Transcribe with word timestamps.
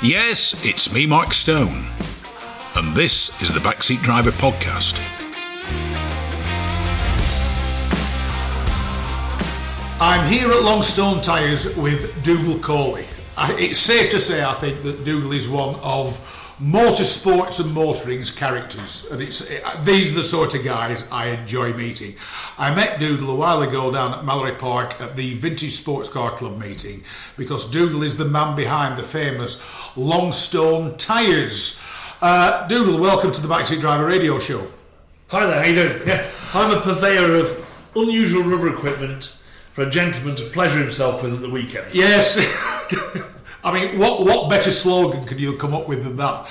Yes, 0.00 0.54
it's 0.64 0.92
me, 0.92 1.06
Mark 1.06 1.32
Stone, 1.32 1.88
and 2.76 2.94
this 2.94 3.42
is 3.42 3.52
the 3.52 3.58
Backseat 3.58 4.00
Driver 4.00 4.30
Podcast. 4.30 4.96
I'm 10.00 10.30
here 10.30 10.52
at 10.52 10.62
Longstone 10.62 11.20
Tyres 11.20 11.74
with 11.74 12.22
Dougal 12.22 12.60
Cawley. 12.60 13.06
It's 13.36 13.80
safe 13.80 14.08
to 14.10 14.20
say, 14.20 14.44
I 14.44 14.54
think, 14.54 14.84
that 14.84 15.04
Dougal 15.04 15.32
is 15.32 15.48
one 15.48 15.74
of 15.80 16.24
motorsports 16.60 17.60
and 17.60 17.72
motoring's 17.72 18.32
characters, 18.32 19.06
and 19.12 19.22
it's 19.22 19.42
it, 19.42 19.64
these 19.84 20.10
are 20.10 20.16
the 20.16 20.24
sort 20.24 20.54
of 20.56 20.64
guys 20.64 21.08
I 21.10 21.28
enjoy 21.28 21.72
meeting. 21.72 22.16
I 22.56 22.74
met 22.74 22.98
Dougal 22.98 23.30
a 23.30 23.34
while 23.34 23.62
ago 23.62 23.92
down 23.92 24.12
at 24.12 24.24
Mallory 24.24 24.56
Park 24.56 25.00
at 25.00 25.14
the 25.14 25.34
Vintage 25.34 25.76
Sports 25.76 26.08
Car 26.08 26.32
Club 26.32 26.58
meeting 26.58 27.04
because 27.36 27.70
Dougal 27.70 28.02
is 28.02 28.16
the 28.16 28.24
man 28.24 28.56
behind 28.56 28.98
the 28.98 29.04
famous 29.04 29.62
Longstone 29.98 30.96
Tyres. 30.96 31.80
Uh, 32.22 32.68
Dougal, 32.68 33.00
welcome 33.00 33.32
to 33.32 33.40
the 33.40 33.48
Backseat 33.48 33.80
Driver 33.80 34.06
Radio 34.06 34.38
Show. 34.38 34.64
Hi 35.26 35.44
there, 35.44 35.60
how 35.60 35.68
you 35.68 35.74
doing? 35.74 36.06
Yeah, 36.06 36.30
I'm 36.54 36.70
a 36.70 36.80
purveyor 36.80 37.34
of 37.34 37.66
unusual 37.96 38.44
rubber 38.44 38.72
equipment 38.72 39.36
for 39.72 39.82
a 39.82 39.90
gentleman 39.90 40.36
to 40.36 40.44
pleasure 40.44 40.78
himself 40.78 41.20
with 41.20 41.34
at 41.34 41.40
the 41.40 41.50
weekend. 41.50 41.92
Yes. 41.92 42.38
I 43.64 43.72
mean, 43.72 43.98
what, 43.98 44.24
what 44.24 44.48
better 44.48 44.70
slogan 44.70 45.24
could 45.24 45.40
you 45.40 45.56
come 45.56 45.74
up 45.74 45.88
with 45.88 46.04
than 46.04 46.16
that? 46.16 46.48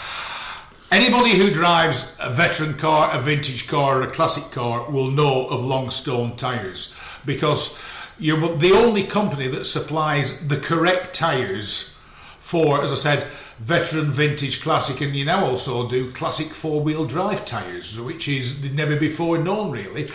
Anybody 0.91 1.37
who 1.37 1.49
drives 1.49 2.11
a 2.19 2.29
veteran 2.29 2.73
car, 2.73 3.09
a 3.13 3.19
vintage 3.21 3.67
car, 3.67 4.01
or 4.01 4.03
a 4.03 4.11
classic 4.11 4.51
car 4.51 4.91
will 4.91 5.09
know 5.09 5.47
of 5.47 5.63
Longstone 5.63 6.35
tyres 6.35 6.93
because 7.25 7.79
you're 8.19 8.57
the 8.57 8.73
only 8.73 9.03
company 9.03 9.47
that 9.47 9.65
supplies 9.65 10.45
the 10.49 10.57
correct 10.57 11.15
tyres 11.15 11.96
for, 12.47 12.81
as 12.81 12.93
I 12.93 12.95
said, 12.95 13.27
veteran, 13.59 14.09
vintage, 14.09 14.61
classic, 14.61 15.01
and 15.01 15.13
you 15.13 15.25
now 15.25 15.45
also 15.45 15.89
do 15.89 16.09
classic 16.13 16.47
four 16.53 16.79
wheel 16.79 17.03
drive 17.03 17.43
tyres, 17.43 17.99
which 17.99 18.29
is 18.29 18.63
never 18.71 18.95
before 18.95 19.37
known, 19.37 19.69
really. 19.69 20.09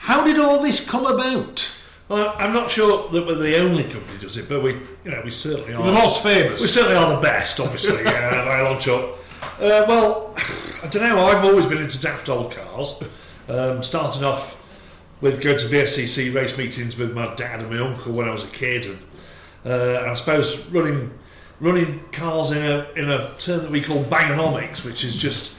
How 0.00 0.22
did 0.24 0.38
all 0.38 0.60
this 0.60 0.86
come 0.86 1.06
about? 1.06 1.74
Well, 2.08 2.34
I'm 2.36 2.52
not 2.52 2.70
sure 2.70 3.08
that 3.08 3.26
we're 3.26 3.36
the 3.36 3.58
only 3.58 3.84
company 3.84 4.18
does 4.18 4.36
it, 4.36 4.46
but 4.46 4.62
we, 4.62 4.74
you 5.04 5.10
know, 5.10 5.22
we 5.24 5.30
certainly 5.30 5.72
are. 5.72 5.82
The 5.82 5.92
most 5.92 6.22
famous. 6.22 6.60
We 6.60 6.68
certainly 6.68 6.96
are 6.96 7.16
the 7.16 7.22
best, 7.22 7.58
obviously, 7.58 8.04
uh, 8.04 8.10
by 8.44 8.58
a 8.58 8.64
long 8.64 8.78
shot. 8.78 9.14
Uh, 9.58 9.86
well, 9.88 10.34
I 10.82 10.88
don't 10.88 11.02
know. 11.02 11.24
I've 11.24 11.46
always 11.46 11.64
been 11.64 11.78
into 11.78 11.98
daft 11.98 12.28
old 12.28 12.52
cars. 12.52 13.02
Um, 13.48 13.82
started 13.82 14.22
off 14.22 14.62
with 15.22 15.40
going 15.40 15.56
to 15.56 15.64
VSCC 15.64 16.34
race 16.34 16.58
meetings 16.58 16.98
with 16.98 17.14
my 17.14 17.34
dad 17.36 17.60
and 17.60 17.70
my 17.70 17.78
uncle 17.78 18.12
when 18.12 18.28
I 18.28 18.32
was 18.32 18.44
a 18.44 18.48
kid, 18.48 18.84
and 18.84 18.98
uh, 19.64 20.10
I 20.10 20.12
suppose 20.12 20.66
running 20.66 21.10
running 21.60 22.00
cars 22.12 22.50
in 22.50 22.64
a 22.64 22.86
in 22.96 23.10
a 23.10 23.32
term 23.38 23.62
that 23.62 23.70
we 23.70 23.80
call 23.82 24.04
bangernomics, 24.04 24.84
which 24.84 25.04
is 25.04 25.16
just 25.16 25.56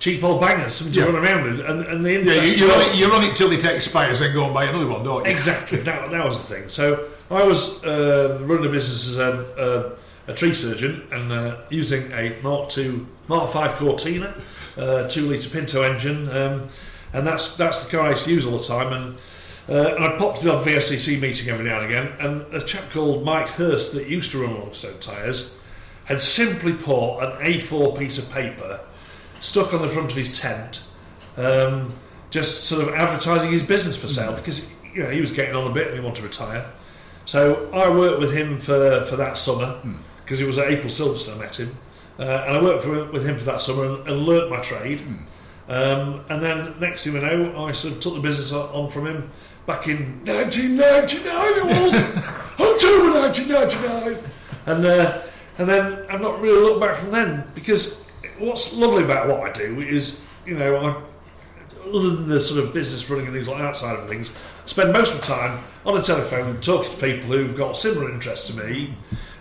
cheap 0.00 0.22
old 0.22 0.40
bangers, 0.40 0.74
something 0.74 0.94
Yeah. 0.94 1.06
to 1.06 1.12
run 1.12 1.24
around 1.24 1.44
with, 1.44 1.60
and, 1.66 1.82
and 1.82 2.04
the 2.04 2.12
Yeah, 2.12 2.42
you, 2.42 2.52
you, 2.54 2.68
run 2.68 2.80
it, 2.82 2.98
you 2.98 3.10
run 3.10 3.24
it 3.24 3.34
till 3.36 3.50
it 3.52 3.64
expires 3.64 4.20
and 4.20 4.34
go 4.34 4.44
and 4.44 4.52
buy 4.52 4.64
another 4.64 4.86
one, 4.86 5.02
don't 5.02 5.24
you? 5.24 5.30
Exactly, 5.30 5.78
that, 5.78 6.10
that 6.10 6.24
was 6.24 6.38
the 6.38 6.44
thing. 6.44 6.68
So 6.68 7.08
I 7.30 7.42
was 7.44 7.82
uh, 7.84 8.38
running 8.42 8.66
a 8.66 8.68
business 8.68 9.08
as 9.08 9.18
a, 9.18 9.96
a, 10.28 10.32
a 10.32 10.34
tree 10.34 10.52
surgeon 10.52 11.06
and 11.10 11.32
uh, 11.32 11.56
using 11.70 12.10
a 12.12 12.36
Mark 12.42 12.76
II, 12.76 13.06
Mark 13.28 13.50
V 13.52 13.68
Cortina, 13.78 14.34
uh, 14.76 15.08
two 15.08 15.30
litre 15.30 15.48
Pinto 15.48 15.82
engine, 15.82 16.28
um, 16.36 16.68
and 17.14 17.26
that's 17.26 17.56
that's 17.56 17.84
the 17.84 17.90
car 17.90 18.08
I 18.08 18.10
used 18.10 18.24
to 18.24 18.32
use 18.32 18.44
all 18.44 18.58
the 18.58 18.64
time. 18.64 18.92
And 18.92 19.16
uh, 19.68 19.94
and 19.94 20.04
I 20.04 20.16
popped 20.16 20.44
it 20.44 20.48
on 20.48 20.62
VSCC 20.64 21.20
meeting 21.20 21.48
every 21.48 21.64
now 21.64 21.80
and 21.80 21.90
again. 21.90 22.12
And 22.18 22.54
a 22.54 22.64
chap 22.64 22.90
called 22.90 23.24
Mike 23.24 23.48
Hurst 23.48 23.92
that 23.94 24.08
used 24.08 24.32
to 24.32 24.42
run 24.42 24.54
Longstone 24.54 25.00
tyres 25.00 25.56
had 26.04 26.20
simply 26.20 26.74
put 26.74 27.20
an 27.20 27.32
A4 27.46 27.98
piece 27.98 28.18
of 28.18 28.30
paper 28.30 28.80
stuck 29.40 29.72
on 29.72 29.82
the 29.82 29.88
front 29.88 30.10
of 30.10 30.16
his 30.16 30.38
tent 30.38 30.86
um, 31.36 31.92
just 32.30 32.64
sort 32.64 32.86
of 32.86 32.94
advertising 32.94 33.50
his 33.50 33.62
business 33.62 33.96
for 33.96 34.08
sale 34.08 34.34
because 34.34 34.66
you 34.94 35.02
know 35.02 35.10
he 35.10 35.20
was 35.20 35.32
getting 35.32 35.54
on 35.54 35.70
a 35.70 35.74
bit 35.74 35.88
and 35.88 35.96
he 35.96 36.00
wanted 36.00 36.16
to 36.16 36.22
retire. 36.22 36.66
So 37.24 37.70
I 37.72 37.88
worked 37.88 38.20
with 38.20 38.34
him 38.34 38.58
for, 38.58 39.02
for 39.02 39.16
that 39.16 39.38
summer 39.38 39.80
because 40.24 40.40
it 40.40 40.46
was 40.46 40.58
at 40.58 40.70
April 40.70 40.88
Silverstone 40.88 41.36
I 41.36 41.38
met 41.38 41.58
him, 41.58 41.76
uh, 42.18 42.22
and 42.22 42.56
I 42.56 42.62
worked 42.62 42.84
for, 42.84 43.04
with 43.10 43.26
him 43.26 43.38
for 43.38 43.44
that 43.44 43.60
summer 43.60 43.84
and, 43.86 44.08
and 44.08 44.26
learnt 44.26 44.50
my 44.50 44.60
trade. 44.60 45.02
Um, 45.68 46.24
and 46.28 46.42
then 46.42 46.74
next 46.78 47.04
thing 47.04 47.16
I 47.16 47.20
know, 47.20 47.66
I 47.66 47.72
sort 47.72 47.94
of 47.94 48.00
took 48.00 48.14
the 48.14 48.20
business 48.20 48.52
on 48.52 48.90
from 48.90 49.06
him 49.06 49.30
back 49.66 49.88
in 49.88 50.24
1999. 50.24 51.32
It 51.58 51.82
was 51.82 51.94
October 52.60 53.20
1999, 53.20 54.30
and 54.66 54.86
uh, 54.86 55.22
and 55.58 55.68
then 55.68 56.06
I've 56.10 56.20
not 56.20 56.40
really 56.40 56.60
looked 56.60 56.80
back 56.80 56.96
from 56.96 57.10
then 57.10 57.44
because 57.54 58.02
what's 58.38 58.74
lovely 58.74 59.04
about 59.04 59.28
what 59.28 59.40
I 59.40 59.52
do 59.52 59.80
is 59.80 60.22
you 60.46 60.56
know 60.58 60.76
I 60.76 61.02
other 61.86 62.16
than 62.16 62.28
the 62.28 62.40
sort 62.40 62.64
of 62.64 62.72
business 62.72 63.08
running 63.10 63.26
and 63.26 63.34
things 63.34 63.48
like 63.48 63.58
that 63.58 63.76
side 63.76 63.98
of 63.98 64.08
things, 64.08 64.30
I 64.64 64.66
spend 64.66 64.92
most 64.92 65.14
of 65.14 65.20
the 65.20 65.26
time 65.26 65.62
on 65.84 65.94
the 65.94 66.02
telephone 66.02 66.60
talking 66.60 66.90
to 66.90 66.96
people 66.96 67.28
who've 67.28 67.56
got 67.56 67.76
similar 67.76 68.10
interests 68.10 68.46
to 68.48 68.56
me, 68.56 68.94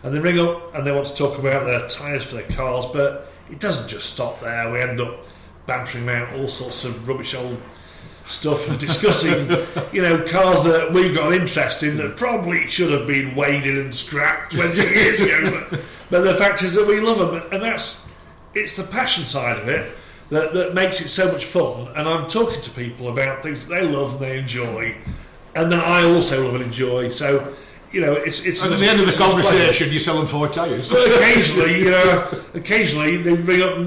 and 0.04 0.14
they 0.14 0.20
ring 0.20 0.40
up 0.40 0.76
and 0.76 0.86
they 0.86 0.92
want 0.92 1.08
to 1.08 1.16
talk 1.16 1.38
about 1.40 1.66
their 1.66 1.88
tyres 1.88 2.24
for 2.24 2.36
their 2.36 2.48
cars, 2.50 2.86
but 2.88 3.32
it 3.50 3.60
doesn't 3.60 3.88
just 3.88 4.10
stop 4.10 4.40
there. 4.42 4.72
We 4.72 4.82
end 4.82 5.00
up 5.00 5.26
bantering 5.66 6.04
about 6.04 6.34
all 6.34 6.48
sorts 6.48 6.84
of 6.84 7.08
rubbish 7.08 7.34
old 7.34 7.62
stuff 8.26 8.68
and 8.70 8.80
discussing, 8.80 9.50
you 9.92 10.02
know, 10.02 10.24
cars 10.28 10.64
that 10.64 10.92
we've 10.94 11.14
got 11.14 11.34
an 11.34 11.42
interest 11.42 11.84
in 11.84 11.98
that 11.98 12.16
probably 12.18 12.68
should 12.70 12.92
have 12.92 13.06
been 13.08 13.36
waded 13.36 13.78
and 13.78 13.94
scrapped 13.94 14.54
20 14.54 14.82
years 14.82 15.20
ago, 15.20 15.66
but, 15.70 15.82
but 16.10 16.22
the 16.22 16.36
fact 16.36 16.64
is 16.64 16.74
that 16.74 16.88
we 16.88 17.00
love 17.00 17.18
them, 17.18 17.44
and 17.52 17.62
that's 17.62 18.06
it's 18.54 18.76
the 18.76 18.84
passion 18.84 19.26
side 19.26 19.58
of 19.60 19.68
it 19.68 19.96
that, 20.30 20.54
that 20.54 20.74
makes 20.74 21.02
it 21.02 21.10
so 21.10 21.32
much 21.32 21.46
fun. 21.46 21.88
And 21.96 22.08
I'm 22.08 22.28
talking 22.28 22.62
to 22.62 22.70
people 22.70 23.10
about 23.10 23.44
things 23.44 23.68
that 23.68 23.76
they 23.76 23.88
love 23.88 24.14
and 24.14 24.22
they 24.22 24.38
enjoy, 24.40 24.96
and 25.56 25.72
that 25.72 25.84
I 25.86 26.04
also 26.04 26.46
love 26.46 26.56
and 26.56 26.64
enjoy. 26.64 27.10
So, 27.10 27.54
you 27.92 28.02
know, 28.02 28.14
it's 28.14 28.46
it's 28.46 28.62
And 28.64 28.74
at 28.74 28.80
the 28.80 28.88
end 28.88 29.00
of 29.00 29.06
the 29.06 29.12
it's 29.12 29.16
a 29.16 29.20
pleasure. 29.20 29.44
conversation, 29.44 29.90
you're 29.92 30.00
selling 30.00 30.28
four 30.28 30.48
tyres. 30.48 30.90
Well, 30.90 31.06
occasionally, 31.14 31.80
you 31.80 31.92
know, 31.92 32.42
occasionally 32.54 33.18
they 33.18 33.36
bring 33.36 33.62
up 33.62 33.78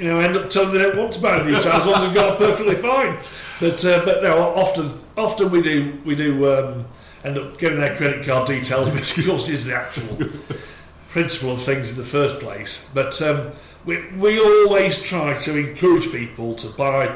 you 0.00 0.06
know 0.06 0.18
end 0.18 0.34
up 0.34 0.48
telling 0.48 0.72
me 0.72 0.78
they 0.78 0.84
don't 0.84 0.96
want 0.96 1.12
to 1.12 1.20
buy 1.20 1.42
new 1.42 1.60
tyres 1.60 1.84
once 1.84 2.02
they've 2.02 2.14
got 2.14 2.38
perfectly 2.38 2.74
fine. 2.74 3.18
But 3.60 3.84
uh, 3.84 4.02
but 4.04 4.22
no, 4.22 4.38
often 4.54 4.98
often 5.16 5.50
we 5.50 5.60
do 5.60 6.00
we 6.06 6.16
do 6.16 6.50
um, 6.50 6.86
end 7.22 7.36
up 7.36 7.58
getting 7.58 7.78
their 7.78 7.94
credit 7.96 8.24
card 8.24 8.46
details, 8.46 8.90
which 8.94 9.18
of 9.18 9.26
course 9.26 9.48
is 9.50 9.66
the 9.66 9.74
actual 9.74 10.16
principle 11.10 11.52
of 11.52 11.62
things 11.62 11.90
in 11.90 11.96
the 11.96 12.04
first 12.04 12.40
place. 12.40 12.88
But 12.94 13.20
um, 13.20 13.52
we 13.84 14.10
we 14.12 14.40
always 14.40 15.02
try 15.02 15.34
to 15.34 15.58
encourage 15.58 16.10
people 16.10 16.54
to 16.54 16.68
buy 16.70 17.14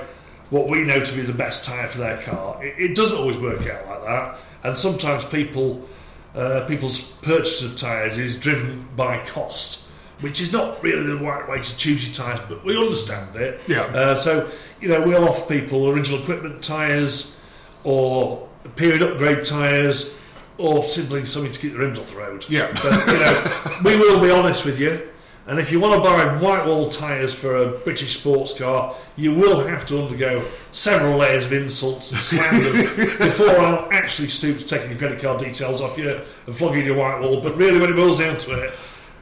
what 0.50 0.68
we 0.68 0.82
know 0.82 1.02
to 1.02 1.14
be 1.14 1.22
the 1.22 1.32
best 1.32 1.64
tyre 1.64 1.88
for 1.88 1.98
their 1.98 2.18
car. 2.18 2.62
It, 2.62 2.90
it 2.90 2.94
doesn't 2.94 3.16
always 3.16 3.38
work 3.38 3.66
out 3.66 3.88
like 3.88 4.04
that, 4.04 4.38
and 4.62 4.76
sometimes 4.76 5.24
people 5.24 5.88
uh, 6.34 6.66
people's 6.66 7.00
purchase 7.00 7.62
of 7.62 7.76
tyres 7.76 8.18
is 8.18 8.38
driven 8.38 8.88
by 8.94 9.24
cost, 9.24 9.83
which 10.24 10.40
is 10.40 10.54
not 10.54 10.82
really 10.82 11.06
the 11.06 11.18
right 11.18 11.46
way 11.46 11.60
to 11.60 11.76
choose 11.76 12.02
your 12.02 12.14
tyres, 12.14 12.40
but 12.48 12.64
we 12.64 12.78
understand 12.78 13.36
it. 13.36 13.60
Yeah. 13.68 13.82
Uh, 13.82 14.16
so, 14.16 14.50
you 14.80 14.88
know, 14.88 15.06
we'll 15.06 15.28
offer 15.28 15.46
people 15.46 15.90
original 15.90 16.18
equipment 16.18 16.64
tyres 16.64 17.38
or 17.84 18.48
period 18.74 19.02
upgrade 19.02 19.44
tyres 19.44 20.16
or 20.56 20.82
simply 20.82 21.26
something 21.26 21.52
to 21.52 21.60
keep 21.60 21.72
the 21.72 21.78
rims 21.78 21.98
off 21.98 22.10
the 22.10 22.16
road. 22.16 22.42
Yeah. 22.48 22.72
But, 22.82 23.06
you 23.06 23.18
know, 23.18 23.80
we 23.84 23.96
will 23.96 24.18
be 24.18 24.30
honest 24.30 24.64
with 24.64 24.80
you. 24.80 25.10
And 25.46 25.58
if 25.58 25.70
you 25.70 25.78
want 25.78 26.02
to 26.02 26.08
buy 26.08 26.24
white 26.38 26.64
wall 26.64 26.88
tyres 26.88 27.34
for 27.34 27.56
a 27.56 27.78
British 27.80 28.18
sports 28.18 28.56
car, 28.56 28.96
you 29.16 29.34
will 29.34 29.66
have 29.66 29.84
to 29.88 30.02
undergo 30.02 30.42
several 30.72 31.18
layers 31.18 31.44
of 31.44 31.52
insults 31.52 32.12
and 32.12 32.20
slander 32.22 32.72
before 33.18 33.50
I'll 33.50 33.92
actually 33.92 34.28
stoop 34.28 34.56
to 34.56 34.64
taking 34.64 34.88
your 34.88 34.98
credit 34.98 35.20
card 35.20 35.40
details 35.40 35.82
off 35.82 35.98
you 35.98 36.22
and 36.46 36.56
flogging 36.56 36.86
your 36.86 36.96
white 36.96 37.20
wall. 37.20 37.42
But 37.42 37.58
really, 37.58 37.78
when 37.78 37.90
it 37.90 37.96
boils 37.96 38.18
down 38.18 38.38
to 38.38 38.64
it, 38.64 38.74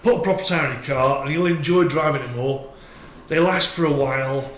put 0.03 0.17
a 0.17 0.21
proper 0.21 0.43
tyre 0.43 0.67
in 0.67 0.75
your 0.75 0.83
car 0.83 1.23
and 1.23 1.33
you'll 1.33 1.47
enjoy 1.47 1.85
driving 1.85 2.23
it 2.23 2.37
more. 2.37 2.73
They 3.29 3.39
last 3.39 3.69
for 3.69 3.85
a 3.85 3.93
while. 3.93 4.51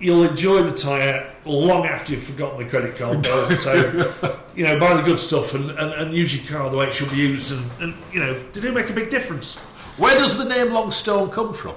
You'll 0.00 0.24
enjoy 0.24 0.62
the 0.62 0.76
tyre 0.76 1.34
long 1.44 1.86
after 1.86 2.12
you've 2.12 2.22
forgotten 2.22 2.58
the 2.58 2.64
credit 2.64 2.96
card 2.96 3.22
bill. 3.22 3.56
So, 3.58 4.12
you 4.54 4.64
know, 4.64 4.78
buy 4.78 4.94
the 4.94 5.02
good 5.02 5.18
stuff 5.18 5.54
and, 5.54 5.70
and, 5.70 5.92
and 5.92 6.14
use 6.14 6.34
your 6.34 6.46
car 6.46 6.70
the 6.70 6.76
way 6.76 6.86
it 6.86 6.94
should 6.94 7.10
be 7.10 7.16
used. 7.16 7.52
And, 7.52 7.70
and, 7.80 7.94
you 8.12 8.20
know, 8.20 8.40
they 8.52 8.60
do 8.60 8.72
make 8.72 8.90
a 8.90 8.92
big 8.92 9.10
difference. 9.10 9.56
Where 9.96 10.14
does 10.16 10.38
the 10.38 10.44
name 10.44 10.72
Longstone 10.72 11.30
come 11.30 11.52
from? 11.52 11.74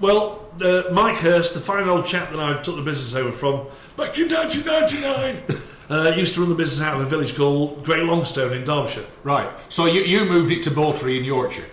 Well, 0.00 0.48
uh, 0.60 0.84
Mike 0.92 1.16
Hurst, 1.16 1.54
the 1.54 1.60
fine 1.60 1.88
old 1.88 2.06
chap 2.06 2.30
that 2.30 2.40
I 2.40 2.60
took 2.62 2.76
the 2.76 2.82
business 2.82 3.14
over 3.14 3.30
from 3.30 3.66
back 3.96 4.18
in 4.18 4.28
1999, 4.28 5.62
uh, 5.90 6.14
used 6.16 6.34
to 6.34 6.40
run 6.40 6.48
the 6.48 6.54
business 6.54 6.80
out 6.80 6.94
of 6.94 7.06
a 7.06 7.08
village 7.08 7.36
called 7.36 7.84
Great 7.84 8.04
Longstone 8.04 8.52
in 8.52 8.64
Derbyshire. 8.64 9.04
Right. 9.22 9.48
So 9.68 9.86
you, 9.86 10.00
you 10.00 10.24
moved 10.24 10.50
it 10.50 10.62
to 10.64 10.70
Bawtry 10.70 11.18
in 11.18 11.24
Yorkshire. 11.24 11.66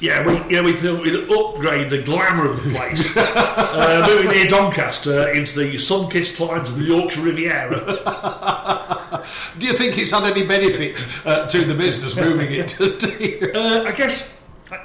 Yeah, 0.00 0.26
we 0.26 0.54
yeah 0.54 0.62
we 0.62 0.74
thought 0.76 1.02
we'd 1.02 1.30
upgrade 1.30 1.90
the 1.90 2.02
glamour 2.02 2.48
of 2.50 2.62
the 2.62 2.70
place, 2.70 3.16
uh, 3.16 4.04
moving 4.06 4.30
near 4.32 4.46
Doncaster 4.46 5.28
into 5.30 5.58
the 5.58 5.78
sun-kissed 5.78 6.36
climes 6.36 6.68
of 6.68 6.76
the 6.78 6.84
Yorkshire 6.84 7.22
Riviera. 7.22 7.78
Do 9.58 9.66
you 9.66 9.74
think 9.74 9.96
it's 9.96 10.10
had 10.10 10.24
any 10.24 10.44
benefit 10.44 11.04
uh, 11.24 11.48
to 11.48 11.64
the 11.64 11.74
business 11.74 12.16
moving 12.16 12.52
it 12.52 12.68
to? 12.68 13.54
Uh, 13.54 13.84
I 13.84 13.92
guess 13.92 14.40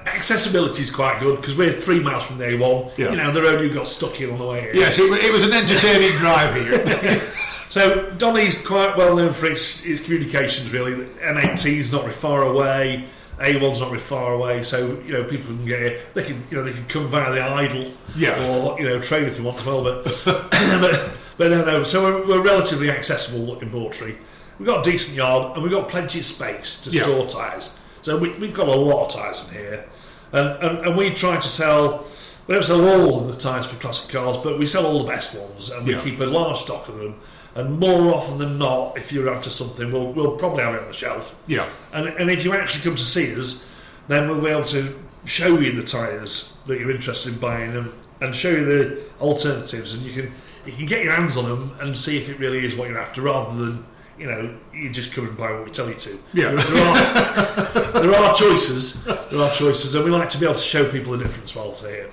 accessibility 0.05 0.81
is 0.81 0.91
quite 0.91 1.19
good 1.19 1.37
because 1.37 1.55
we're 1.55 1.73
three 1.73 1.99
miles 1.99 2.23
from 2.23 2.37
the 2.37 2.45
A1. 2.45 2.97
Yeah. 2.97 3.11
You 3.11 3.17
know, 3.17 3.31
the 3.31 3.41
road 3.41 3.61
you 3.61 3.73
got 3.73 3.87
stuck 3.87 4.19
in 4.21 4.29
on 4.31 4.37
the 4.37 4.45
way 4.45 4.61
here. 4.61 4.75
Yes, 4.75 4.99
it, 4.99 5.11
it 5.11 5.31
was 5.31 5.43
an 5.43 5.53
entertaining 5.53 6.15
drive 6.17 6.53
here. 6.55 7.33
So 7.69 8.09
Donny's 8.17 8.63
quite 8.65 8.97
well 8.97 9.15
known 9.15 9.31
for 9.31 9.45
its, 9.45 9.85
its 9.85 10.01
communications. 10.01 10.71
Really, 10.71 10.95
The 10.95 11.05
M18's 11.21 11.91
not 11.91 12.01
very 12.01 12.13
far 12.13 12.41
away. 12.43 13.07
A1's 13.39 13.79
not 13.79 13.89
very 13.89 14.01
far 14.01 14.33
away, 14.33 14.63
so 14.63 14.99
you 15.05 15.13
know 15.13 15.23
people 15.23 15.47
can 15.47 15.65
get 15.65 15.79
here. 15.79 16.01
They 16.13 16.23
can, 16.23 16.43
you 16.51 16.57
know, 16.57 16.63
they 16.63 16.73
can 16.73 16.85
come 16.87 17.07
via 17.07 17.31
the 17.33 17.41
idle, 17.43 17.91
Yeah. 18.15 18.45
or 18.47 18.77
you 18.79 18.85
know, 18.87 18.99
train 18.99 19.23
if 19.25 19.37
they 19.37 19.43
want 19.43 19.57
as 19.59 19.65
well. 19.65 19.83
But 19.83 20.03
but, 20.25 21.11
but 21.37 21.51
no, 21.51 21.63
no. 21.65 21.83
So 21.83 22.03
we're, 22.03 22.27
we're 22.27 22.41
relatively 22.43 22.89
accessible 22.91 23.59
in 23.59 23.69
Bawtry. 23.71 24.17
We've 24.57 24.67
got 24.67 24.85
a 24.85 24.91
decent 24.91 25.15
yard, 25.15 25.53
and 25.55 25.63
we've 25.63 25.71
got 25.71 25.87
plenty 25.87 26.19
of 26.19 26.25
space 26.25 26.81
to 26.81 26.89
Yeah. 26.89 27.03
store 27.03 27.25
tyres. 27.27 27.71
So 28.01 28.17
we, 28.17 28.31
we've 28.37 28.53
got 28.53 28.67
a 28.67 28.75
lot 28.75 29.05
of 29.05 29.11
tyres 29.21 29.47
in 29.47 29.53
here, 29.55 29.85
and, 30.33 30.47
and 30.63 30.77
and 30.87 30.97
we 30.97 31.09
try 31.11 31.37
to 31.39 31.47
sell. 31.49 32.05
We 32.47 32.55
don't 32.55 32.63
sell 32.63 32.81
all 32.89 33.19
of 33.21 33.27
the 33.27 33.35
tyres 33.37 33.67
for 33.67 33.75
classic 33.79 34.11
cars, 34.11 34.35
but 34.37 34.57
we 34.57 34.65
sell 34.65 34.85
all 34.85 34.99
the 35.05 35.09
best 35.11 35.35
ones, 35.35 35.69
and 35.69 35.85
we 35.85 35.93
Yeah. 35.93 36.01
keep 36.01 36.19
a 36.19 36.25
large 36.25 36.57
stock 36.57 36.89
of 36.89 36.97
them. 36.97 37.15
And 37.55 37.79
more 37.79 38.13
often 38.13 38.37
than 38.37 38.57
not, 38.57 38.97
if 38.97 39.11
you're 39.11 39.33
after 39.33 39.49
something, 39.49 39.91
we'll, 39.91 40.11
we'll 40.13 40.37
probably 40.37 40.63
have 40.63 40.75
it 40.75 40.81
on 40.81 40.87
the 40.87 40.93
shelf. 40.93 41.35
yeah. 41.47 41.67
And, 41.91 42.07
and 42.07 42.29
if 42.29 42.45
you 42.45 42.53
actually 42.53 42.83
come 42.83 42.95
to 42.95 43.05
see 43.05 43.35
us, 43.35 43.67
then 44.07 44.29
we'll 44.29 44.41
be 44.41 44.49
able 44.49 44.65
to 44.65 44.97
show 45.25 45.57
you 45.59 45.71
the 45.71 45.83
tyres 45.83 46.53
that 46.67 46.79
you're 46.79 46.91
interested 46.91 47.33
in 47.33 47.39
buying 47.39 47.75
and, 47.75 47.91
and 48.21 48.35
show 48.35 48.49
you 48.49 48.65
the 48.65 49.01
alternatives. 49.19 49.93
And 49.93 50.03
you 50.03 50.13
can 50.13 50.31
you 50.65 50.73
can 50.73 50.85
get 50.85 51.03
your 51.03 51.13
hands 51.13 51.37
on 51.37 51.45
them 51.45 51.75
and 51.79 51.97
see 51.97 52.17
if 52.17 52.29
it 52.29 52.37
really 52.39 52.65
is 52.65 52.75
what 52.75 52.89
you're 52.89 52.99
after, 52.99 53.21
rather 53.21 53.55
than 53.55 53.85
you 54.17 54.27
know 54.27 54.55
you 54.73 54.89
just 54.89 55.11
come 55.11 55.27
and 55.27 55.37
buy 55.37 55.51
what 55.51 55.65
we 55.65 55.71
tell 55.71 55.87
you 55.89 55.95
to. 55.95 56.19
Yeah. 56.33 56.51
There 56.51 56.85
are, 56.85 58.01
there 58.01 58.15
are 58.15 58.35
choices. 58.35 59.03
There 59.03 59.41
are 59.41 59.51
choices, 59.51 59.95
and 59.95 60.05
we 60.05 60.11
like 60.11 60.29
to 60.29 60.37
be 60.37 60.45
able 60.45 60.55
to 60.55 60.63
show 60.63 60.89
people 60.89 61.13
the 61.13 61.23
difference 61.23 61.55
while 61.55 61.71
they're 61.71 61.91
here. 61.91 62.11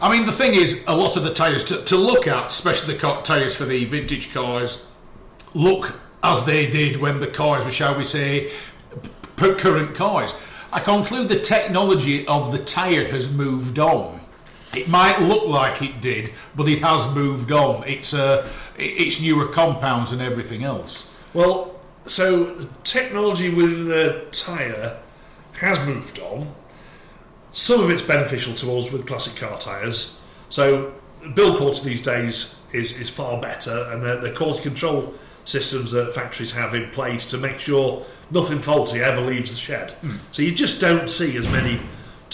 I 0.00 0.10
mean, 0.10 0.26
the 0.26 0.32
thing 0.32 0.54
is, 0.54 0.82
a 0.86 0.96
lot 0.96 1.16
of 1.16 1.22
the 1.22 1.32
tyres 1.32 1.64
to, 1.64 1.82
to 1.84 1.96
look 1.96 2.26
at, 2.26 2.48
especially 2.48 2.94
the 2.94 3.20
tyres 3.22 3.56
for 3.56 3.64
the 3.64 3.84
vintage 3.84 4.32
cars, 4.32 4.86
look 5.54 5.94
as 6.22 6.44
they 6.44 6.70
did 6.70 7.00
when 7.00 7.20
the 7.20 7.26
cars 7.26 7.64
were, 7.64 7.70
shall 7.70 7.96
we 7.96 8.04
say, 8.04 8.52
p- 9.36 9.54
current 9.54 9.94
cars. 9.94 10.40
I 10.72 10.80
conclude 10.80 11.28
the 11.28 11.38
technology 11.38 12.26
of 12.26 12.50
the 12.50 12.58
tyre 12.58 13.06
has 13.10 13.32
moved 13.32 13.78
on. 13.78 14.20
It 14.74 14.88
might 14.88 15.20
look 15.20 15.46
like 15.46 15.82
it 15.82 16.00
did, 16.00 16.32
but 16.56 16.68
it 16.68 16.80
has 16.80 17.06
moved 17.14 17.52
on. 17.52 17.84
It's 17.84 18.12
uh, 18.12 18.50
it's 18.76 19.20
newer 19.20 19.46
compounds 19.46 20.10
and 20.10 20.20
everything 20.20 20.64
else. 20.64 21.10
Well, 21.32 21.78
so 22.06 22.58
technology 22.82 23.50
within 23.50 23.84
the 23.84 24.26
tyre 24.32 24.98
has 25.52 25.78
moved 25.86 26.18
on. 26.18 26.52
Some 27.54 27.80
of 27.80 27.90
it's 27.90 28.02
beneficial 28.02 28.54
to 28.54 28.76
us 28.76 28.92
with 28.92 29.06
classic 29.06 29.36
car 29.36 29.58
tyres. 29.58 30.20
So 30.50 30.92
build 31.34 31.56
quality 31.56 31.88
these 31.88 32.02
days 32.02 32.56
is, 32.72 32.98
is 33.00 33.08
far 33.08 33.40
better, 33.40 33.88
and 33.90 34.02
the, 34.02 34.16
the 34.16 34.32
quality 34.32 34.62
control 34.62 35.14
systems 35.44 35.92
that 35.92 36.14
factories 36.14 36.52
have 36.52 36.74
in 36.74 36.90
place 36.90 37.30
to 37.30 37.38
make 37.38 37.58
sure 37.58 38.04
nothing 38.30 38.58
faulty 38.58 39.00
ever 39.00 39.20
leaves 39.20 39.50
the 39.50 39.56
shed. 39.56 39.92
Hmm. 39.92 40.16
So 40.32 40.42
you 40.42 40.52
just 40.52 40.80
don't 40.80 41.08
see 41.08 41.36
as 41.36 41.48
many 41.48 41.80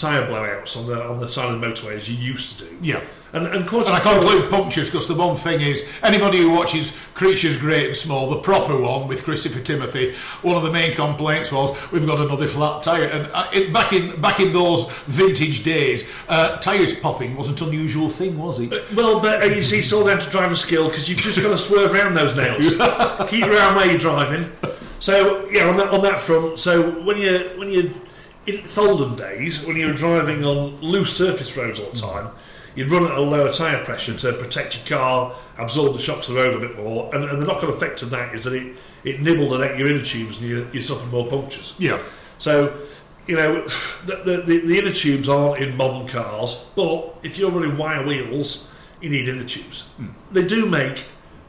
tyre 0.01 0.27
blowouts 0.27 0.75
on 0.75 0.87
the 0.87 1.01
on 1.01 1.19
the 1.19 1.27
side 1.29 1.51
of 1.53 1.59
the 1.59 1.65
motorway 1.65 1.93
as 1.95 2.09
you 2.09 2.15
used 2.15 2.57
to 2.59 2.65
do. 2.65 2.77
Yeah. 2.81 3.01
And, 3.33 3.45
and 3.47 3.65
And 3.65 3.87
I 3.87 3.99
control- 4.01 4.19
conclude 4.19 4.49
punctures 4.49 4.89
because 4.89 5.07
the 5.07 5.13
one 5.15 5.37
thing 5.37 5.61
is 5.61 5.87
anybody 6.03 6.39
who 6.39 6.49
watches 6.49 6.97
Creatures 7.13 7.55
Great 7.55 7.85
and 7.87 7.95
Small, 7.95 8.29
the 8.29 8.39
proper 8.39 8.75
one 8.75 9.07
with 9.07 9.23
Christopher 9.23 9.61
Timothy, 9.61 10.15
one 10.41 10.57
of 10.57 10.63
the 10.63 10.71
main 10.71 10.93
complaints 10.93 11.49
was 11.49 11.77
we've 11.93 12.05
got 12.05 12.19
another 12.19 12.45
flat 12.45 12.83
tyre. 12.83 13.05
And 13.05 13.31
uh, 13.31 13.47
it, 13.53 13.71
back 13.71 13.93
in 13.93 14.19
back 14.19 14.41
in 14.41 14.51
those 14.51 14.91
vintage 15.07 15.63
days, 15.63 16.03
uh, 16.27 16.57
tyres 16.57 16.93
popping 16.93 17.37
wasn't 17.37 17.61
an 17.61 17.69
unusual 17.69 18.09
thing, 18.09 18.37
was 18.37 18.59
it? 18.59 18.71
Well, 18.93 19.21
but 19.21 19.41
uh, 19.41 19.45
you 19.45 19.63
see, 19.63 19.79
it's 19.79 19.93
all 19.93 20.03
down 20.05 20.19
to 20.19 20.29
driver 20.29 20.57
skill 20.57 20.89
because 20.89 21.07
you've 21.07 21.19
just 21.19 21.41
got 21.41 21.51
to 21.51 21.57
swerve 21.57 21.93
around 21.93 22.15
those 22.15 22.35
nails. 22.35 22.69
Keep 23.29 23.45
eye 23.45 23.73
where 23.75 23.85
you're 23.85 23.97
driving. 23.97 24.51
So 24.99 25.47
yeah, 25.49 25.69
on 25.69 25.77
that 25.77 25.87
on 25.89 26.01
that 26.01 26.19
front. 26.19 26.59
So 26.59 26.91
when 27.05 27.17
you 27.17 27.39
when 27.55 27.71
you 27.71 27.93
in 28.47 28.57
Folden 28.63 29.17
days, 29.17 29.65
when 29.65 29.77
you 29.77 29.87
were 29.87 29.93
driving 29.93 30.43
on 30.43 30.79
loose 30.81 31.15
surface 31.15 31.55
roads 31.55 31.79
all 31.79 31.91
the 31.91 31.99
hmm. 31.99 32.13
time, 32.13 32.29
you'd 32.75 32.89
run 32.89 33.03
at 33.03 33.11
a 33.11 33.21
lower 33.21 33.51
tyre 33.51 33.83
pressure 33.83 34.15
to 34.15 34.33
protect 34.33 34.77
your 34.77 34.99
car, 34.99 35.35
absorb 35.57 35.93
the 35.93 35.99
shocks 35.99 36.29
of 36.29 36.35
the 36.35 36.41
road 36.41 36.55
a 36.55 36.67
bit 36.67 36.77
more, 36.77 37.13
and, 37.13 37.25
and 37.25 37.41
the 37.41 37.45
knock-on 37.45 37.69
effect 37.69 38.01
of 38.01 38.09
that 38.09 38.33
is 38.33 38.43
that 38.43 38.53
it, 38.53 38.75
it 39.03 39.21
nibbled 39.21 39.61
at 39.61 39.77
your 39.77 39.89
inner 39.89 40.03
tubes 40.03 40.39
and 40.39 40.49
you, 40.49 40.67
you 40.71 40.81
suffered 40.81 41.11
more 41.11 41.27
punctures. 41.27 41.75
Yeah. 41.77 42.01
So, 42.37 42.77
you 43.27 43.35
know, 43.35 43.67
the, 44.05 44.15
the, 44.17 44.43
the, 44.45 44.67
the 44.67 44.79
inner 44.79 44.93
tubes 44.93 45.29
aren't 45.29 45.61
in 45.61 45.75
modern 45.75 46.07
cars, 46.07 46.69
but 46.75 47.15
if 47.23 47.37
you're 47.37 47.51
running 47.51 47.77
wire 47.77 48.05
wheels, 48.05 48.69
you 49.01 49.09
need 49.09 49.27
inner 49.27 49.45
tubes. 49.45 49.81
Hmm. 49.97 50.09
They 50.31 50.45
do 50.45 50.65
make 50.67 51.05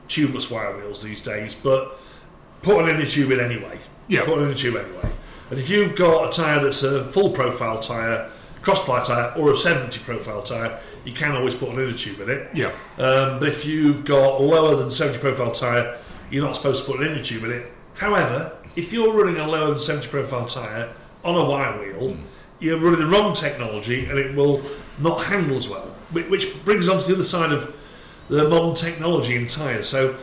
tubeless 0.09 0.51
wire 0.51 0.77
wheels 0.77 1.03
these 1.03 1.23
days, 1.23 1.55
but 1.55 1.99
put 2.63 2.85
an 2.85 2.91
inner 2.95 3.07
tube 3.07 3.31
in 3.31 3.41
anyway. 3.41 3.79
Yeah. 4.09 4.25
Put 4.25 4.39
an 4.39 4.45
inner 4.45 4.55
tube 4.55 4.77
anyway. 4.77 5.11
And 5.53 5.61
if 5.61 5.69
you've 5.69 5.95
got 5.95 6.29
a 6.29 6.33
tyre 6.33 6.65
that's 6.65 6.83
a 6.83 7.05
full 7.13 7.29
profile 7.29 7.79
tyre, 7.79 8.31
cross 8.63 8.83
ply 8.83 9.05
tyre, 9.05 9.35
or 9.37 9.53
a 9.53 9.57
70 9.57 9.99
profile 9.99 10.43
tyre, 10.43 10.81
you 11.05 11.13
can 11.13 11.33
always 11.33 11.55
put 11.55 11.69
an 11.69 11.75
inner 11.75 11.93
tube 11.93 12.21
in 12.21 12.31
it. 12.31 12.49
Yeah. 12.55 12.69
Um, 12.97 13.39
but 13.39 13.49
if 13.49 13.67
you've 13.67 14.03
got 14.07 14.41
a 14.41 14.43
lower 14.43 14.77
than 14.77 14.91
70 14.91 15.19
profile 15.19 15.53
tyre, 15.53 15.99
you're 16.31 16.43
not 16.43 16.57
supposed 16.57 16.87
to 16.87 16.91
put 16.91 17.03
an 17.03 17.09
inner 17.13 17.23
tube 17.23 17.45
in 17.45 17.53
it. 17.53 17.71
However, 17.93 18.57
if 18.77 18.95
you're 18.95 19.13
running 19.13 19.39
a 19.39 19.47
lower 19.47 19.69
than 19.69 19.79
70 19.79 20.09
profile 20.09 20.47
tyre 20.47 20.89
on 21.23 21.35
a 21.35 21.45
wire 21.45 21.79
wheel, 21.79 22.17
you're 22.59 22.79
running 22.79 23.01
the 23.01 23.07
wrong 23.07 23.35
technology 23.35 24.07
and 24.07 24.19
it 24.19 24.35
will 24.35 24.63
not 25.01 25.27
handle 25.27 25.59
as 25.59 25.69
well. 25.69 25.95
Which 26.13 26.65
brings 26.65 26.89
on 26.89 26.99
to 26.99 27.09
the 27.09 27.13
other 27.13 27.25
side 27.25 27.53
of 27.53 27.77
the 28.31 28.49
modern 28.49 28.75
technology 28.75 29.37
in 29.37 29.49
tyres. 29.49 29.87
So, 29.87 30.17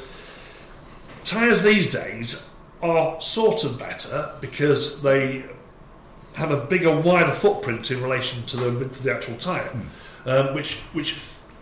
tyres 1.23 1.61
these 1.61 1.87
days 1.87 2.48
are 2.81 3.19
sort 3.21 3.63
of 3.63 3.77
better 3.77 4.31
because 4.41 5.01
they 5.01 5.45
have 6.33 6.51
a 6.51 6.57
bigger, 6.57 6.97
wider 6.97 7.33
footprint 7.33 7.91
in 7.91 8.01
relation 8.01 8.45
to 8.45 8.57
the 8.57 8.71
width 8.71 8.97
of 8.97 9.03
the 9.03 9.13
actual 9.13 9.35
tyre, 9.35 9.71
um, 10.25 10.53
which 10.53 10.75
which 10.93 11.17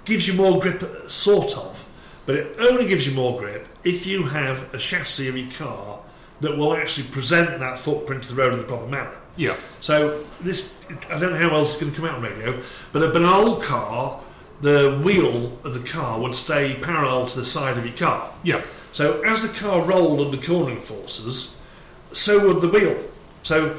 gives 0.06 0.28
you 0.28 0.34
more 0.34 0.60
grip, 0.60 1.10
sort 1.10 1.58
of. 1.58 1.86
But 2.26 2.36
it 2.36 2.56
only 2.60 2.88
gives 2.88 3.08
you 3.08 3.14
more 3.14 3.40
grip 3.40 3.68
if 3.84 4.06
you 4.06 4.24
have 4.24 4.74
a 4.74 4.78
chassis 4.78 5.28
of 5.30 5.38
your 5.38 5.52
car 5.54 6.00
that 6.42 6.58
will 6.58 6.76
actually 6.76 7.08
present 7.08 7.60
that 7.60 7.80
footprint 7.80 8.24
to 8.24 8.30
the 8.30 8.36
road 8.36 8.54
in 8.54 8.60
the 8.60 8.66
proper 8.66 8.86
manner. 8.86 9.16
Yeah. 9.38 9.56
So 9.80 10.24
this, 10.42 10.80
I 11.10 11.20
don't 11.20 11.32
know 11.32 11.38
how 11.38 11.56
else 11.56 11.74
it's 11.74 11.82
going 11.82 11.94
to 11.94 12.00
come 12.00 12.10
out 12.10 12.16
on 12.16 12.22
radio, 12.22 12.62
but, 12.92 13.04
a, 13.04 13.08
but 13.08 13.18
an 13.18 13.28
old 13.28 13.64
car, 13.64 14.22
the 14.62 15.00
wheel 15.04 15.58
of 15.64 15.74
the 15.74 15.80
car 15.80 16.20
would 16.20 16.36
stay 16.36 16.76
parallel 16.82 17.28
to 17.28 17.40
the 17.40 17.46
side 17.46 17.78
of 17.78 17.86
your 17.86 17.96
car. 17.96 18.34
Yeah. 18.44 18.62
So 18.98 19.22
as 19.22 19.44
the 19.44 19.50
car 19.50 19.86
rolled 19.86 20.20
under 20.20 20.44
cornering 20.44 20.82
forces, 20.82 21.56
so 22.14 22.48
would 22.48 22.62
the 22.62 22.68
wheel. 22.68 23.00
So 23.44 23.78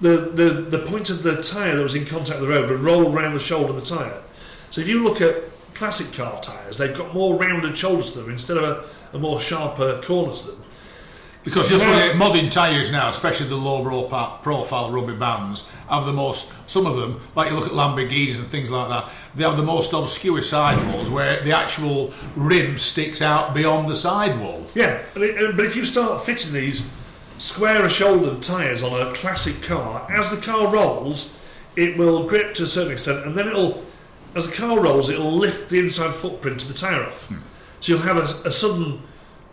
the, 0.00 0.32
the, 0.34 0.50
the 0.76 0.84
point 0.84 1.08
of 1.08 1.22
the 1.22 1.40
tyre 1.40 1.76
that 1.76 1.82
was 1.84 1.94
in 1.94 2.04
contact 2.04 2.40
with 2.40 2.48
the 2.48 2.56
road 2.56 2.68
would 2.68 2.80
roll 2.80 3.12
round 3.12 3.36
the 3.36 3.38
shoulder 3.38 3.72
of 3.72 3.76
the 3.76 3.96
tyre. 3.96 4.24
So 4.70 4.80
if 4.80 4.88
you 4.88 5.04
look 5.04 5.20
at 5.20 5.44
classic 5.74 6.12
car 6.12 6.40
tyres, 6.40 6.78
they've 6.78 6.96
got 6.98 7.14
more 7.14 7.36
rounded 7.36 7.78
shoulders 7.78 8.10
to 8.14 8.22
them 8.22 8.30
instead 8.32 8.56
of 8.56 8.64
a, 8.64 9.16
a 9.16 9.20
more 9.20 9.38
sharper 9.38 10.02
corner 10.02 10.34
to 10.34 10.46
them. 10.48 10.64
Because 11.46 11.68
just 11.68 11.86
looking 11.86 12.10
at 12.10 12.16
modern 12.16 12.50
tyres 12.50 12.90
now, 12.90 13.08
especially 13.08 13.46
the 13.46 13.54
low 13.54 14.08
profile 14.42 14.90
rubber 14.90 15.14
bands, 15.14 15.68
have 15.88 16.04
the 16.04 16.12
most, 16.12 16.52
some 16.66 16.86
of 16.86 16.96
them, 16.96 17.20
like 17.36 17.48
you 17.48 17.56
look 17.56 17.68
at 17.68 17.72
Lamborghinis 17.72 18.36
and 18.36 18.48
things 18.48 18.68
like 18.68 18.88
that, 18.88 19.08
they 19.36 19.44
have 19.44 19.56
the 19.56 19.62
most 19.62 19.92
obscure 19.92 20.42
sidewalls 20.42 21.08
where 21.08 21.44
the 21.44 21.52
actual 21.56 22.12
rim 22.34 22.76
sticks 22.76 23.22
out 23.22 23.54
beyond 23.54 23.88
the 23.88 23.94
sidewall. 23.94 24.66
Yeah, 24.74 25.02
it, 25.14 25.50
uh, 25.50 25.52
but 25.52 25.64
if 25.64 25.76
you 25.76 25.84
start 25.84 26.24
fitting 26.24 26.52
these 26.52 26.82
squarer 27.38 27.88
shouldered 27.88 28.42
tyres 28.42 28.82
on 28.82 29.00
a 29.00 29.12
classic 29.14 29.62
car, 29.62 30.10
as 30.10 30.30
the 30.30 30.38
car 30.38 30.72
rolls, 30.72 31.32
it 31.76 31.96
will 31.96 32.26
grip 32.26 32.54
to 32.54 32.64
a 32.64 32.66
certain 32.66 32.90
extent, 32.90 33.24
and 33.24 33.38
then 33.38 33.46
it'll, 33.46 33.84
as 34.34 34.48
the 34.48 34.52
car 34.52 34.80
rolls, 34.80 35.10
it'll 35.10 35.30
lift 35.30 35.70
the 35.70 35.78
inside 35.78 36.12
footprint 36.12 36.62
of 36.62 36.66
the 36.66 36.74
tyre 36.74 37.04
off. 37.04 37.26
Hmm. 37.26 37.36
So 37.78 37.92
you'll 37.92 38.02
have 38.02 38.16
a, 38.16 38.48
a 38.48 38.50
sudden 38.50 39.04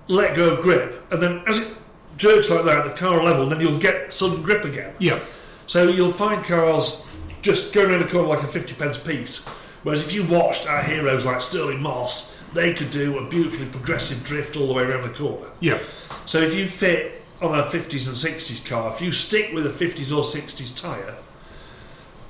let 0.08 0.36
go 0.36 0.60
grip, 0.60 1.06
and 1.12 1.22
then 1.22 1.44
as 1.46 1.60
it 1.60 1.78
jerks 2.18 2.50
like 2.50 2.66
that, 2.66 2.80
at 2.80 2.86
the 2.86 3.00
car 3.00 3.18
will 3.18 3.26
level, 3.26 3.44
and 3.44 3.52
then 3.52 3.60
you'll 3.60 3.80
get 3.80 4.14
sudden 4.14 4.42
grip 4.42 4.66
again. 4.66 4.94
Yeah. 5.00 5.20
So 5.68 5.88
you'll 5.88 6.14
find 6.14 6.44
cars 6.44 7.06
just 7.42 7.74
going 7.74 7.90
around 7.92 8.02
the 8.02 8.08
corner 8.08 8.28
like 8.28 8.44
a 8.44 8.48
50 8.48 8.74
pence 8.76 8.98
piece. 8.98 9.46
Whereas 9.84 10.02
if 10.02 10.14
you 10.14 10.26
watched 10.26 10.68
our 10.68 10.82
heroes 10.82 11.26
like 11.26 11.42
Stirling 11.42 11.82
Moss, 11.82 12.36
they 12.54 12.74
could 12.74 12.90
do 12.90 13.18
a 13.18 13.30
beautifully 13.30 13.66
progressive 13.66 14.24
drift 14.24 14.56
all 14.56 14.68
the 14.68 14.74
way 14.74 14.84
around 14.84 15.04
the 15.04 15.18
corner. 15.18 15.48
Yeah. 15.60 15.80
So 16.26 16.40
if 16.40 16.56
you 16.56 16.68
fit 16.68 17.22
on 17.42 17.60
a 17.60 17.64
50s 17.64 18.08
and 18.08 18.16
60s 18.16 18.66
car, 18.66 18.94
if 18.94 19.02
you 19.02 19.12
stick 19.12 19.54
with 19.54 19.66
a 19.66 19.70
50s 19.70 20.16
or 20.16 20.24
60s 20.24 20.80
tyre, 20.80 21.16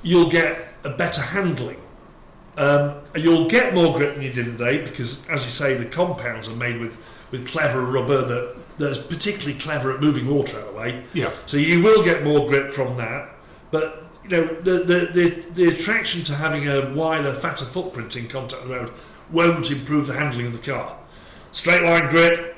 you'll 0.02 0.30
get 0.30 0.68
a 0.82 0.90
better 0.90 1.20
handling. 1.20 1.80
Um, 2.56 3.00
you'll 3.16 3.48
get 3.48 3.74
more 3.74 3.96
grip 3.96 4.14
than 4.14 4.22
you 4.22 4.32
did 4.32 4.46
today 4.46 4.82
because, 4.82 5.28
as 5.28 5.44
you 5.44 5.50
say, 5.50 5.74
the 5.74 5.86
compounds 5.86 6.48
are 6.48 6.56
made 6.56 6.78
with, 6.78 6.96
with 7.34 7.48
clever 7.48 7.82
rubber 7.82 8.24
that, 8.24 8.56
that's 8.78 8.96
particularly 8.96 9.58
clever 9.58 9.92
at 9.92 10.00
moving 10.00 10.28
water 10.28 10.56
out 10.56 10.68
of 10.68 10.72
the 10.72 10.78
way. 10.78 11.04
Yeah. 11.14 11.32
So 11.46 11.56
you 11.56 11.82
will 11.82 12.04
get 12.04 12.22
more 12.22 12.46
grip 12.46 12.72
from 12.72 12.96
that, 12.98 13.28
but 13.72 14.04
you 14.22 14.30
know, 14.30 14.46
the, 14.60 14.84
the, 14.84 15.10
the, 15.12 15.28
the 15.50 15.68
attraction 15.74 16.22
to 16.24 16.34
having 16.36 16.68
a 16.68 16.94
wider, 16.94 17.34
fatter 17.34 17.64
footprint 17.64 18.14
in 18.14 18.28
contact 18.28 18.62
with 18.62 18.70
the 18.70 18.76
road 18.76 18.92
won't 19.32 19.68
improve 19.68 20.06
the 20.06 20.14
handling 20.14 20.46
of 20.46 20.52
the 20.52 20.72
car. 20.72 20.96
Straight 21.50 21.82
line 21.82 22.08
grip, 22.08 22.56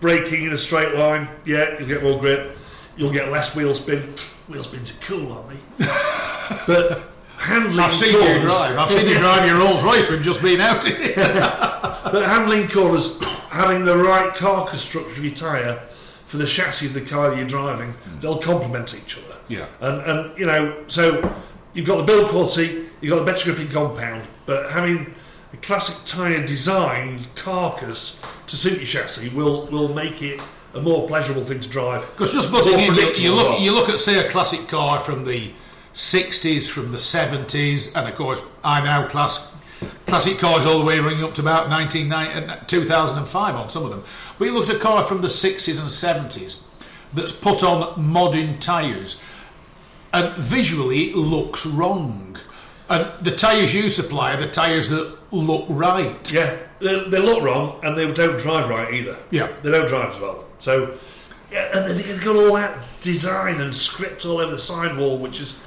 braking 0.00 0.42
in 0.42 0.52
a 0.52 0.58
straight 0.58 0.94
line, 0.96 1.28
yeah, 1.44 1.78
you'll 1.78 1.88
get 1.88 2.02
more 2.02 2.18
grip. 2.18 2.56
You'll 2.96 3.12
get 3.12 3.30
less 3.30 3.54
wheel 3.54 3.74
spin. 3.74 4.12
Wheel 4.48 4.64
spins 4.64 4.90
are 4.90 5.04
cool, 5.04 5.32
aren't 5.32 5.50
they? 5.50 5.84
but 6.66 7.12
handling 7.36 7.78
I've 7.78 7.92
seen 7.92 8.18
corners, 8.18 8.42
you 8.42 8.48
drive. 8.48 8.76
I've 8.76 8.90
seen 8.90 9.06
you 9.06 9.18
drive 9.18 9.46
your 9.46 9.58
Rolls 9.58 9.84
Royce. 9.84 10.10
We've 10.10 10.22
just 10.22 10.42
been 10.42 10.60
out 10.60 10.84
in 10.84 10.96
it. 11.00 11.16
But 12.06 12.22
handling 12.22 12.68
corners, 12.68 13.18
having 13.56 13.84
the 13.84 13.96
right 13.96 14.34
carcass 14.34 14.82
structure 14.82 15.10
of 15.10 15.24
your 15.24 15.34
tyre 15.34 15.82
for 16.26 16.36
the 16.38 16.46
chassis 16.46 16.86
of 16.86 16.94
the 16.94 17.00
car 17.00 17.30
that 17.30 17.38
you're 17.38 17.46
driving, 17.46 17.92
hmm. 17.92 18.20
they'll 18.20 18.38
complement 18.38 18.94
each 18.94 19.16
other. 19.16 19.36
Yeah. 19.48 19.66
And, 19.80 20.00
and 20.02 20.38
you 20.38 20.46
know, 20.46 20.84
so 20.88 21.34
you've 21.72 21.86
got 21.86 21.98
the 21.98 22.02
build 22.02 22.30
quality, 22.30 22.86
you've 23.00 23.10
got 23.10 23.24
the 23.24 23.30
better 23.30 23.44
gripping 23.52 23.72
compound, 23.72 24.26
but 24.44 24.70
having 24.72 25.14
a 25.52 25.56
classic 25.58 25.96
tyre 26.04 26.44
designed 26.44 27.28
carcass 27.34 28.20
to 28.48 28.56
suit 28.56 28.78
your 28.78 28.86
chassis 28.86 29.28
will, 29.28 29.66
will 29.66 29.92
make 29.94 30.22
it 30.22 30.42
a 30.74 30.80
more 30.80 31.06
pleasurable 31.08 31.42
thing 31.42 31.60
to 31.60 31.68
drive. 31.68 32.02
Because 32.12 32.32
just 32.32 32.50
putting 32.50 32.78
in, 32.78 32.94
you, 32.94 33.12
you 33.14 33.34
look, 33.34 33.60
you 33.60 33.72
look 33.72 33.88
at 33.88 33.98
say 34.00 34.24
a 34.24 34.28
classic 34.28 34.68
car 34.68 35.00
from 35.00 35.24
the 35.24 35.52
'60s, 35.94 36.70
from 36.70 36.92
the 36.92 36.98
'70s, 36.98 37.96
and 37.96 38.08
of 38.08 38.14
course 38.14 38.42
I 38.62 38.80
now 38.84 39.06
class 39.06 39.52
classic 40.06 40.38
cars 40.38 40.66
all 40.66 40.78
the 40.78 40.84
way 40.84 40.98
running 40.98 41.22
up 41.22 41.34
to 41.34 41.42
about 41.42 41.68
1990, 41.68 42.52
uh, 42.52 42.64
2005 42.66 43.54
on 43.54 43.68
some 43.68 43.84
of 43.84 43.90
them. 43.90 44.04
But 44.38 44.46
you 44.46 44.52
look 44.52 44.68
at 44.68 44.76
a 44.76 44.78
car 44.78 45.02
from 45.04 45.20
the 45.20 45.28
'60s 45.28 45.80
and 45.80 45.88
'70s 45.88 46.62
that's 47.12 47.32
put 47.32 47.62
on 47.62 48.00
modern 48.02 48.58
tyres, 48.58 49.20
and 50.12 50.36
visually 50.36 51.10
it 51.10 51.16
looks 51.16 51.66
wrong. 51.66 52.38
And 52.88 53.10
the 53.24 53.32
tyres 53.32 53.74
you 53.74 53.88
supply 53.88 54.34
are 54.34 54.36
the 54.36 54.48
tyres 54.48 54.88
that 54.90 55.16
look 55.32 55.66
right. 55.68 56.32
Yeah, 56.32 56.56
they, 56.78 57.08
they 57.08 57.18
look 57.18 57.42
wrong 57.42 57.80
and 57.82 57.96
they 57.96 58.10
don't 58.12 58.38
drive 58.38 58.68
right 58.68 58.92
either. 58.94 59.18
Yeah. 59.30 59.52
They 59.62 59.70
don't 59.70 59.88
drive 59.88 60.14
as 60.14 60.20
well. 60.20 60.44
So, 60.60 60.96
yeah, 61.50 61.76
and 61.76 61.98
they've 61.98 62.24
got 62.24 62.36
all 62.36 62.54
that 62.54 62.78
design 63.00 63.60
and 63.60 63.74
script 63.74 64.24
all 64.24 64.38
over 64.38 64.52
the 64.52 64.58
sidewall, 64.58 65.18
which 65.18 65.40
is, 65.40 65.58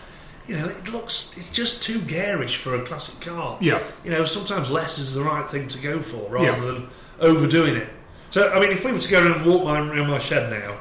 you 0.50 0.58
know, 0.58 0.68
it 0.68 0.90
looks, 0.90 1.34
it's 1.38 1.50
just 1.52 1.84
too 1.84 2.00
garish 2.02 2.58
for 2.58 2.76
a 2.76 2.82
classic 2.82 3.22
car. 3.22 3.58
Yeah. 3.62 3.82
You 4.04 4.10
know, 4.10 4.26
sometimes 4.26 4.72
less 4.72 4.98
is 4.98 5.14
the 5.14 5.22
right 5.24 5.48
thing 5.50 5.68
to 5.68 5.78
go 5.80 6.02
for 6.02 6.28
rather 6.30 6.48
Yeah. 6.48 6.60
than 6.60 6.90
overdoing 7.20 7.76
it. 7.76 7.88
So, 8.32 8.50
I 8.52 8.60
mean, 8.60 8.72
if 8.72 8.84
we 8.84 8.92
were 8.92 8.98
to 9.00 9.10
go 9.10 9.22
around 9.22 9.32
and 9.42 9.46
walk 9.46 9.64
my, 9.64 9.78
around 9.80 10.08
my 10.10 10.18
shed 10.20 10.50
now, 10.50 10.78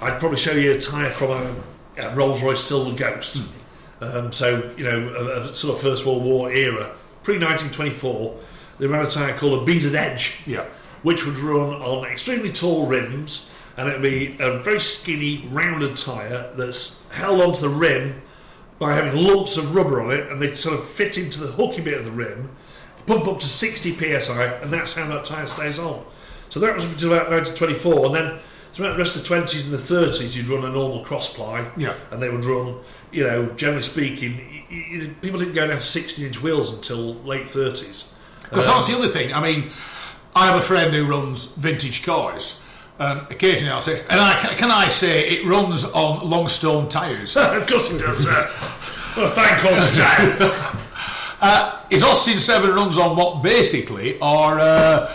I'd 0.00 0.18
probably 0.18 0.38
show 0.38 0.52
you 0.52 0.72
a 0.72 0.80
tyre 0.80 1.10
from 1.12 1.30
a, 1.30 2.02
a 2.02 2.14
Rolls 2.16 2.42
Royce 2.42 2.62
Silver 2.62 2.96
Ghost. 2.96 3.42
Um, 4.00 4.32
so, 4.32 4.72
you 4.76 4.82
know, 4.84 5.08
a, 5.14 5.40
a 5.48 5.54
sort 5.54 5.76
of 5.76 5.80
First 5.82 6.04
World 6.04 6.24
War 6.24 6.50
era, 6.50 6.90
pre 7.22 7.38
1924, 7.38 8.36
they 8.80 8.86
ran 8.88 9.06
a 9.06 9.08
tyre 9.08 9.36
called 9.38 9.62
a 9.62 9.64
beaded 9.64 9.94
edge, 9.94 10.40
Yeah. 10.46 10.64
which 11.02 11.24
would 11.24 11.38
run 11.38 11.70
on 11.80 12.04
extremely 12.06 12.52
tall 12.52 12.86
rims, 12.86 13.48
and 13.76 13.88
it 13.88 13.92
would 14.00 14.02
be 14.02 14.36
a 14.40 14.58
very 14.58 14.80
skinny, 14.80 15.46
rounded 15.50 15.96
tyre 15.96 16.50
that's 16.56 16.98
held 17.10 17.40
onto 17.40 17.60
the 17.60 17.68
rim 17.68 18.20
by 18.78 18.94
having 18.94 19.16
lumps 19.16 19.56
of 19.56 19.74
rubber 19.74 20.00
on 20.02 20.10
it, 20.12 20.30
and 20.30 20.40
they 20.40 20.48
sort 20.54 20.78
of 20.78 20.88
fit 20.88 21.16
into 21.16 21.40
the 21.40 21.52
hooky 21.52 21.80
bit 21.80 21.94
of 21.98 22.04
the 22.04 22.10
rim, 22.10 22.50
pump 23.06 23.26
up 23.26 23.38
to 23.40 23.46
60 23.48 23.92
psi, 24.20 24.44
and 24.62 24.72
that's 24.72 24.92
how 24.94 25.06
that 25.08 25.24
tyre 25.24 25.46
stays 25.46 25.78
on. 25.78 26.04
So 26.50 26.60
that 26.60 26.74
was 26.74 26.84
until 26.84 27.12
about 27.14 27.30
1924, 27.30 28.06
and 28.06 28.14
then 28.14 28.38
throughout 28.74 28.92
the 28.92 28.98
rest 28.98 29.16
of 29.16 29.22
the 29.22 29.28
20s 29.34 29.64
and 29.64 29.72
the 29.72 29.78
30s, 29.78 30.36
you'd 30.36 30.48
run 30.48 30.64
a 30.64 30.70
normal 30.70 31.02
cross 31.04 31.32
ply, 31.32 31.66
Yeah. 31.76 31.94
and 32.10 32.22
they 32.22 32.28
would 32.28 32.44
run, 32.44 32.76
you 33.10 33.24
know, 33.24 33.46
generally 33.56 33.82
speaking, 33.82 34.64
y- 34.70 34.86
y- 35.00 35.10
people 35.22 35.38
didn't 35.40 35.54
go 35.54 35.66
down 35.66 35.76
to 35.76 35.82
16 35.82 36.26
inch 36.26 36.42
wheels 36.42 36.72
until 36.72 37.14
late 37.24 37.46
30s. 37.46 38.04
Because 38.42 38.66
Um, 38.68 38.74
that's 38.74 38.86
the 38.88 38.96
other 38.96 39.08
thing. 39.08 39.32
I 39.32 39.40
mean, 39.40 39.70
I 40.34 40.46
have 40.46 40.56
a 40.56 40.62
friend 40.62 40.94
who 40.94 41.04
runs 41.06 41.48
vintage 41.56 42.04
cars, 42.04 42.60
and 42.98 43.20
occasionally 43.30 43.72
I'll 43.72 43.82
say, 43.82 44.00
and 44.08 44.20
I, 44.20 44.34
can 44.56 44.70
I 44.70 44.88
say 44.88 45.28
it 45.28 45.46
runs 45.46 45.84
on 45.84 46.28
Longstone 46.28 46.88
tyres? 46.88 47.36
of 47.36 47.66
course 47.66 47.90
it 47.90 47.98
does, 47.98 48.24
sir. 48.24 48.50
A 49.16 49.30
fine 49.30 49.60
quality 49.60 49.96
tyre. 49.96 50.82
His 51.90 52.02
Austin 52.02 52.40
7 52.40 52.74
runs 52.74 52.98
on 52.98 53.16
what 53.16 53.42
basically 53.42 54.18
are 54.20 54.58
uh, 54.58 55.14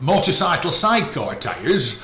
motorcycle 0.00 0.72
sidecar 0.72 1.34
tyres. 1.36 2.02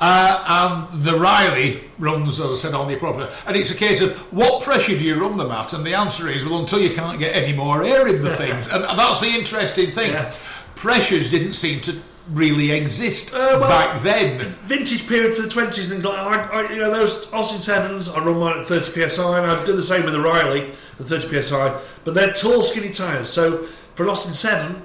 Uh, 0.00 0.88
and 0.90 1.02
the 1.02 1.14
Riley 1.14 1.84
runs, 1.98 2.40
as 2.40 2.50
I 2.50 2.54
said, 2.54 2.74
on 2.74 2.88
the 2.88 2.96
proper. 2.96 3.30
And 3.46 3.54
it's 3.54 3.70
a 3.70 3.74
case 3.74 4.00
of 4.00 4.16
what 4.32 4.62
pressure 4.62 4.98
do 4.98 5.04
you 5.04 5.20
run 5.20 5.36
them 5.36 5.50
at? 5.50 5.74
And 5.74 5.84
the 5.84 5.94
answer 5.94 6.26
is, 6.26 6.46
well, 6.46 6.58
until 6.58 6.80
you 6.80 6.94
can't 6.94 7.18
get 7.18 7.36
any 7.36 7.54
more 7.54 7.84
air 7.84 8.08
in 8.08 8.22
the 8.22 8.30
things. 8.36 8.66
And 8.68 8.82
that's 8.84 9.20
the 9.20 9.28
interesting 9.28 9.92
thing. 9.92 10.12
Yeah. 10.12 10.32
Pressures 10.74 11.30
didn't 11.30 11.52
seem 11.52 11.80
to 11.82 12.00
really 12.32 12.70
exist 12.70 13.34
Uh, 13.34 13.58
well- 13.60 13.68
back 13.68 14.02
then. 14.02 14.38
vintage 14.64 15.06
period 15.08 15.34
for 15.34 15.42
the 15.42 15.48
20s 15.48 15.88
things 15.88 16.04
like 16.04 16.14
that. 16.16 16.52
I, 16.52 16.60
I, 16.62 16.70
you 16.72 16.78
know, 16.78 16.90
those 16.90 17.32
Austin 17.32 17.58
7s, 17.60 18.14
I 18.16 18.24
run 18.24 18.38
mine 18.38 18.58
at 18.60 18.66
30 18.66 19.08
psi, 19.08 19.38
and 19.38 19.46
I 19.50 19.64
do 19.64 19.72
the 19.74 19.82
same 19.82 20.04
with 20.04 20.14
the 20.14 20.20
Riley 20.20 20.70
at 20.98 21.06
30 21.06 21.42
psi, 21.42 21.80
but 22.04 22.14
they're 22.14 22.32
tall, 22.32 22.62
skinny 22.62 22.90
tyres. 22.90 23.28
So 23.28 23.66
for 23.94 24.04
an 24.04 24.10
Austin 24.10 24.34
7, 24.34 24.82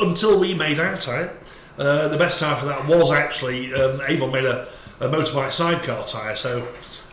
until 0.00 0.38
we 0.40 0.54
made 0.54 0.80
our 0.80 0.96
tyre, 0.96 1.32
uh, 1.78 2.08
the 2.08 2.16
best 2.16 2.38
tyre 2.40 2.56
for 2.56 2.66
that 2.66 2.86
was 2.86 3.12
actually 3.12 3.72
um, 3.74 4.00
Avon 4.08 4.32
made 4.32 4.44
a, 4.44 4.66
a 5.00 5.08
motorbike 5.08 5.52
sidecar 5.52 6.04
tyre. 6.06 6.34
So 6.36 6.66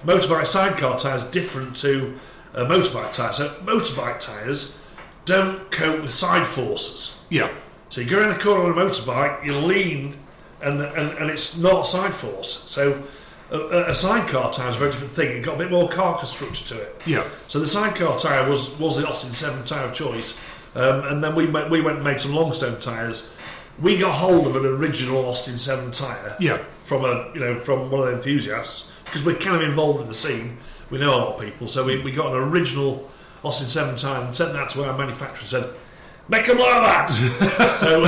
motorbike 0.06 0.48
sidecar 0.48 0.98
tyre 0.98 1.16
is 1.18 1.24
different 1.26 1.76
to 1.78 2.18
a 2.54 2.66
motorbike 2.66 3.12
tyre. 3.12 3.34
So 3.34 3.50
motorbike 3.64 4.20
tyres 4.20 4.80
don't 5.26 5.70
cope 5.72 6.02
with 6.02 6.12
side 6.14 6.48
forces. 6.48 7.16
Yeah. 7.30 7.50
So 7.92 8.02
you 8.02 8.10
go 8.10 8.20
around 8.20 8.32
a 8.32 8.40
corner 8.40 8.64
on 8.64 8.72
a 8.72 8.74
motorbike, 8.74 9.46
you 9.46 9.54
lean, 9.56 10.16
and, 10.62 10.82
and, 10.82 11.18
and 11.18 11.30
it's 11.30 11.58
not 11.58 11.86
side 11.86 12.14
force. 12.14 12.64
So 12.68 13.04
a, 13.52 13.90
a- 13.92 13.96
sidecar 13.96 14.52
tyre 14.52 14.70
is 14.70 14.76
a 14.78 14.80
very 14.80 14.92
different 14.92 15.14
thing. 15.14 15.38
It 15.38 15.42
got 15.42 15.56
a 15.56 15.58
bit 15.60 15.70
more 15.72 15.88
carcass 15.90 16.32
structure 16.32 16.76
to 16.76 16.82
it. 16.82 17.02
Yeah. 17.06 17.28
So 17.50 17.60
the 17.60 17.68
sidecar 17.68 18.18
tyre 18.18 18.50
was, 18.50 18.80
was 18.80 18.98
the 18.98 19.08
Austin 19.08 19.34
7 19.34 19.66
tyre 19.66 19.86
of 19.86 19.94
choice. 19.94 20.40
Um, 20.74 21.02
and 21.06 21.22
then 21.24 21.36
we, 21.36 21.48
ma- 21.48 21.68
we 21.68 21.82
went 21.82 21.98
and 21.98 22.06
made 22.06 22.22
some 22.22 22.34
Longstone 22.34 22.80
tyres. 22.80 23.30
We 23.82 23.98
got 23.98 24.14
hold 24.14 24.48
of 24.48 24.56
an 24.56 24.66
original 24.66 25.26
Austin 25.26 25.58
7 25.58 25.92
tyre 25.92 26.38
Yeah. 26.40 26.60
from 26.86 27.04
a 27.04 27.30
you 27.34 27.40
know 27.42 27.56
from 27.60 27.92
one 27.92 28.02
of 28.02 28.08
the 28.08 28.14
enthusiasts 28.14 28.92
because 29.06 29.24
we're 29.26 29.36
kind 29.36 29.56
of 29.58 29.64
involved 29.64 30.02
in 30.02 30.08
the 30.08 30.14
scene. 30.14 30.58
We 30.90 31.00
know 31.00 31.10
a 31.16 31.18
lot 31.18 31.36
of 31.36 31.42
people, 31.42 31.68
so 31.68 31.84
we, 31.86 32.02
we 32.02 32.12
got 32.14 32.28
an 32.34 32.42
original 32.42 33.10
Austin 33.44 33.68
Seven 33.68 33.96
tyre 33.98 34.22
and 34.24 34.34
sent 34.36 34.54
that 34.54 34.70
to 34.70 34.84
our 34.86 34.98
manufacturer 34.98 35.40
and 35.40 35.48
said, 35.48 35.70
"Make 36.32 36.48
them 36.48 36.58
like 36.58 36.82
that." 36.82 37.08
so 37.80 38.02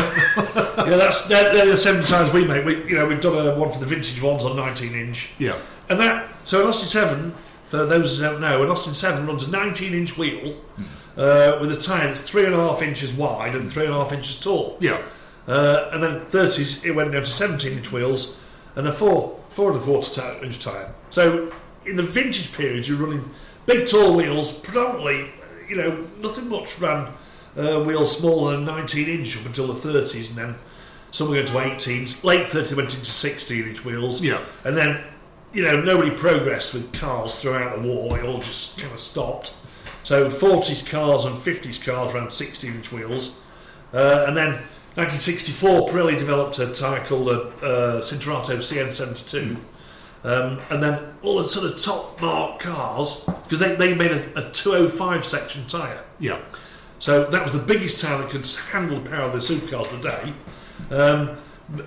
yeah, 0.88 0.96
that's 0.98 1.28
they're, 1.28 1.54
they're 1.54 1.68
the 1.68 1.78
seven 1.78 2.04
times 2.04 2.32
we 2.32 2.46
make. 2.46 2.66
We 2.66 2.78
you 2.90 2.96
know 2.96 3.06
we've 3.06 3.22
done 3.22 3.36
a 3.48 3.54
one 3.56 3.72
for 3.72 3.80
the 3.80 3.86
vintage 3.86 4.20
ones 4.22 4.44
on 4.46 4.56
19 4.56 4.96
inch, 4.96 5.30
Yeah. 5.38 5.58
and 5.90 6.00
that 6.00 6.28
so 6.44 6.62
an 6.62 6.68
Austin 6.68 6.88
Seven. 6.88 7.34
For 7.70 7.86
those 7.88 8.18
who 8.20 8.24
don't 8.24 8.40
know, 8.40 8.62
an 8.62 8.70
Austin 8.70 8.94
7 8.94 9.26
runs 9.26 9.48
a 9.48 9.50
19 9.50 9.96
inch 9.96 10.16
wheel 10.16 10.62
uh, 11.18 11.58
with 11.60 11.72
a 11.72 11.76
tyre 11.80 12.08
that's 12.08 12.22
three 12.22 12.46
and 12.46 12.54
a 12.54 12.58
half 12.58 12.84
inches 12.84 13.12
wide 13.12 13.56
and 13.56 13.72
three 13.72 13.86
and 13.86 13.94
a 13.94 13.98
half 13.98 14.12
inches 14.14 14.40
tall. 14.40 14.78
Yeah. 14.80 15.02
Uh, 15.48 15.90
and 15.92 16.04
then 16.04 16.20
30s, 16.28 16.86
it 16.86 16.92
went 16.92 17.12
down 17.14 17.24
to 17.24 17.32
17 17.32 17.76
inch 17.76 17.92
wheels 17.92 18.38
and 18.76 18.88
a 18.88 18.92
four, 18.92 19.40
four 19.50 19.72
and 19.72 19.82
a 19.82 19.84
quarter 19.84 20.22
ti- 20.22 20.46
inch 20.46 20.60
tyre. 20.60 20.94
So 21.10 21.52
in 21.84 21.96
the 21.96 22.04
vintage 22.04 22.54
period, 22.54 22.88
you're 22.88 23.00
running 23.00 23.28
big 23.66 23.88
tall 23.88 24.16
wheels, 24.16 24.54
predominantly, 24.60 25.32
you 25.68 25.76
know, 25.76 26.06
nothing 26.22 26.50
much 26.50 26.78
ran 26.80 27.08
uh, 27.58 27.80
wheels 27.82 28.18
smaller 28.18 28.54
than 28.54 28.66
19 28.66 29.08
inch 29.08 29.38
up 29.38 29.46
until 29.46 29.68
the 29.68 29.74
30s, 29.74 30.30
and 30.30 30.38
then 30.38 30.56
some 31.12 31.30
were 31.30 31.36
going 31.36 31.46
to 31.46 31.54
18s. 31.54 32.24
Late 32.24 32.48
30s 32.48 32.76
went 32.76 32.94
into 32.94 33.06
16 33.06 33.68
inch 33.68 33.86
wheels. 33.86 34.22
Yeah. 34.22 34.42
And 34.64 34.76
then, 34.76 35.04
you 35.54 35.64
know, 35.64 35.80
nobody 35.80 36.12
progressed 36.12 36.74
with 36.74 36.92
cars 36.94 37.42
throughout 37.42 37.82
the 37.82 37.88
war, 37.88 38.18
it 38.18 38.26
all 38.26 38.40
just 38.40 38.80
kind 38.80 38.92
of 38.92 39.00
stopped. 39.00 39.56
So 40.04 40.30
40s 40.30 40.90
cars 40.90 41.26
and 41.26 41.36
50s 41.36 41.84
cars 41.84 42.14
ran 42.14 42.30
16 42.30 42.74
inch 42.74 42.92
wheels. 42.92 43.40
Uh, 43.94 44.26
and 44.28 44.36
then 44.36 44.54
1964, 44.96 45.88
Pirelli 45.88 46.18
developed 46.18 46.60
a 46.60 46.74
tyre 46.74 47.06
called 47.06 47.28
the 47.28 47.42
uh, 47.66 48.02
Cinturato 48.02 48.58
CN72. 48.58 49.58
Um, 50.24 50.62
and 50.70 50.82
then 50.82 51.16
all 51.22 51.42
the 51.42 51.50
sort 51.50 51.72
of 51.72 51.82
top 51.82 52.20
mark 52.22 52.60
cars, 52.60 53.26
because 53.44 53.60
they, 53.60 53.76
they 53.76 53.94
made 53.94 54.12
a, 54.12 54.48
a 54.48 54.52
205 54.52 55.26
section 55.26 55.66
tyre. 55.68 56.04
Yeah. 56.20 56.40
So 57.00 57.26
that 57.26 57.44
was 57.44 57.52
the 57.52 57.60
biggest 57.60 58.00
tyre 58.02 58.18
that 58.18 58.30
could 58.30 58.48
handle 58.72 59.00
the 59.00 59.10
power 59.10 59.24
of 59.24 59.34
the 59.34 59.40
supercars 59.40 59.90
the 59.92 60.10
day. 60.10 60.34
Um, 60.90 61.38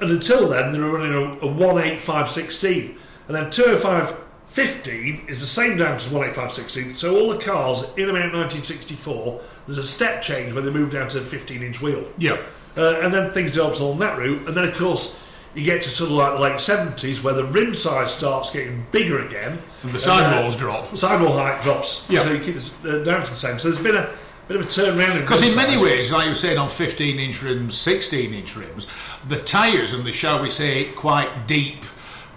and 0.01 0.11
until 0.11 0.49
then, 0.49 0.73
they 0.73 0.79
were 0.79 0.99
running 0.99 1.15
a, 1.15 1.47
a 1.47 1.49
18516. 1.49 2.99
And 3.29 3.37
then 3.37 3.51
20515 3.51 5.27
is 5.29 5.41
the 5.41 5.47
same 5.47 5.77
diameter 5.77 6.07
as 6.07 6.13
18516. 6.13 6.97
So 6.97 7.19
all 7.19 7.33
the 7.33 7.39
cars 7.39 7.83
in 7.97 8.09
about 8.09 8.33
1964, 8.33 9.41
there's 9.67 9.79
a 9.79 9.85
step 9.85 10.23
change 10.23 10.53
when 10.53 10.65
they 10.65 10.71
moved 10.71 10.93
down 10.93 11.09
to 11.09 11.19
a 11.19 11.23
15 11.23 11.63
inch 11.63 11.81
wheel. 11.81 12.05
Yeah. 12.19 12.41
Uh, 12.77 13.01
and 13.01 13.13
then 13.13 13.33
things 13.33 13.53
developed 13.53 13.81
along 13.81 13.99
that 14.01 14.19
route. 14.19 14.47
And 14.47 14.57
then, 14.57 14.69
of 14.69 14.75
course, 14.77 15.21
you 15.55 15.65
get 15.65 15.81
to 15.83 15.91
sort 15.91 16.11
of 16.11 16.17
like 16.17 16.35
the 16.35 16.41
late 16.41 16.57
70s 16.57 17.23
where 17.23 17.33
the 17.33 17.45
rim 17.45 17.73
size 17.73 18.13
starts 18.13 18.51
getting 18.51 18.87
bigger 18.93 19.27
again. 19.27 19.61
And 19.83 19.93
the 19.93 19.99
sidewalls 19.99 20.55
uh, 20.57 20.59
drop. 20.59 20.97
Sidewall 20.97 21.33
height 21.33 21.63
drops. 21.63 22.07
Yeah. 22.11 22.23
So 22.23 22.33
you 22.33 22.41
keep 22.41 22.57
it 22.57 22.73
uh, 22.85 23.03
down 23.03 23.25
to 23.25 23.31
the 23.31 23.37
same. 23.37 23.59
So 23.59 23.71
there's 23.71 23.83
been 23.83 23.97
a 23.97 24.11
bit 24.49 24.57
of 24.57 24.63
a 24.63 24.69
turnaround. 24.69 25.21
Because 25.21 25.43
in 25.43 25.57
many 25.57 25.83
ways, 25.83 26.13
like 26.13 26.25
you 26.25 26.31
were 26.31 26.37
saying 26.37 26.59
on 26.59 26.69
15 26.69 27.19
inch 27.19 27.43
rims, 27.43 27.77
16 27.77 28.33
inch 28.33 28.57
rims, 28.57 28.87
the 29.27 29.37
tyres 29.37 29.93
and 29.93 30.05
the, 30.05 30.13
shall 30.13 30.43
we 30.43 30.51
say, 30.51 30.93
quite 30.93 31.47
deep 31.47 31.85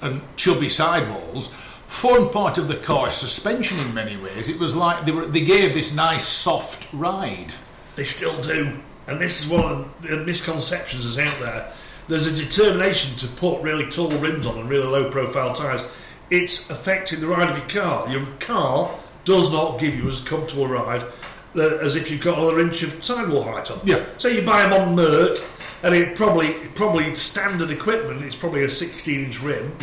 and 0.01 0.21
chubby 0.35 0.69
sidewalls 0.69 1.53
formed 1.87 2.31
part 2.31 2.57
of 2.57 2.67
the 2.67 2.75
car's 2.75 3.15
suspension 3.15 3.79
in 3.79 3.93
many 3.93 4.15
ways. 4.17 4.47
It 4.47 4.59
was 4.59 4.75
like 4.75 5.05
they, 5.05 5.11
were, 5.11 5.25
they 5.25 5.41
gave 5.41 5.73
this 5.73 5.93
nice 5.93 6.25
soft 6.25 6.87
ride. 6.93 7.53
They 7.95 8.05
still 8.05 8.39
do. 8.41 8.79
And 9.07 9.19
this 9.19 9.43
is 9.43 9.51
one 9.51 9.65
of 9.65 10.01
the 10.01 10.17
misconceptions 10.17 11.03
that's 11.03 11.17
out 11.17 11.39
there. 11.39 11.73
There's 12.07 12.27
a 12.27 12.35
determination 12.35 13.15
to 13.17 13.27
put 13.27 13.61
really 13.61 13.87
tall 13.89 14.11
rims 14.11 14.45
on 14.45 14.57
and 14.57 14.69
really 14.69 14.85
low 14.85 15.09
profile 15.09 15.53
tyres. 15.53 15.83
It's 16.29 16.69
affecting 16.69 17.21
the 17.21 17.27
ride 17.27 17.49
of 17.49 17.57
your 17.57 17.83
car. 17.83 18.09
Your 18.09 18.25
car 18.39 18.99
does 19.25 19.51
not 19.51 19.79
give 19.79 19.95
you 19.95 20.07
as 20.07 20.19
comfortable 20.19 20.65
a 20.65 20.69
ride 20.69 21.05
as 21.55 21.95
if 21.95 22.11
you've 22.11 22.21
got 22.21 22.37
another 22.37 22.59
inch 22.59 22.83
of 22.83 23.03
sidewall 23.03 23.43
height 23.43 23.69
on. 23.71 23.79
Yeah. 23.83 24.05
So 24.17 24.27
you 24.27 24.41
buy 24.43 24.63
them 24.63 24.73
on 24.73 24.95
Merc, 24.95 25.39
and 25.83 25.95
it 25.95 26.15
probably 26.15 26.53
probably 26.75 27.15
standard 27.15 27.71
equipment. 27.71 28.23
It's 28.23 28.35
probably 28.35 28.63
a 28.63 28.69
16 28.69 29.25
inch 29.25 29.41
rim. 29.41 29.77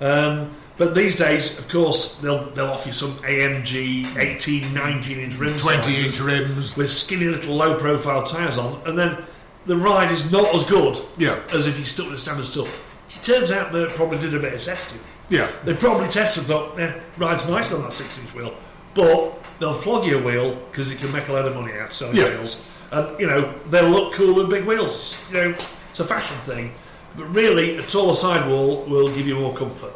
Um, 0.00 0.54
but 0.78 0.94
these 0.94 1.14
days, 1.16 1.58
of 1.58 1.68
course, 1.68 2.16
they'll 2.20 2.50
they'll 2.52 2.66
offer 2.70 2.88
you 2.88 2.92
some 2.94 3.12
AMG 3.18 4.16
18, 4.20 4.72
19 4.72 5.18
inch 5.18 5.34
rims, 5.36 5.62
20 5.62 6.04
inch 6.04 6.20
rims. 6.20 6.76
with 6.76 6.90
skinny 6.90 7.26
little 7.26 7.54
low 7.54 7.78
profile 7.78 8.22
tyres 8.22 8.58
on, 8.58 8.80
and 8.86 8.98
then 8.98 9.18
the 9.66 9.76
ride 9.76 10.10
is 10.10 10.32
not 10.32 10.52
as 10.54 10.64
good 10.64 10.98
Yeah. 11.18 11.38
as 11.52 11.66
if 11.66 11.78
you 11.78 11.84
stuck 11.84 12.06
with 12.06 12.14
the 12.14 12.18
standard 12.18 12.46
stuff. 12.46 12.68
It 13.14 13.22
turns 13.22 13.52
out 13.52 13.72
they 13.72 13.86
probably 13.86 14.18
did 14.18 14.34
a 14.34 14.38
bit 14.40 14.54
of 14.54 14.60
testing. 14.62 14.98
Yeah. 15.28 15.50
They 15.64 15.74
probably 15.74 16.08
tested, 16.08 16.44
thought, 16.44 16.76
yeah, 16.78 16.94
ride's 17.16 17.48
nice 17.48 17.70
on 17.70 17.82
that 17.82 17.92
16 17.92 18.24
inch 18.24 18.34
wheel, 18.34 18.54
but 18.94 19.38
they'll 19.58 19.72
flog 19.74 20.06
you 20.06 20.18
a 20.18 20.22
wheel 20.22 20.54
because 20.70 20.90
you 20.90 20.96
can 20.98 21.12
make 21.12 21.28
a 21.28 21.32
lot 21.32 21.46
of 21.46 21.54
money 21.54 21.72
out 21.78 21.92
selling 21.92 22.16
Yeah. 22.16 22.28
wheels. 22.30 22.64
And, 22.90 23.18
you 23.18 23.26
know, 23.26 23.52
they'll 23.70 23.88
look 23.88 24.12
cool 24.14 24.34
with 24.34 24.50
big 24.50 24.64
wheels. 24.64 25.22
You 25.30 25.36
know, 25.36 25.54
it's 25.90 26.00
a 26.00 26.04
fashion 26.04 26.36
thing. 26.44 26.72
But 27.16 27.24
really, 27.34 27.78
a 27.78 27.82
taller 27.82 28.14
sidewall 28.14 28.84
will 28.86 29.08
give 29.10 29.26
you 29.26 29.36
more 29.36 29.54
comfort. 29.54 29.92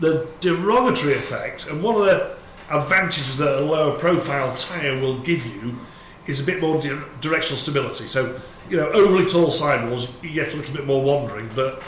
The 0.00 0.26
derogatory 0.40 1.14
effect, 1.14 1.68
and 1.68 1.82
one 1.82 1.94
of 1.96 2.04
the 2.04 2.36
advantages 2.70 3.36
that 3.38 3.58
a 3.58 3.60
lower 3.60 3.96
profile 3.98 4.54
tyre 4.54 5.00
will 5.00 5.18
give 5.20 5.46
you 5.46 5.78
is 6.26 6.40
a 6.40 6.44
bit 6.44 6.60
more 6.60 6.80
di- 6.80 6.98
directional 7.20 7.58
stability. 7.58 8.08
So, 8.08 8.38
you 8.68 8.76
know, 8.76 8.88
overly 8.90 9.24
tall 9.24 9.50
sidewalls, 9.50 10.08
you 10.22 10.30
get 10.30 10.52
a 10.52 10.56
little 10.56 10.74
bit 10.74 10.84
more 10.84 11.00
wandering, 11.02 11.48
but 11.54 11.80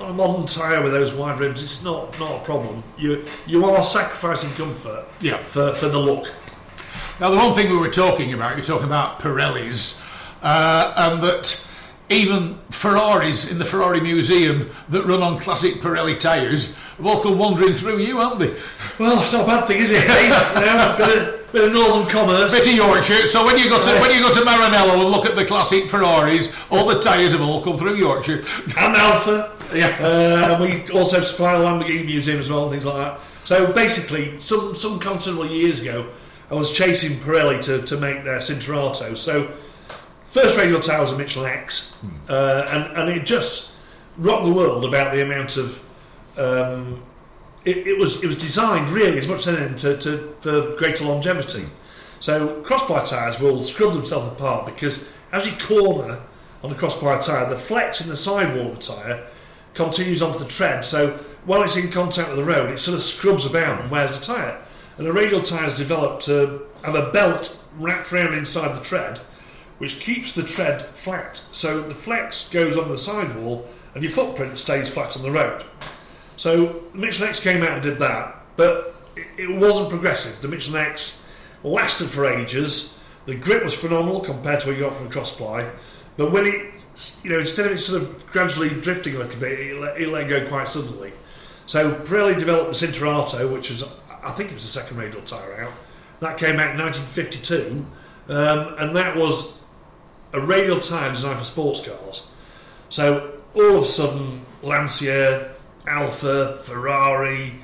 on 0.00 0.10
a 0.10 0.12
modern 0.12 0.46
tyre 0.46 0.82
with 0.82 0.92
those 0.92 1.12
wide 1.12 1.40
rims, 1.40 1.62
it's 1.62 1.82
not, 1.82 2.18
not 2.18 2.40
a 2.42 2.44
problem. 2.44 2.82
You 2.98 3.24
you 3.46 3.64
are 3.64 3.84
sacrificing 3.84 4.50
comfort 4.52 5.06
Yeah. 5.20 5.38
for, 5.48 5.72
for 5.72 5.88
the 5.88 5.98
look. 5.98 6.32
Now, 7.20 7.30
the 7.30 7.36
one 7.36 7.54
thing 7.54 7.70
we 7.70 7.78
were 7.78 7.88
talking 7.90 8.34
about, 8.34 8.56
you're 8.56 8.64
talking 8.64 8.86
about 8.86 9.20
Pirellis, 9.20 10.02
uh, 10.42 10.92
and 10.96 11.22
that 11.22 11.66
even 12.10 12.58
Ferraris 12.70 13.50
in 13.50 13.58
the 13.58 13.64
Ferrari 13.64 14.00
Museum 14.00 14.70
that 14.90 15.04
run 15.06 15.22
on 15.22 15.38
classic 15.38 15.74
Pirelli 15.76 16.18
tyres 16.20 16.74
have 16.96 17.06
all 17.06 17.22
come 17.22 17.38
wandering 17.38 17.74
through 17.74 17.98
you, 17.98 18.18
haven't 18.18 18.38
they? 18.38 18.56
Well, 18.98 19.20
it's 19.20 19.32
not 19.32 19.42
a 19.42 19.46
bad 19.46 19.66
thing, 19.66 19.78
is 19.78 19.90
it? 19.90 20.02
you 20.02 20.28
know, 20.28 20.94
a 20.94 20.96
bit 20.96 21.18
of, 21.18 21.52
bit 21.52 21.64
of 21.68 21.72
northern 21.72 22.08
commerce. 22.08 22.52
Bit 22.52 22.68
of 22.68 22.74
Yorkshire. 22.74 23.26
So 23.26 23.44
when 23.44 23.58
you 23.58 23.68
go 23.68 23.78
to 23.78 24.00
when 24.00 24.10
you 24.10 24.20
go 24.20 24.30
to 24.30 24.40
Maranello 24.40 25.00
and 25.02 25.10
look 25.10 25.26
at 25.26 25.36
the 25.36 25.44
classic 25.44 25.90
Ferraris, 25.90 26.54
all 26.70 26.86
the 26.86 26.98
tyres 26.98 27.32
have 27.32 27.42
all 27.42 27.62
come 27.62 27.76
through 27.76 27.96
Yorkshire. 27.96 28.38
and 28.78 28.96
Alfa. 28.96 29.52
Yeah. 29.74 29.96
Uh, 30.00 30.54
and 30.54 30.62
we 30.62 30.98
also 30.98 31.20
supply 31.20 31.58
the 31.58 31.64
Lamborghini 31.64 32.06
Museum 32.06 32.38
as 32.38 32.48
well 32.48 32.64
and 32.64 32.72
things 32.72 32.84
like 32.84 32.96
that. 32.96 33.20
So 33.44 33.72
basically, 33.72 34.38
some 34.40 34.74
some 34.74 34.98
considerable 34.98 35.46
years 35.46 35.80
ago, 35.80 36.08
I 36.50 36.54
was 36.54 36.72
chasing 36.72 37.18
Pirelli 37.18 37.62
to, 37.64 37.82
to 37.82 37.96
make 37.96 38.24
their 38.24 38.38
Cinturato. 38.38 39.16
So 39.16 39.52
first 40.24 40.56
radial 40.56 40.80
tower 40.80 41.02
was 41.02 41.12
a 41.12 41.18
Michelin 41.18 41.50
X, 41.50 41.96
uh, 42.28 42.66
and 42.70 42.96
and 42.96 43.08
it 43.10 43.26
just 43.26 43.72
rocked 44.16 44.44
the 44.44 44.52
world 44.52 44.84
about 44.84 45.12
the 45.12 45.22
amount 45.22 45.56
of. 45.56 45.82
Um, 46.36 47.02
it, 47.64 47.86
it 47.86 47.98
was 47.98 48.22
it 48.22 48.26
was 48.26 48.36
designed 48.36 48.90
really 48.90 49.18
as 49.18 49.26
much 49.26 49.46
as 49.46 49.48
anything 49.48 49.74
to, 49.76 49.96
to 49.98 50.36
for 50.40 50.76
greater 50.76 51.04
longevity. 51.04 51.66
So 52.20 52.60
cross 52.62 52.84
ply 52.84 53.04
tyres 53.04 53.40
will 53.40 53.60
scrub 53.60 53.94
themselves 53.94 54.32
apart 54.32 54.66
because 54.66 55.08
as 55.32 55.46
you 55.46 55.52
corner 55.58 56.20
on 56.62 56.70
a 56.70 56.74
cross 56.74 56.96
ply 56.96 57.18
tyre, 57.18 57.48
the 57.48 57.58
flex 57.58 58.00
in 58.00 58.08
the 58.08 58.16
sidewall 58.16 58.72
of 58.72 58.76
the 58.76 58.82
tyre 58.82 59.26
continues 59.74 60.22
onto 60.22 60.38
the 60.38 60.46
tread. 60.46 60.84
So 60.84 61.18
while 61.44 61.62
it's 61.62 61.76
in 61.76 61.90
contact 61.90 62.28
with 62.28 62.38
the 62.38 62.44
road, 62.44 62.70
it 62.70 62.78
sort 62.78 62.96
of 62.96 63.02
scrubs 63.02 63.44
about 63.44 63.82
and 63.82 63.90
wears 63.90 64.18
the 64.18 64.24
tyre. 64.24 64.58
And 64.98 65.06
a 65.06 65.12
radial 65.12 65.42
tyre 65.42 65.66
is 65.66 65.76
developed 65.76 66.24
to 66.24 66.66
have 66.82 66.94
a 66.94 67.10
belt 67.12 67.62
wrapped 67.78 68.12
around 68.12 68.34
inside 68.34 68.74
the 68.74 68.82
tread, 68.82 69.18
which 69.78 70.00
keeps 70.00 70.32
the 70.32 70.42
tread 70.42 70.86
flat. 70.94 71.44
So 71.52 71.82
the 71.82 71.94
flex 71.94 72.48
goes 72.48 72.76
on 72.76 72.88
the 72.88 72.98
sidewall 72.98 73.68
and 73.94 74.02
your 74.02 74.12
footprint 74.12 74.58
stays 74.58 74.88
flat 74.88 75.16
on 75.16 75.22
the 75.22 75.30
road. 75.30 75.64
So 76.36 76.84
the 76.92 76.98
Michelin 76.98 77.30
X 77.30 77.40
came 77.40 77.62
out 77.62 77.72
and 77.72 77.82
did 77.82 77.98
that, 77.98 78.36
but 78.56 78.94
it, 79.16 79.26
it 79.38 79.56
wasn't 79.56 79.90
progressive. 79.90 80.40
The 80.42 80.48
Michelin 80.48 80.86
X 80.86 81.22
lasted 81.62 82.08
for 82.08 82.26
ages. 82.26 82.98
The 83.24 83.34
grip 83.34 83.64
was 83.64 83.74
phenomenal 83.74 84.20
compared 84.20 84.60
to 84.60 84.68
what 84.68 84.76
you 84.76 84.84
got 84.84 84.94
from 84.94 85.06
a 85.06 85.10
cross 85.10 85.34
ply. 85.34 85.70
But 86.16 86.32
when 86.32 86.46
it, 86.46 86.84
you 87.22 87.30
know, 87.30 87.40
instead 87.40 87.66
of 87.66 87.72
it 87.72 87.78
sort 87.78 88.02
of 88.02 88.26
gradually 88.26 88.70
drifting 88.70 89.14
a 89.14 89.18
little 89.18 89.38
bit, 89.38 89.58
it 89.58 89.80
let, 89.80 90.00
it 90.00 90.08
let 90.08 90.28
go 90.28 90.46
quite 90.48 90.68
suddenly. 90.68 91.12
So 91.66 91.92
Pirelli 91.92 92.38
developed 92.38 92.78
the 92.78 92.86
Cinturato, 92.86 93.52
which 93.52 93.68
was, 93.70 93.82
I 94.22 94.30
think 94.30 94.50
it 94.50 94.54
was 94.54 94.62
the 94.62 94.80
second 94.80 94.96
radial 94.98 95.22
tyre 95.22 95.62
out. 95.62 95.72
That 96.20 96.38
came 96.38 96.58
out 96.58 96.70
in 96.70 96.80
1952, 96.80 97.84
um, 98.28 98.74
and 98.78 98.96
that 98.96 99.16
was 99.16 99.58
a 100.32 100.40
radial 100.40 100.80
tyre 100.80 101.10
designed 101.10 101.38
for 101.38 101.44
sports 101.44 101.86
cars. 101.86 102.30
So 102.88 103.40
all 103.54 103.76
of 103.76 103.82
a 103.82 103.86
sudden, 103.86 104.46
Lancia, 104.62 105.55
Alfa, 105.86 106.58
Ferrari, 106.64 107.60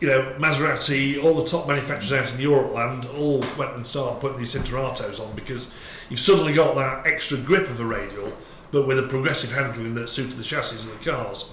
you 0.00 0.08
know, 0.08 0.34
Maserati, 0.38 1.22
all 1.22 1.34
the 1.34 1.44
top 1.44 1.68
manufacturers 1.68 2.12
out 2.12 2.32
in 2.32 2.40
Europe 2.40 2.72
land 2.72 3.04
all 3.04 3.44
went 3.58 3.74
and 3.74 3.86
started 3.86 4.20
putting 4.20 4.38
these 4.38 4.54
Cinturatos 4.54 5.20
on 5.20 5.34
because 5.36 5.72
you've 6.08 6.20
suddenly 6.20 6.54
got 6.54 6.74
that 6.74 7.06
extra 7.06 7.36
grip 7.36 7.68
of 7.68 7.80
a 7.80 7.84
radial, 7.84 8.32
but 8.72 8.86
with 8.86 8.98
a 8.98 9.06
progressive 9.06 9.52
handling 9.52 9.94
that 9.94 10.08
suited 10.08 10.38
the 10.38 10.42
chassis 10.42 10.88
of 10.88 10.98
the 10.98 11.10
cars. 11.10 11.52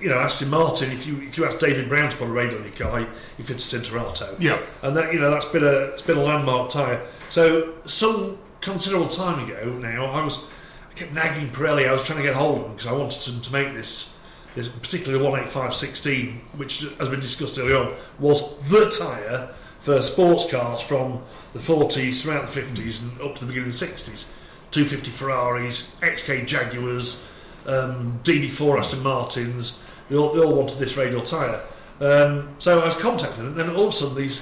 You 0.00 0.08
know, 0.08 0.18
Aston 0.18 0.50
Martin. 0.50 0.90
If 0.90 1.06
you 1.06 1.20
if 1.22 1.38
you 1.38 1.44
ask 1.44 1.60
David 1.60 1.88
Brown 1.88 2.10
to 2.10 2.16
put 2.16 2.26
a 2.28 2.32
radial 2.32 2.60
on 2.60 2.66
your 2.66 2.74
car, 2.76 3.08
he 3.36 3.42
fits 3.42 3.72
a 3.72 3.78
Cinturato. 3.78 4.34
Yeah. 4.40 4.58
and 4.82 4.96
that 4.96 5.12
you 5.12 5.20
know 5.20 5.30
that's 5.30 5.44
been 5.46 5.62
a 5.62 5.92
it's 5.92 6.02
been 6.02 6.18
a 6.18 6.22
landmark 6.22 6.70
tyre. 6.70 7.00
So 7.30 7.74
some 7.84 8.38
considerable 8.60 9.08
time 9.08 9.48
ago 9.48 9.70
now, 9.70 10.06
I 10.06 10.24
was 10.24 10.48
I 10.90 10.94
kept 10.94 11.12
nagging 11.12 11.50
Pirelli. 11.50 11.86
I 11.88 11.92
was 11.92 12.02
trying 12.02 12.18
to 12.18 12.24
get 12.24 12.34
hold 12.34 12.58
of 12.58 12.64
them 12.64 12.72
because 12.74 12.88
I 12.88 12.92
wanted 12.92 13.20
them 13.20 13.40
to 13.42 13.52
make 13.52 13.74
this 13.74 14.16
this 14.54 14.68
particularly 14.68 15.18
the 15.18 15.30
18516, 15.30 16.40
which 16.56 16.84
as 16.98 17.10
we 17.10 17.16
discussed 17.16 17.58
earlier 17.58 17.76
on 17.76 17.94
was 18.18 18.56
the 18.68 18.90
tyre 18.90 19.50
for 19.80 20.00
sports 20.02 20.50
cars 20.50 20.80
from 20.80 21.22
the 21.52 21.58
40s 21.58 22.22
throughout 22.22 22.50
the 22.50 22.60
50s 22.60 23.02
and 23.02 23.20
up 23.20 23.34
to 23.34 23.40
the 23.40 23.46
beginning 23.46 23.68
of 23.68 23.78
the 23.78 23.86
60s. 23.86 24.26
250 24.70 25.10
Ferraris, 25.10 25.94
XK 26.00 26.46
Jaguars, 26.46 27.24
um, 27.66 28.20
DB4 28.24 28.78
Aston 28.78 29.02
Martins. 29.02 29.82
They 30.08 30.16
all, 30.16 30.32
they 30.32 30.40
all 30.40 30.54
wanted 30.54 30.78
this 30.78 30.96
radial 30.96 31.22
tyre. 31.22 31.62
Um, 32.00 32.54
so 32.58 32.80
I 32.80 32.86
was 32.86 32.94
contacted, 32.94 33.44
and 33.44 33.56
then 33.56 33.70
all 33.70 33.84
of 33.84 33.90
a 33.90 33.92
sudden 33.92 34.16
these 34.16 34.40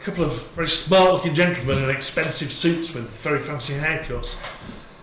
couple 0.00 0.24
of 0.24 0.40
very 0.52 0.68
smart 0.68 1.12
looking 1.12 1.34
gentlemen 1.34 1.82
in 1.82 1.90
expensive 1.90 2.50
suits 2.50 2.94
with 2.94 3.10
very 3.20 3.38
fancy 3.38 3.74
haircuts 3.74 4.38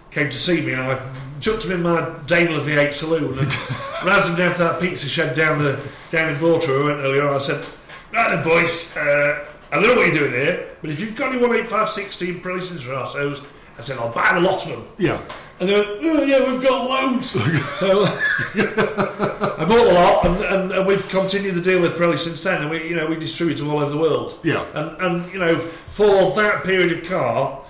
came 0.10 0.28
to 0.28 0.38
see 0.38 0.60
me 0.62 0.74
and 0.74 0.82
I 0.82 1.00
chucked 1.39 1.63
them 1.63 1.71
in 1.71 1.84
my 1.84 2.13
Daimler 2.26 2.62
V8 2.62 2.93
saloon 2.93 3.39
and 3.39 3.47
razzed 4.02 4.28
them 4.28 4.36
down 4.36 4.54
to 4.54 4.60
that 4.60 4.80
pizza 4.80 5.08
shed 5.08 5.36
down 5.36 5.63
the 5.63 5.80
down 6.10 6.30
in 6.30 6.39
Bawtry 6.39 6.82
I 6.82 6.84
went 6.84 7.00
earlier 7.00 7.28
on. 7.28 7.36
I 7.36 7.39
said, 7.39 7.65
right 8.12 8.30
then 8.30 8.43
boys, 8.43 8.95
uh, 8.95 9.45
I 9.71 9.76
don't 9.76 9.84
know 9.84 9.95
what 9.95 10.08
you're 10.08 10.30
doing 10.30 10.32
here, 10.32 10.76
but 10.82 10.89
if 10.89 11.00
you've 11.00 11.15
got 11.15 11.34
any 11.34 11.43
18516 11.43 12.41
Pirelli 12.41 12.62
Cinturatos, 12.62 13.43
I 13.78 13.82
said, 13.82 13.97
I'll 14.00 14.12
buy 14.12 14.32
a 14.36 14.39
lot 14.39 14.63
of 14.65 14.71
them. 14.71 14.88
Yeah. 14.97 15.21
And 15.60 15.69
they 15.69 15.73
went, 15.73 15.88
oh 16.02 16.23
yeah, 16.23 16.52
we've 16.52 16.62
got 16.62 16.88
loads. 16.88 17.32
so 17.80 18.06
I 18.06 19.65
bought 19.65 19.88
a 19.88 19.93
lot, 19.93 20.26
and, 20.26 20.43
and, 20.43 20.71
and 20.71 20.88
we've 20.88 21.08
continued 21.10 21.56
the 21.56 21.62
deal 21.62 21.82
with 21.82 21.93
Pirelli 21.95 22.17
since 22.17 22.43
then. 22.43 22.62
And 22.62 22.69
we, 22.69 22.88
you 22.88 22.95
know, 22.95 23.08
we 23.08 23.15
distribute 23.15 23.56
them 23.56 23.69
all 23.69 23.80
over 23.80 23.89
the 23.89 23.97
world. 23.97 24.39
Yeah. 24.43 24.65
And 24.73 25.02
and 25.02 25.34
you 25.34 25.39
know, 25.39 25.60
for 25.60 26.32
that 26.36 26.63
period 26.63 26.91
of 26.91 27.10
car, 27.10 27.63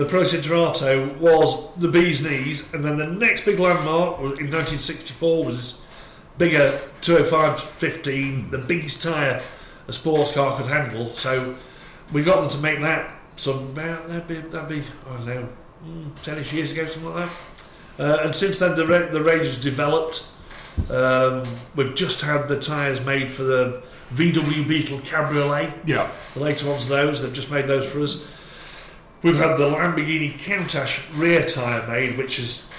the 0.00 0.06
Cinturato 0.06 1.14
was 1.18 1.74
the 1.74 1.88
bee's 1.88 2.22
knees. 2.22 2.72
And 2.72 2.82
then 2.82 2.96
the 2.96 3.06
next 3.06 3.44
big 3.44 3.58
landmark 3.58 4.18
in 4.20 4.50
1964 4.50 5.44
was 5.44 5.56
this 5.56 5.82
bigger 6.38 6.80
205 7.02 7.60
15, 7.60 8.50
the 8.50 8.56
biggest 8.56 9.02
tyre 9.02 9.42
a 9.86 9.92
sports 9.92 10.32
car 10.32 10.56
could 10.56 10.66
handle. 10.66 11.10
So 11.10 11.54
we 12.12 12.22
got 12.22 12.40
them 12.40 12.48
to 12.48 12.58
make 12.58 12.80
that. 12.80 13.14
Some 13.36 13.58
about 13.70 14.08
that'd 14.08 14.26
be 14.26 14.36
that'd 14.36 14.68
be 14.68 14.82
I 15.06 15.16
don't 15.16 15.26
know, 15.26 15.48
mm, 15.84 16.22
ten-ish 16.22 16.52
years 16.52 16.72
ago, 16.72 16.86
something 16.86 17.14
like 17.14 17.30
that. 17.96 18.02
Uh, 18.02 18.24
and 18.24 18.34
since 18.34 18.58
then, 18.58 18.76
the 18.76 18.84
the 18.84 19.22
range 19.22 19.46
has 19.46 19.58
developed. 19.58 20.26
Um, 20.88 21.56
we've 21.74 21.94
just 21.94 22.22
had 22.22 22.48
the 22.48 22.58
tyres 22.58 23.04
made 23.04 23.30
for 23.30 23.42
the 23.42 23.82
VW 24.14 24.66
Beetle 24.66 25.00
Cabriolet. 25.00 25.74
Yeah. 25.84 26.10
The 26.34 26.40
later 26.40 26.68
ones, 26.68 26.88
those 26.88 27.20
they've 27.20 27.32
just 27.32 27.50
made 27.50 27.66
those 27.66 27.86
for 27.86 28.00
us. 28.00 28.26
We've 29.22 29.36
had 29.36 29.56
the 29.56 29.64
Lamborghini 29.70 30.38
Countach 30.38 31.02
rear 31.16 31.46
tyre 31.46 31.86
made, 31.86 32.16
which 32.16 32.38
is 32.38 32.70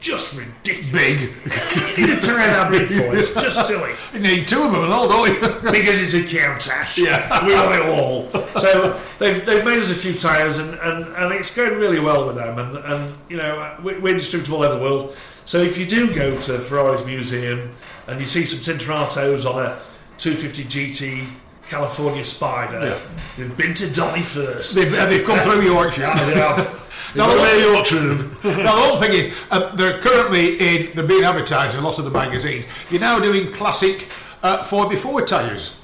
just 0.00 0.32
ridiculous. 0.34 0.92
Big. 0.92 1.32
You 1.98 2.06
need 2.06 2.18
a 2.18 2.20
tyre 2.20 2.36
that 2.46 2.70
big 2.70 2.86
for. 2.86 3.16
It's 3.16 3.30
just 3.34 3.66
silly. 3.66 3.92
You 4.12 4.20
need 4.20 4.46
two 4.46 4.62
of 4.62 4.70
them 4.70 4.84
and 4.84 4.92
all, 4.92 5.08
don't 5.08 5.28
you? 5.28 5.40
because 5.72 5.98
it's 6.00 6.14
a 6.14 6.22
Countach. 6.22 6.96
Yeah. 6.96 7.44
we 7.44 7.52
want 7.54 7.74
it 7.74 7.86
all. 7.86 8.60
So 8.60 9.00
they've, 9.18 9.44
they've 9.44 9.64
made 9.64 9.78
us 9.78 9.90
a 9.90 9.94
few 9.96 10.14
tyres, 10.14 10.58
and, 10.58 10.78
and, 10.78 11.04
and 11.16 11.32
it's 11.32 11.52
going 11.54 11.74
really 11.78 11.98
well 11.98 12.24
with 12.28 12.36
them. 12.36 12.58
And, 12.60 12.76
and 12.76 13.14
you 13.28 13.36
know, 13.36 13.76
we- 13.82 13.98
we're 13.98 14.16
distributed 14.16 14.52
all 14.54 14.62
over 14.62 14.76
the 14.76 14.80
world. 14.80 15.16
So 15.46 15.58
if 15.62 15.76
you 15.76 15.84
do 15.86 16.14
go 16.14 16.40
to 16.42 16.60
Ferrari's 16.60 17.04
museum 17.04 17.74
and 18.06 18.20
you 18.20 18.26
see 18.26 18.44
some 18.46 18.60
Cinturatos 18.60 19.44
on 19.52 19.64
a 19.64 19.80
250 20.18 20.64
GT 20.64 21.26
California 21.68 22.24
Spider, 22.24 22.80
Yeah. 22.86 22.98
they've 23.36 23.56
been 23.56 23.74
to 23.74 23.90
Donny 23.92 24.22
first. 24.22 24.74
They've, 24.74 24.90
they've 24.90 25.24
come 25.26 25.38
through 25.40 25.62
Yorkshire. 25.62 26.02
Yeah, 26.02 26.24
they 26.26 26.34
have. 26.34 26.84
Now, 27.14 27.26
the- 27.28 27.36
got 27.36 27.58
Yorkshire 27.58 28.02
now, 28.44 28.62
the 28.64 28.68
whole 28.68 28.96
thing 28.98 29.14
is, 29.14 29.32
uh, 29.50 29.74
they're 29.76 29.98
currently 29.98 30.58
in, 30.58 30.94
they're 30.94 31.06
being 31.06 31.24
advertised 31.24 31.74
in 31.78 31.82
lots 31.82 31.98
of 31.98 32.04
the 32.04 32.10
magazines. 32.10 32.66
You're 32.90 33.00
now 33.00 33.18
doing 33.18 33.50
classic 33.50 34.08
uh, 34.42 34.58
4x4 34.58 35.26
tyres. 35.26 35.82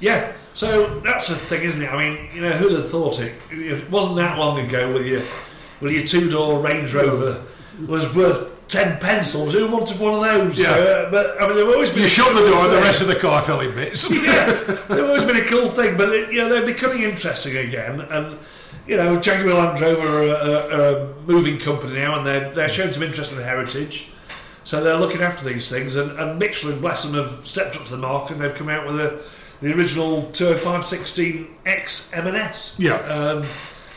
Yeah, 0.00 0.32
so 0.54 0.98
that's 1.00 1.28
the 1.28 1.36
thing, 1.36 1.62
isn't 1.62 1.80
it? 1.80 1.88
I 1.88 1.96
mean, 1.96 2.28
you 2.34 2.40
know, 2.42 2.50
who'd 2.50 2.72
have 2.72 2.90
thought 2.90 3.20
it? 3.20 3.34
It 3.52 3.88
wasn't 3.90 4.16
that 4.16 4.38
long 4.40 4.58
ago 4.58 4.92
with 4.92 5.06
your, 5.06 5.22
with 5.80 5.92
your 5.92 6.04
two 6.04 6.28
door 6.28 6.58
Range 6.58 6.92
Rover 6.92 7.44
was 7.86 8.12
worth 8.16 8.50
10 8.76 8.98
pencils. 8.98 9.54
Who 9.54 9.68
wanted 9.68 9.98
one 9.98 10.14
of 10.14 10.20
those? 10.20 10.60
Yeah. 10.60 10.70
Uh, 10.70 11.10
but, 11.10 11.40
I 11.40 11.46
mean, 11.46 11.56
they've 11.56 11.66
always 11.66 11.88
been. 11.88 12.00
You 12.00 12.04
a 12.04 12.08
shut 12.08 12.34
the 12.34 12.46
door 12.46 12.64
and 12.64 12.72
the 12.72 12.80
rest 12.80 13.00
of 13.00 13.08
the 13.08 13.16
car 13.16 13.40
fell 13.40 13.60
in 13.60 13.74
bits. 13.74 14.10
yeah, 14.10 14.52
they've 14.88 15.04
always 15.04 15.24
been 15.24 15.36
a 15.36 15.44
cool 15.46 15.70
thing, 15.70 15.96
but 15.96 16.10
it, 16.10 16.30
you 16.30 16.38
know 16.38 16.50
they're 16.50 16.66
becoming 16.66 17.02
interesting 17.02 17.56
again. 17.56 18.02
And 18.02 18.38
you 18.86 18.98
know, 18.98 19.18
Jaguar 19.18 19.54
Land 19.54 19.80
Rover 19.80 20.06
are 20.06 20.24
a, 20.24 20.76
are 20.76 20.96
a 20.96 21.14
moving 21.22 21.58
company 21.58 21.94
now, 21.94 22.18
and 22.18 22.26
they're 22.26 22.52
they're 22.52 22.68
showing 22.68 22.92
some 22.92 23.02
interest 23.02 23.32
in 23.32 23.38
the 23.38 23.44
heritage. 23.44 24.10
So 24.64 24.84
they're 24.84 24.98
looking 24.98 25.22
after 25.22 25.42
these 25.44 25.70
things, 25.70 25.96
and, 25.96 26.10
and 26.18 26.38
Michelin, 26.38 26.80
bless 26.80 27.04
them, 27.04 27.14
have 27.14 27.46
stepped 27.46 27.76
up 27.76 27.84
to 27.84 27.90
the 27.92 27.96
mark, 27.96 28.30
and 28.30 28.40
they've 28.40 28.54
come 28.54 28.68
out 28.68 28.86
with 28.86 29.00
a 29.00 29.22
the 29.62 29.72
original 29.72 30.24
20516X 30.32 32.14
M&S. 32.14 32.76
Yeah. 32.78 32.96
Um, 32.96 33.46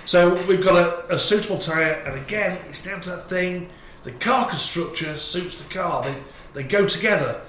so 0.05 0.41
we've 0.45 0.63
got 0.63 0.77
a, 0.77 1.15
a 1.15 1.19
suitable 1.19 1.57
tyre, 1.57 2.01
and 2.05 2.17
again, 2.17 2.59
it's 2.69 2.81
down 2.81 3.01
to 3.01 3.09
that 3.09 3.27
thing. 3.27 3.69
The 4.03 4.11
carcass 4.13 4.61
structure 4.61 5.17
suits 5.17 5.61
the 5.61 5.73
car. 5.73 6.03
They 6.03 6.15
they 6.53 6.63
go 6.63 6.87
together. 6.87 7.41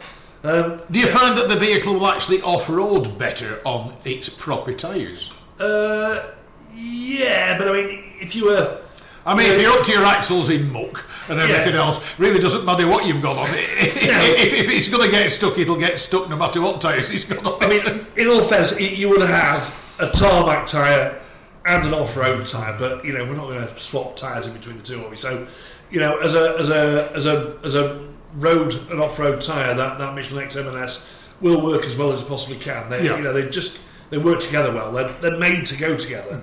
Um, 0.42 0.80
Do 0.90 0.98
you 0.98 1.06
find 1.06 1.36
that 1.38 1.48
the 1.48 1.56
vehicle 1.56 1.94
will 1.94 2.06
actually 2.06 2.40
off-road 2.42 3.18
better 3.18 3.60
on 3.64 3.94
its 4.04 4.28
proper 4.30 4.72
tyres? 4.72 5.46
Uh, 5.60 6.30
yeah, 6.74 7.58
but 7.58 7.68
I 7.68 7.72
mean, 7.72 8.04
if 8.20 8.34
you 8.34 8.46
were, 8.46 8.80
I 9.26 9.34
mean, 9.36 9.50
if 9.52 9.60
you're 9.60 9.70
up 9.72 9.84
to 9.84 9.92
your 9.92 10.04
axles 10.04 10.48
in 10.48 10.72
muck 10.72 11.04
and 11.28 11.38
everything 11.40 11.74
Yeah. 11.74 11.80
else, 11.80 12.00
really 12.18 12.38
doesn't 12.40 12.64
matter 12.64 12.86
what 12.88 13.04
you've 13.06 13.20
got 13.20 13.36
on 13.36 13.50
it. 13.50 13.60
if, 13.68 14.52
if 14.54 14.68
it's 14.70 14.88
going 14.88 15.04
to 15.04 15.10
get 15.10 15.30
stuck, 15.30 15.58
it'll 15.58 15.76
get 15.76 15.98
stuck 15.98 16.28
no 16.30 16.36
matter 16.36 16.60
what 16.62 16.80
tyres 16.80 17.10
it's 17.10 17.24
got 17.24 17.44
on 17.44 17.62
I 17.62 17.66
it. 17.74 17.84
mean, 17.86 18.06
in 18.16 18.28
all 18.28 18.42
fairness, 18.42 18.78
you 18.80 19.10
would 19.10 19.20
have 19.20 19.76
a 19.98 20.08
tarmac 20.08 20.66
tyre 20.66 21.20
and 21.66 21.84
an 21.86 21.92
off-road 21.92 22.46
tyre, 22.46 22.76
but 22.78 23.04
you 23.04 23.12
know, 23.12 23.24
we're 23.26 23.36
not 23.36 23.48
going 23.48 23.66
to 23.66 23.78
swap 23.78 24.16
tyres 24.16 24.46
in 24.46 24.54
between 24.54 24.78
the 24.78 24.82
two, 24.82 25.04
are 25.04 25.10
we? 25.10 25.16
So, 25.16 25.46
you 25.90 26.00
know, 26.00 26.18
as 26.18 26.34
a 26.34 26.56
as 26.58 26.68
a 26.70 27.10
as 27.14 27.26
a 27.26 27.56
as 27.64 27.74
a 27.74 28.06
road 28.34 28.74
and 28.90 29.00
off-road 29.00 29.40
tyre, 29.40 29.74
that 29.74 29.98
that 29.98 30.14
Michelin 30.14 30.44
X 30.44 30.56
M&S 30.56 31.06
will 31.40 31.60
work 31.62 31.84
as 31.84 31.96
well 31.96 32.12
as 32.12 32.20
it 32.20 32.28
possibly 32.28 32.58
can. 32.58 32.88
They, 32.90 33.04
Yeah. 33.06 33.16
you 33.16 33.22
know, 33.22 33.32
they 33.32 33.48
just 33.48 33.78
they 34.10 34.18
work 34.18 34.40
together 34.40 34.72
well. 34.72 34.92
They're, 34.92 35.08
they're 35.20 35.38
made 35.38 35.66
to 35.66 35.76
go 35.76 35.96
together. 35.96 36.40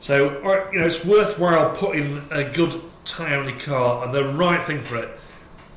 So, 0.00 0.40
all 0.42 0.50
right, 0.56 0.72
you 0.72 0.80
know, 0.80 0.86
it's 0.86 1.04
worthwhile 1.04 1.70
putting 1.76 2.22
a 2.30 2.42
good 2.44 2.80
tyre 3.04 3.38
on 3.40 3.48
your 3.48 3.58
car 3.60 4.04
and 4.04 4.12
the 4.12 4.24
right 4.34 4.66
thing 4.66 4.82
for 4.82 4.96
it. 4.96 5.18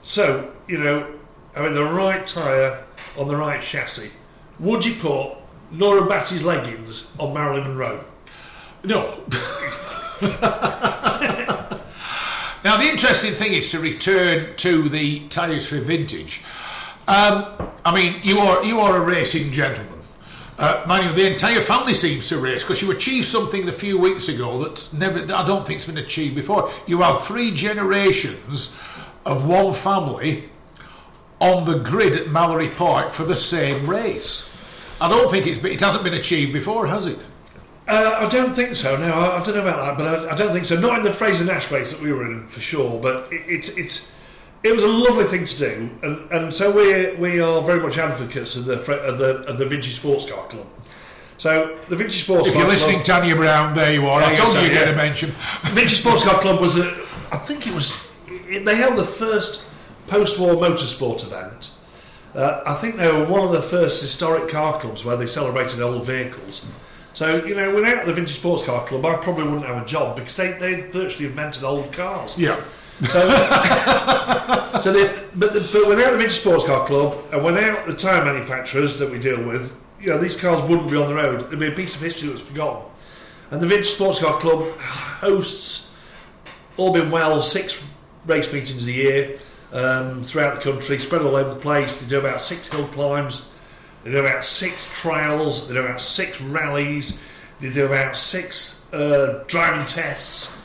So, 0.01 0.51
you 0.67 0.77
know, 0.79 1.13
having 1.53 1.73
the 1.75 1.83
right 1.83 2.25
tyre 2.25 2.83
on 3.17 3.27
the 3.27 3.35
right 3.35 3.61
chassis. 3.61 4.11
Would 4.59 4.83
you 4.85 4.95
put 4.95 5.33
Nora 5.71 6.07
Batty's 6.07 6.43
leggings 6.43 7.11
on 7.19 7.33
Marilyn 7.33 7.63
Monroe? 7.63 8.03
No. 8.83 9.19
now, 12.65 12.77
the 12.77 12.85
interesting 12.85 13.35
thing 13.35 13.53
is 13.53 13.69
to 13.69 13.79
return 13.79 14.55
to 14.55 14.89
the 14.89 15.19
tyres 15.27 15.67
for 15.67 15.77
vintage. 15.77 16.41
Um, 17.07 17.45
I 17.85 17.93
mean, 17.93 18.19
you 18.23 18.39
are 18.39 18.65
you 18.65 18.79
are 18.79 18.97
a 18.97 19.01
racing 19.01 19.51
gentleman. 19.51 19.99
Uh, 20.57 21.01
you, 21.03 21.13
the 21.13 21.31
entire 21.31 21.61
family 21.61 21.93
seems 21.93 22.27
to 22.29 22.39
race 22.39 22.63
because 22.63 22.81
you 22.81 22.89
achieved 22.89 23.27
something 23.27 23.69
a 23.69 23.71
few 23.71 23.99
weeks 23.99 24.29
ago 24.29 24.63
that's 24.63 24.91
never, 24.93 25.21
that 25.21 25.37
I 25.37 25.45
don't 25.45 25.67
think's 25.67 25.85
been 25.85 25.99
achieved 25.99 26.33
before. 26.33 26.71
You 26.87 27.03
have 27.03 27.23
three 27.23 27.51
generations 27.51 28.75
of 29.27 29.45
one 29.45 29.71
family 29.71 30.49
on 31.39 31.65
the 31.65 31.77
grid 31.77 32.15
at 32.15 32.29
Mallory 32.29 32.69
Park 32.69 33.13
for 33.13 33.25
the 33.25 33.35
same 33.35 33.87
race. 33.87 34.51
I 34.99 35.07
don't 35.07 35.29
think 35.29 35.45
it's 35.45 35.63
it 35.63 35.81
hasn't 35.81 36.03
been 36.03 36.15
achieved 36.15 36.51
before, 36.51 36.87
has 36.87 37.05
it? 37.05 37.19
Uh, 37.87 38.15
I 38.17 38.29
don't 38.29 38.55
think 38.55 38.75
so. 38.75 38.97
No, 38.97 39.13
I, 39.13 39.39
I 39.39 39.43
don't 39.43 39.55
know 39.55 39.61
about 39.61 39.97
that, 39.97 39.97
but 39.97 40.27
I, 40.29 40.33
I 40.33 40.35
don't 40.35 40.51
think 40.53 40.65
so. 40.65 40.79
Not 40.79 40.97
in 40.97 41.03
the 41.03 41.13
Frazer 41.13 41.45
Nash 41.45 41.71
race 41.71 41.91
that 41.91 42.01
we 42.01 42.11
were 42.11 42.25
in 42.25 42.47
for 42.47 42.59
sure. 42.59 42.99
But 42.99 43.31
it, 43.31 43.43
it's 43.47 43.69
it's 43.77 44.11
it 44.63 44.73
was 44.73 44.83
a 44.83 44.87
lovely 44.87 45.25
thing 45.25 45.45
to 45.45 45.57
do, 45.57 45.89
and, 46.01 46.31
and 46.31 46.53
so 46.53 46.71
we 46.71 47.15
we 47.15 47.39
are 47.39 47.61
very 47.61 47.79
much 47.79 47.97
advocates 47.97 48.55
of 48.55 48.65
the 48.65 48.79
of 48.91 49.19
the 49.19 49.43
of 49.43 49.57
the 49.59 49.65
Vintage 49.65 49.95
Sports 49.99 50.29
Car 50.29 50.47
Club. 50.47 50.65
So 51.37 51.77
the 51.89 51.95
Vintage 51.95 52.23
Sports 52.23 52.47
If 52.47 52.53
Car 52.53 52.63
you're 52.63 52.71
listening, 52.71 52.95
Club, 53.03 53.19
Tanya 53.21 53.35
Brown, 53.35 53.75
there 53.75 53.93
you 53.93 54.07
are. 54.07 54.21
I 54.21 54.33
told 54.33 54.53
you 54.53 54.61
you'd 54.61 54.67
Tanya. 54.69 54.85
get 54.85 54.93
a 54.93 54.95
mention. 54.95 55.29
Vintage 55.65 55.99
Sports 55.99 56.23
Car 56.23 56.39
Club 56.39 56.59
was 56.61 56.77
a, 56.77 56.89
I 57.31 57.37
think 57.37 57.67
it 57.67 57.73
was 57.73 57.95
it, 58.27 58.65
they 58.65 58.77
held 58.77 58.97
the 58.97 59.05
first 59.05 59.67
post-war 60.07 60.55
motorsport 60.55 61.23
event. 61.23 61.71
Uh, 62.33 62.63
I 62.65 62.73
think 62.75 62.97
they 62.97 63.11
were 63.11 63.25
one 63.25 63.41
of 63.41 63.51
the 63.51 63.61
first 63.61 64.01
historic 64.01 64.49
car 64.49 64.79
clubs 64.79 65.05
where 65.05 65.15
they 65.15 65.27
celebrated 65.27 65.81
old 65.81 66.05
vehicles. 66.05 66.65
So 67.15 67.43
you 67.45 67.55
know, 67.55 67.73
without 67.73 68.05
the 68.05 68.13
Vintage 68.13 68.35
Sports 68.35 68.63
Car 68.63 68.85
Club, 68.85 69.05
I 69.05 69.15
probably 69.15 69.45
wouldn't 69.45 69.65
have 69.65 69.81
a 69.81 69.85
job 69.85 70.15
because 70.15 70.35
they 70.35 70.51
they 70.51 70.81
virtually 70.81 71.25
invented 71.25 71.63
old 71.63 71.91
cars. 71.91 72.37
Yeah. 72.37 72.61
So, 73.03 73.09
so 74.81 74.93
they, 74.93 75.23
but, 75.35 75.53
the, 75.53 75.69
but 75.73 75.87
without 75.89 76.11
the 76.11 76.17
Vintage 76.17 76.39
Sports 76.39 76.65
Car 76.65 76.85
Club 76.85 77.17
and 77.31 77.43
without 77.43 77.85
the 77.85 77.93
tyre 77.93 78.23
manufacturers 78.23 78.99
that 78.99 79.11
we 79.11 79.19
deal 79.19 79.43
with, 79.43 79.77
you 79.99 80.09
know, 80.09 80.17
these 80.17 80.39
cars 80.39 80.61
wouldn't 80.61 80.89
be 80.89 80.95
on 80.95 81.07
the 81.07 81.15
road. 81.15 81.47
It'd 81.47 81.59
be 81.59 81.67
a 81.67 81.71
piece 81.71 81.95
of 81.95 82.01
history 82.01 82.27
that 82.27 82.33
was 82.33 82.41
forgotten. 82.41 82.89
And 83.51 83.61
the 83.61 83.67
Vintage 83.67 83.89
Sports 83.89 84.19
Car 84.19 84.39
Club 84.39 84.77
hosts, 84.79 85.91
all 86.77 86.93
been 86.93 87.11
well, 87.11 87.41
six 87.41 87.85
race 88.25 88.51
meetings 88.51 88.87
a 88.87 88.91
year 88.91 89.39
um, 89.71 90.23
throughout 90.23 90.55
the 90.55 90.61
country, 90.61 90.99
spread 90.99 91.21
all 91.21 91.35
over 91.35 91.49
the 91.49 91.59
place. 91.59 92.01
They 92.01 92.07
do 92.07 92.19
about 92.19 92.41
six 92.41 92.67
hill 92.69 92.87
climbs, 92.87 93.51
they 94.05 94.11
do 94.11 94.19
about 94.19 94.45
six 94.45 94.87
trials, 94.93 95.67
they 95.67 95.73
do 95.73 95.83
about 95.83 95.99
six 95.99 96.39
rallies, 96.39 97.19
they 97.59 97.71
do 97.71 97.87
about 97.87 98.15
six 98.15 98.85
uh, 98.93 99.43
driving 99.47 99.87
tests. 99.87 100.55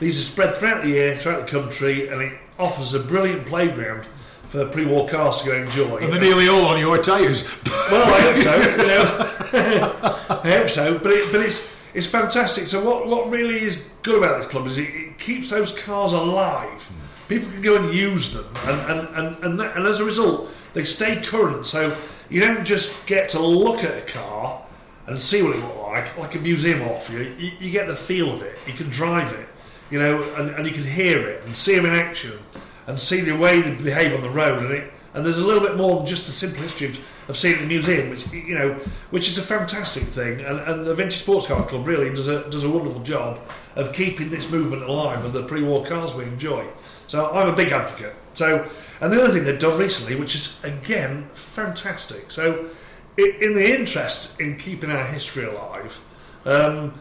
These 0.00 0.18
are 0.18 0.22
spread 0.22 0.54
throughout 0.54 0.82
the 0.82 0.90
year, 0.90 1.16
throughout 1.16 1.46
the 1.46 1.50
country, 1.50 2.08
and 2.08 2.20
it 2.20 2.38
offers 2.58 2.92
a 2.92 3.00
brilliant 3.00 3.46
playground 3.46 4.06
for 4.48 4.66
pre-war 4.66 5.08
cars 5.08 5.40
to 5.40 5.46
go 5.46 5.56
enjoy. 5.56 5.96
And 5.96 6.12
they're 6.12 6.20
nearly 6.20 6.48
all 6.48 6.66
on 6.66 6.78
your 6.78 6.98
tyres. 6.98 7.48
Well, 7.64 8.12
I 8.12 8.20
hope 8.20 8.36
so. 8.36 8.60
You 8.60 8.76
know, 8.76 10.16
I 10.42 10.58
hope 10.58 10.68
so. 10.68 10.98
But 10.98 11.12
it, 11.12 11.32
but 11.32 11.40
it's 11.40 11.70
it's 11.94 12.06
fantastic. 12.06 12.66
So 12.66 12.84
what 12.84 13.06
what 13.06 13.30
really 13.30 13.62
is 13.62 13.88
good 14.02 14.18
about 14.18 14.38
this 14.38 14.46
club 14.46 14.66
is 14.66 14.76
it, 14.76 14.94
it 14.94 15.18
keeps 15.18 15.50
those 15.50 15.76
cars 15.78 16.12
alive. 16.12 16.90
People 17.28 17.50
can 17.50 17.62
go 17.62 17.76
and 17.76 17.94
use 17.94 18.34
them, 18.34 18.44
and 18.64 18.90
and 18.90 19.16
and 19.16 19.44
and, 19.44 19.60
that, 19.60 19.76
and 19.76 19.86
as 19.86 20.00
a 20.00 20.04
result, 20.04 20.50
they 20.74 20.84
stay 20.84 21.22
current. 21.22 21.66
So 21.66 21.96
you 22.30 22.40
don't 22.40 22.64
just 22.64 23.06
get 23.06 23.28
to 23.30 23.40
look 23.40 23.84
at 23.84 23.96
a 23.96 24.02
car 24.02 24.62
and 25.06 25.20
see 25.20 25.42
what 25.42 25.56
it 25.56 25.60
looks 25.60 25.76
like, 25.76 26.16
like 26.16 26.34
a 26.36 26.38
museum 26.38 26.82
off 26.82 27.10
you. 27.10 27.34
you. 27.38 27.70
Get 27.70 27.88
the 27.88 27.96
feel 27.96 28.32
of 28.32 28.42
it. 28.42 28.56
You 28.66 28.72
can 28.72 28.88
drive 28.88 29.32
it, 29.32 29.48
you 29.90 29.98
know, 29.98 30.22
and, 30.34 30.50
and 30.50 30.66
you 30.66 30.72
can 30.72 30.84
hear 30.84 31.28
it 31.28 31.44
and 31.44 31.56
see 31.56 31.74
them 31.74 31.86
in 31.86 31.92
action 31.92 32.38
and 32.86 33.00
see 33.00 33.20
the 33.20 33.36
way 33.36 33.60
they 33.60 33.74
behave 33.74 34.14
on 34.14 34.20
the 34.20 34.30
road. 34.30 34.62
And 34.62 34.72
it 34.72 34.92
and 35.12 35.24
there's 35.24 35.38
a 35.38 35.44
little 35.44 35.62
bit 35.62 35.76
more 35.76 35.96
than 35.96 36.06
just 36.06 36.26
the 36.26 36.32
simple 36.32 36.62
history 36.62 36.88
of, 36.88 36.98
of 37.28 37.36
seeing 37.36 37.54
it 37.54 37.62
in 37.62 37.68
the 37.68 37.74
museum, 37.74 38.10
which 38.10 38.32
you 38.32 38.54
know, 38.54 38.74
which 39.10 39.28
is 39.28 39.38
a 39.38 39.42
fantastic 39.42 40.04
thing. 40.04 40.40
And, 40.40 40.60
and 40.60 40.86
the 40.86 40.94
Vintage 40.94 41.20
Sports 41.20 41.46
Car 41.46 41.66
Club 41.66 41.86
really 41.86 42.14
does 42.14 42.28
a 42.28 42.48
does 42.48 42.62
a 42.62 42.70
wonderful 42.70 43.02
job 43.02 43.40
of 43.74 43.92
keeping 43.92 44.30
this 44.30 44.48
movement 44.48 44.82
alive 44.82 45.24
of 45.24 45.32
the 45.32 45.42
pre-war 45.42 45.84
cars 45.84 46.14
we 46.14 46.24
enjoy. 46.24 46.66
So 47.08 47.30
I'm 47.32 47.48
a 47.48 47.56
big 47.56 47.72
advocate. 47.72 48.14
So, 48.34 48.70
and 49.00 49.12
the 49.12 49.22
other 49.22 49.32
thing 49.32 49.44
they've 49.44 49.58
done 49.58 49.78
recently, 49.78 50.16
which 50.16 50.34
is 50.34 50.62
again 50.64 51.28
fantastic. 51.34 52.30
So, 52.30 52.70
in 53.16 53.54
the 53.54 53.78
interest 53.78 54.40
in 54.40 54.56
keeping 54.56 54.90
our 54.90 55.04
history 55.04 55.44
alive, 55.44 56.00
um, 56.44 56.94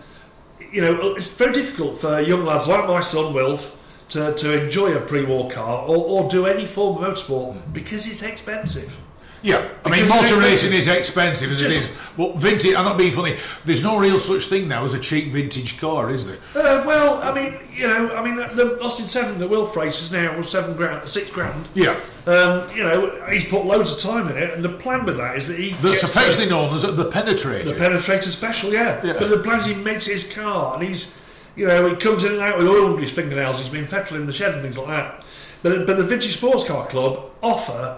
you 0.72 0.82
know, 0.82 1.16
it's 1.16 1.34
very 1.36 1.54
difficult 1.54 2.02
for 2.02 2.20
young 2.20 2.46
lads 2.46 2.68
like 2.68 2.88
my 2.88 3.00
son 3.00 3.34
Wilf 3.34 3.78
to, 4.10 4.34
to 4.34 4.64
enjoy 4.64 4.96
a 4.96 5.00
pre-war 5.00 5.50
car 5.50 5.86
or, 5.86 5.98
or 5.98 6.30
do 6.30 6.46
any 6.46 6.66
form 6.66 7.04
of 7.04 7.14
motorsport 7.14 7.74
because 7.74 8.08
it's 8.08 8.24
expensive. 8.24 8.96
Yeah, 9.42 9.68
I 9.86 9.90
mean, 9.90 10.08
motor 10.10 10.38
racing 10.40 10.74
is 10.74 10.88
expensive 10.88 11.52
as 11.52 11.62
it 11.62 11.72
is. 11.72 11.92
But 12.18 12.36
vintage, 12.36 12.76
I'm 12.76 12.84
not 12.84 12.98
being 12.98 13.14
funny. 13.14 13.38
There's 13.64 13.84
no 13.84 13.98
real 13.98 14.20
such 14.20 14.48
thing 14.48 14.68
now 14.68 14.84
as 14.84 14.94
a 14.94 15.00
cheap 15.00 15.32
vintage 15.32 15.80
car, 15.80 16.12
is 16.12 16.26
there? 16.26 16.38
Uh, 16.54 16.84
well, 16.86 17.22
I 17.24 17.34
mean, 17.34 17.58
you 17.74 17.88
know, 17.88 18.14
I 18.16 18.22
mean, 18.24 18.36
the 18.36 18.78
Austin 18.82 19.08
Seven, 19.08 19.40
the 19.40 19.48
Wilf 19.48 19.76
race 19.78 20.02
is 20.02 20.12
now 20.12 20.42
seven 20.42 20.76
grand, 20.76 21.08
six 21.08 21.32
grand. 21.32 21.70
Yeah, 21.74 21.98
Um, 22.28 22.70
you 22.76 22.84
know, 22.84 23.26
he's 23.32 23.46
put 23.46 23.66
loads 23.66 23.94
of 23.94 24.00
time 24.00 24.28
in 24.28 24.36
it, 24.38 24.54
and 24.54 24.64
the 24.64 24.70
plan 24.70 25.06
with 25.06 25.16
that 25.18 25.38
is 25.38 25.48
that 25.48 25.58
he 25.58 25.72
that's 25.82 26.04
affectionately 26.04 26.50
known 26.50 26.76
as 26.76 26.82
the 26.82 27.10
penetrator. 27.10 27.66
the, 27.66 27.76
penetrator 27.76 28.28
special, 28.30 28.74
yeah. 28.74 29.02
Yeah. 29.06 29.14
But 29.18 29.30
the 29.30 29.40
plan 29.40 29.60
is 29.60 29.68
he 29.68 29.76
makes 29.76 30.06
his 30.06 30.30
car, 30.30 30.76
and 30.76 30.84
he's, 30.86 31.18
you 31.56 31.66
know, 31.66 31.88
he 31.90 31.96
comes 31.96 32.26
in 32.26 32.34
and 32.34 32.42
out 32.42 32.58
with 32.58 32.68
oil 32.68 32.88
under 32.88 33.02
his 33.02 33.12
fingernails. 33.12 33.60
He's 33.60 33.70
been 33.70 33.88
fettling 33.88 34.26
the 34.26 34.34
shed 34.34 34.54
and 34.54 34.62
things 34.62 34.78
like 34.78 34.88
that. 34.88 35.24
But 35.64 35.88
but 35.88 35.96
the 35.96 36.04
Vintage 36.04 36.36
Sports 36.36 36.66
Car 36.66 36.86
Club 36.88 37.32
offer 37.42 37.98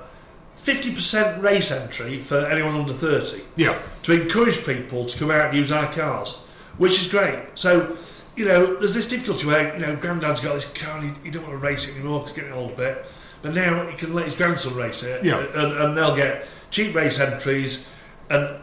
fifty 0.61 0.93
percent 0.93 1.41
race 1.43 1.71
entry 1.71 2.21
for 2.21 2.45
anyone 2.45 2.75
under 2.75 2.93
thirty 2.93 3.41
yeah, 3.55 3.79
to 4.03 4.13
encourage 4.13 4.63
people 4.65 5.05
to 5.05 5.17
come 5.17 5.31
out 5.31 5.47
and 5.47 5.57
use 5.57 5.71
our 5.71 5.91
cars, 5.91 6.43
which 6.77 6.99
is 7.01 7.07
great. 7.07 7.43
So, 7.55 7.97
you 8.35 8.45
know, 8.45 8.77
there's 8.77 8.93
this 8.93 9.07
difficulty 9.07 9.45
where, 9.47 9.73
you 9.73 9.81
know, 9.81 9.95
Grandad's 9.95 10.39
got 10.39 10.53
this 10.53 10.65
car 10.73 10.97
and 10.99 11.17
he, 11.17 11.23
he 11.25 11.31
don't 11.31 11.43
want 11.43 11.53
to 11.53 11.57
race 11.57 11.87
it 11.87 11.95
anymore 11.95 12.19
because 12.19 12.35
he's 12.35 12.43
getting 12.43 12.57
old 12.57 12.71
a 12.71 12.75
bit. 12.75 13.05
But 13.41 13.55
now 13.55 13.87
he 13.87 13.97
can 13.97 14.13
let 14.13 14.25
his 14.25 14.35
grandson 14.35 14.75
race 14.75 15.01
it 15.03 15.25
Yeah. 15.25 15.39
and, 15.39 15.73
and 15.73 15.97
they'll 15.97 16.15
get 16.15 16.45
cheap 16.69 16.93
race 16.95 17.19
entries. 17.19 17.87
And 18.29 18.57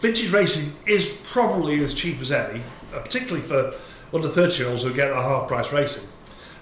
vintage 0.00 0.30
racing 0.32 0.72
is 0.86 1.08
probably 1.24 1.82
as 1.82 1.92
cheap 1.92 2.20
as 2.20 2.30
any, 2.30 2.60
uh, 2.94 3.00
particularly 3.00 3.42
for 3.42 3.74
under 4.14 4.28
30 4.28 4.58
year 4.62 4.70
olds 4.70 4.84
who 4.84 4.94
get 4.94 5.10
a 5.10 5.14
half 5.16 5.48
price 5.48 5.72
racing. 5.72 6.08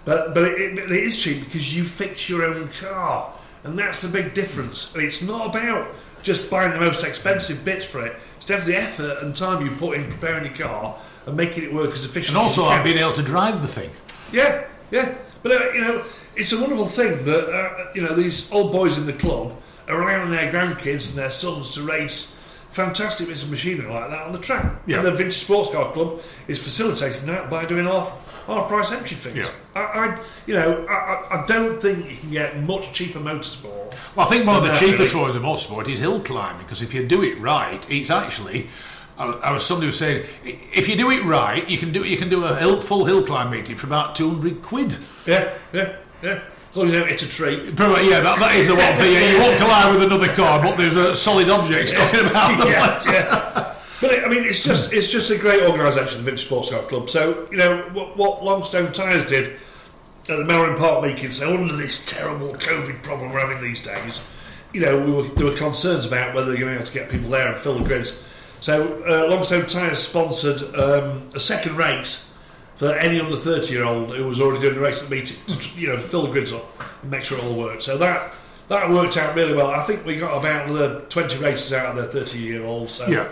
But, 0.06 0.32
but 0.34 0.44
it, 0.44 0.58
it, 0.58 0.78
it 0.78 0.90
is 0.92 1.22
cheap 1.22 1.44
because 1.44 1.76
you 1.76 1.84
fix 1.84 2.28
your 2.30 2.44
own 2.44 2.70
car. 2.80 3.32
And 3.64 3.78
that's 3.78 4.02
the 4.02 4.08
big 4.08 4.34
difference. 4.34 4.94
And 4.94 5.02
it's 5.02 5.22
not 5.22 5.50
about 5.50 5.88
just 6.22 6.50
buying 6.50 6.72
the 6.72 6.78
most 6.80 7.02
expensive 7.02 7.64
bits 7.64 7.84
for 7.84 8.06
it. 8.06 8.16
It's 8.36 8.46
down 8.46 8.60
to 8.60 8.66
the 8.66 8.76
effort 8.76 9.18
and 9.22 9.34
time 9.34 9.64
you 9.64 9.72
put 9.76 9.96
in 9.96 10.08
preparing 10.10 10.44
your 10.44 10.54
car 10.54 10.96
and 11.26 11.36
making 11.36 11.64
it 11.64 11.72
work 11.72 11.92
as 11.92 12.04
efficiently. 12.04 12.38
and 12.40 12.44
also 12.44 12.62
as 12.62 12.66
you 12.66 12.72
I've 12.72 12.84
can. 12.84 12.92
been 12.94 13.02
able 13.02 13.12
to 13.14 13.22
drive 13.22 13.62
the 13.62 13.68
thing. 13.68 13.90
Yeah, 14.32 14.64
yeah. 14.90 15.14
But 15.42 15.52
uh, 15.52 15.70
you 15.72 15.80
know, 15.80 16.04
it's 16.36 16.52
a 16.52 16.60
wonderful 16.60 16.86
thing 16.86 17.24
that 17.24 17.48
uh, 17.50 17.90
you 17.94 18.02
know 18.02 18.14
these 18.14 18.50
old 18.52 18.72
boys 18.72 18.98
in 18.98 19.06
the 19.06 19.12
club 19.12 19.54
are 19.88 20.00
allowing 20.02 20.30
their 20.30 20.50
grandkids 20.50 21.08
and 21.10 21.18
their 21.18 21.30
sons 21.30 21.74
to 21.74 21.82
race 21.82 22.36
fantastic 22.70 23.28
bits 23.28 23.44
of 23.44 23.50
machinery 23.50 23.88
like 23.88 24.10
that 24.10 24.22
on 24.22 24.32
the 24.32 24.38
track. 24.38 24.64
Yeah. 24.86 24.96
And 24.96 25.06
the 25.06 25.12
Vintage 25.12 25.36
Sports 25.36 25.70
Car 25.70 25.92
Club 25.92 26.20
is 26.48 26.58
facilitating 26.58 27.26
that 27.26 27.48
by 27.48 27.64
doing 27.66 27.84
half 27.86 28.12
half 28.46 28.68
price 28.68 28.92
entry 28.92 29.16
fees. 29.16 29.34
Yeah. 29.36 29.50
I, 29.74 29.80
I, 29.80 30.20
you 30.46 30.54
know, 30.54 30.84
I, 30.86 31.42
I- 31.42 31.46
don't 31.46 31.80
think 31.80 32.10
you 32.10 32.16
can 32.16 32.30
get 32.30 32.62
much 32.62 32.92
cheaper 32.92 33.18
motorsport. 33.18 33.94
Well, 34.16 34.26
I 34.26 34.30
think 34.30 34.46
one 34.46 34.56
of 34.56 34.62
the 34.62 34.72
cheapest 34.72 35.12
forms 35.12 35.36
of 35.36 35.42
motorsport 35.42 35.88
is 35.88 35.98
hill 35.98 36.20
climbing 36.20 36.62
because 36.62 36.82
if 36.82 36.94
you 36.94 37.06
do 37.06 37.22
it 37.22 37.38
right, 37.40 37.84
it's 37.90 38.10
actually. 38.10 38.68
I, 39.16 39.26
I 39.26 39.50
was 39.52 39.64
somebody 39.64 39.86
was 39.86 39.98
saying 39.98 40.26
if 40.44 40.88
you 40.88 40.96
do 40.96 41.10
it 41.10 41.22
right, 41.24 41.68
you 41.68 41.78
can 41.78 41.92
do 41.92 42.02
you 42.02 42.16
can 42.16 42.28
do 42.30 42.44
a 42.44 42.56
hill, 42.56 42.80
full 42.80 43.04
hill 43.04 43.24
climb 43.24 43.50
meeting 43.50 43.76
for 43.76 43.86
about 43.86 44.16
two 44.16 44.30
hundred 44.30 44.60
quid. 44.62 44.96
Yeah, 45.26 45.54
yeah, 45.72 45.96
yeah. 46.22 46.40
As 46.70 46.76
long 46.76 46.88
as 46.88 46.92
you 46.94 46.98
don't 46.98 47.08
hit 47.10 47.22
a 47.22 47.28
tree. 47.28 47.72
Probably, 47.76 48.10
yeah, 48.10 48.18
that, 48.18 48.36
that 48.40 48.56
is 48.56 48.66
the 48.66 48.74
one 48.74 48.96
thing. 48.96 49.12
You 49.34 49.38
won't 49.38 49.58
collide 49.58 49.94
with 49.94 50.02
another 50.02 50.32
car, 50.34 50.60
but 50.60 50.76
there's 50.76 50.96
a 50.96 51.14
solid 51.14 51.48
object 51.48 51.92
talking 51.92 52.26
about 52.26 52.58
the 52.60 52.66
yeah, 52.70 53.00
yeah. 53.06 53.73
But 54.04 54.22
I 54.22 54.28
mean, 54.28 54.44
it's 54.44 54.62
just 54.62 54.92
it's 54.92 55.08
just 55.08 55.30
a 55.30 55.38
great 55.38 55.62
organisation, 55.62 56.18
the 56.18 56.24
Vintage 56.24 56.44
Sports 56.44 56.68
Car 56.68 56.82
Club. 56.82 57.08
So 57.08 57.48
you 57.50 57.56
know 57.56 57.88
what, 57.94 58.18
what 58.18 58.44
Longstone 58.44 58.92
Tyres 58.92 59.24
did 59.24 59.54
at 60.28 60.36
the 60.36 60.44
Mallory 60.44 60.76
Park 60.76 61.02
meeting. 61.02 61.32
So 61.32 61.54
under 61.54 61.74
this 61.74 62.04
terrible 62.04 62.52
COVID 62.52 63.02
problem 63.02 63.32
we're 63.32 63.40
having 63.40 63.62
these 63.62 63.80
days, 63.80 64.22
you 64.74 64.82
know, 64.82 65.02
we 65.02 65.10
were, 65.10 65.22
there 65.22 65.46
were 65.46 65.56
concerns 65.56 66.04
about 66.04 66.34
whether 66.34 66.48
they're 66.48 66.60
going 66.60 66.74
to 66.74 66.80
be 66.80 66.82
able 66.82 66.86
to 66.86 66.92
get 66.92 67.08
people 67.08 67.30
there 67.30 67.50
and 67.50 67.58
fill 67.58 67.78
the 67.78 67.84
grids. 67.86 68.22
So 68.60 69.02
uh, 69.08 69.30
Longstone 69.30 69.66
Tyres 69.68 70.00
sponsored 70.00 70.60
um, 70.74 71.26
a 71.34 71.40
second 71.40 71.78
race 71.78 72.30
for 72.74 72.94
any 72.96 73.18
under 73.18 73.38
30 73.38 73.72
year 73.72 73.84
old 73.84 74.14
who 74.14 74.26
was 74.26 74.38
already 74.38 74.60
doing 74.60 74.74
the 74.74 74.80
race 74.82 75.02
at 75.02 75.08
the 75.08 75.16
meeting 75.16 75.38
to 75.46 75.80
you 75.80 75.86
know 75.86 76.02
fill 76.02 76.26
the 76.26 76.30
grids 76.30 76.52
up 76.52 76.78
and 77.00 77.10
make 77.10 77.24
sure 77.24 77.38
it 77.38 77.44
all 77.44 77.54
worked. 77.54 77.82
So 77.82 77.96
that 77.96 78.34
that 78.68 78.88
worked 78.90 79.16
out 79.16 79.34
really 79.34 79.52
well. 79.54 79.68
I 79.70 79.82
think 79.84 80.06
we 80.06 80.16
got 80.16 80.38
about 80.38 80.68
another 80.68 81.00
20 81.08 81.38
races 81.38 81.72
out 81.72 81.86
of 81.86 81.96
their 81.96 82.06
30 82.22 82.38
year 82.38 82.64
olds. 82.64 82.92
So 82.94 83.06
Yeah. 83.06 83.28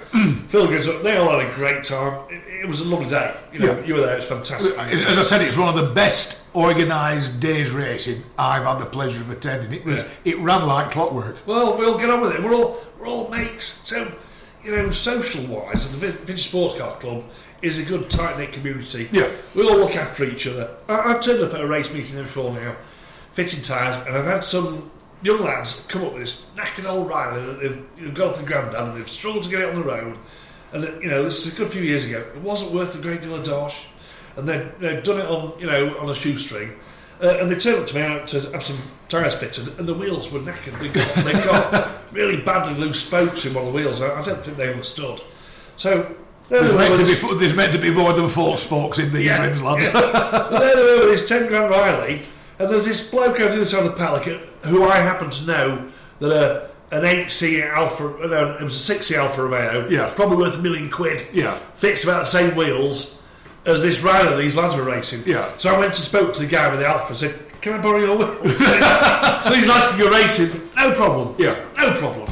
Phil 0.48 0.66
the 0.66 0.94
up. 0.96 1.02
They 1.02 1.16
all 1.16 1.30
had 1.38 1.48
a 1.50 1.54
great 1.54 1.84
time. 1.84 2.20
It, 2.30 2.62
it 2.64 2.68
was 2.68 2.80
a 2.80 2.84
lovely 2.84 3.08
day. 3.08 3.34
You 3.52 3.60
know, 3.60 3.78
Yeah. 3.78 3.84
you 3.84 3.94
were 3.94 4.00
there. 4.02 4.16
It's 4.18 4.26
fantastic. 4.26 4.76
As 4.78 5.18
I 5.18 5.22
said, 5.22 5.40
it's 5.42 5.56
one 5.56 5.68
of 5.68 5.74
the 5.86 5.92
best 5.94 6.42
organised 6.54 7.40
days 7.40 7.70
racing 7.70 8.22
I've 8.38 8.64
had 8.64 8.78
the 8.78 8.86
pleasure 8.86 9.20
of 9.20 9.30
attending. 9.30 9.72
It 9.72 9.84
was 9.84 10.00
Yeah. 10.02 10.08
it 10.32 10.38
ran 10.40 10.66
like 10.66 10.90
clockwork. 10.90 11.38
Well, 11.46 11.78
we'll 11.78 11.98
get 11.98 12.10
on 12.10 12.20
with 12.20 12.32
it. 12.32 12.42
We're 12.42 12.54
all 12.54 12.78
we're 12.98 13.06
all 13.08 13.28
mates. 13.28 13.80
So, 13.84 14.12
you 14.62 14.70
know, 14.76 14.90
social 14.90 15.44
wise, 15.46 15.90
the 15.90 15.96
Vin- 15.96 16.12
Vintage 16.18 16.44
Sports 16.48 16.76
Car 16.78 16.96
Club 16.98 17.24
is 17.62 17.78
a 17.78 17.82
good 17.82 18.10
tight 18.10 18.38
knit 18.38 18.52
community. 18.52 19.08
Yeah. 19.12 19.28
we 19.54 19.62
all 19.66 19.76
look 19.78 19.96
after 19.96 20.24
each 20.24 20.46
other. 20.46 20.68
I, 20.88 21.12
I've 21.14 21.20
turned 21.20 21.42
up 21.42 21.54
at 21.54 21.60
a 21.60 21.66
race 21.66 21.92
meeting 21.92 22.16
before 22.22 22.52
now, 22.52 22.76
fitting 23.32 23.62
tyres, 23.62 24.04
and 24.06 24.16
I've 24.16 24.26
had 24.26 24.44
some 24.44 24.90
young 25.22 25.42
lads 25.42 25.84
come 25.88 26.04
up 26.04 26.12
with 26.14 26.22
this 26.22 26.46
knackered 26.56 26.84
old 26.86 27.08
Riley 27.08 27.44
that 27.44 27.60
they've, 27.60 27.84
they've 27.96 28.14
got 28.14 28.30
off 28.32 28.38
the 28.38 28.46
granddad 28.46 28.74
and 28.88 28.96
they've 28.96 29.08
struggled 29.10 29.44
to 29.44 29.50
get 29.50 29.60
it 29.60 29.68
on 29.68 29.76
the 29.76 29.82
road. 29.84 30.18
And 30.72 30.84
you 31.02 31.08
know, 31.10 31.22
this 31.22 31.46
is 31.46 31.52
a 31.52 31.56
good 31.56 31.70
few 31.70 31.82
years 31.82 32.04
ago. 32.04 32.18
It 32.34 32.40
wasn't 32.40 32.72
worth 32.72 32.94
a 32.94 32.98
great 32.98 33.22
deal 33.22 33.34
of 33.34 33.44
dosh, 33.44 33.86
and 34.36 34.48
they'd, 34.48 34.72
they'd 34.78 35.02
done 35.02 35.20
it 35.20 35.26
on 35.26 35.58
you 35.60 35.66
know 35.66 35.98
on 35.98 36.08
a 36.08 36.14
shoestring. 36.14 36.72
Uh, 37.22 37.36
and 37.40 37.50
they 37.50 37.54
turned 37.56 37.78
up 37.78 37.86
to 37.86 37.94
me 37.94 38.00
out 38.02 38.26
to 38.28 38.40
have 38.52 38.62
some 38.64 38.78
tyres 39.08 39.34
fitted, 39.34 39.78
and 39.78 39.86
the 39.86 39.94
wheels 39.94 40.32
were 40.32 40.40
knackered. 40.40 40.76
They 40.80 40.88
got, 40.88 41.24
they 41.24 41.32
got 41.34 41.90
really 42.12 42.38
badly 42.42 42.74
loose 42.74 43.00
spokes 43.04 43.44
in 43.44 43.54
one 43.54 43.66
of 43.66 43.72
the 43.72 43.78
wheels. 43.78 44.00
I, 44.02 44.18
I 44.18 44.24
don't 44.24 44.42
think 44.42 44.56
they 44.56 44.72
understood. 44.72 45.20
So 45.76 46.14
there 46.48 46.60
There's 46.60 46.72
they 46.72 46.78
meant, 46.88 46.96
to 46.96 47.04
be, 47.28 47.38
there's 47.38 47.54
meant 47.54 47.72
to 47.74 47.78
be 47.78 47.90
more 47.90 48.12
than 48.12 48.28
four 48.28 48.56
spokes 48.56 48.98
in 48.98 49.12
these 49.12 49.26
Yeah, 49.26 49.42
rims, 49.44 49.62
lads. 49.62 49.92
then 49.92 50.02
there 50.60 50.98
were 51.00 51.06
this 51.06 51.28
10 51.28 51.46
grand 51.46 51.70
Riley, 51.70 52.22
and 52.62 52.70
there's 52.72 52.84
this 52.86 53.10
bloke 53.10 53.40
over 53.40 53.50
the 53.54 53.60
other 53.62 53.64
side 53.64 53.84
of 53.84 53.92
the 53.92 53.96
paddock 53.98 54.24
who 54.64 54.84
I 54.84 54.96
happen 54.96 55.30
to 55.30 55.46
know 55.46 55.88
that 56.20 56.30
a, 56.30 56.70
an 56.96 57.02
8C 57.02 57.68
Alfa, 57.68 58.04
uh, 58.22 58.26
no, 58.26 58.50
it 58.58 58.62
was 58.62 58.88
a 58.88 58.94
6C 58.94 59.16
Alfa 59.16 59.42
Romeo, 59.42 59.88
Yeah. 59.88 60.10
probably 60.14 60.36
worth 60.36 60.54
a 60.56 60.62
million 60.62 60.88
quid, 60.90 61.26
Yeah. 61.32 61.58
fits 61.74 62.04
about 62.04 62.20
the 62.20 62.26
same 62.26 62.54
wheels 62.54 63.20
as 63.66 63.82
this 63.82 64.00
Riley 64.02 64.44
these 64.44 64.56
lads 64.56 64.74
were 64.76 64.82
racing. 64.84 65.22
Yeah. 65.26 65.48
So 65.56 65.74
I 65.74 65.78
went 65.78 65.94
and 65.94 66.04
spoke 66.04 66.32
to 66.34 66.40
the 66.40 66.46
guy 66.46 66.68
with 66.70 66.80
the 66.80 66.86
Alfa 66.86 67.08
and 67.08 67.16
said, 67.16 67.38
Can 67.60 67.74
I 67.74 67.78
borrow 67.78 67.98
your 67.98 68.16
wheel? 68.16 68.28
so 69.42 69.50
these 69.50 69.68
lads 69.68 69.86
can 69.88 69.98
go 69.98 70.10
racing, 70.10 70.70
no 70.76 70.92
problem. 70.94 71.34
Yeah. 71.38 71.56
No 71.78 71.92
problem. 71.94 72.28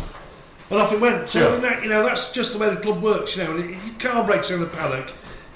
And 0.71 0.81
off 0.81 0.93
it 0.93 1.01
went. 1.01 1.29
So, 1.29 1.41
Yeah. 1.41 1.47
I 1.49 1.53
mean, 1.53 1.63
that, 1.63 1.83
you 1.83 1.89
know, 1.89 2.05
that's 2.05 2.33
just 2.33 2.53
the 2.53 2.59
way 2.59 2.71
the 2.73 2.81
club 2.81 3.03
works. 3.03 3.37
You 3.37 3.45
know, 3.45 3.57
and 3.57 3.71
your 3.71 3.95
car 3.99 4.25
breaks 4.25 4.51
down 4.51 4.61
the 4.61 4.67
paddock, 4.67 5.11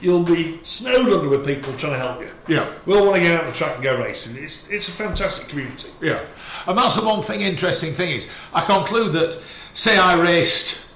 you'll 0.05 0.23
be 0.23 0.59
snowed 0.63 1.07
under 1.13 1.29
with 1.29 1.45
people 1.47 1.73
trying 1.77 1.93
to 1.93 1.99
help 1.99 2.21
you. 2.21 2.31
Yeah. 2.47 2.71
We 2.87 2.95
all 2.95 3.05
want 3.05 3.17
to 3.17 3.23
get 3.23 3.35
out 3.35 3.41
on 3.45 3.47
the 3.51 3.57
track 3.57 3.75
and 3.77 3.83
go 3.83 3.99
racing. 3.99 4.37
It's, 4.43 4.69
it's 4.71 4.89
a 4.89 4.93
fantastic 4.93 5.49
community. 5.49 5.89
Yeah. 6.01 6.25
And 6.67 6.77
that's 6.79 6.97
the 6.97 7.05
one 7.05 7.23
thing, 7.23 7.41
interesting 7.41 7.95
thing 7.95 8.11
is, 8.11 8.29
I 8.53 8.61
conclude 8.65 9.13
that, 9.15 9.39
say 9.73 9.97
I 9.99 10.15
raced 10.21 10.87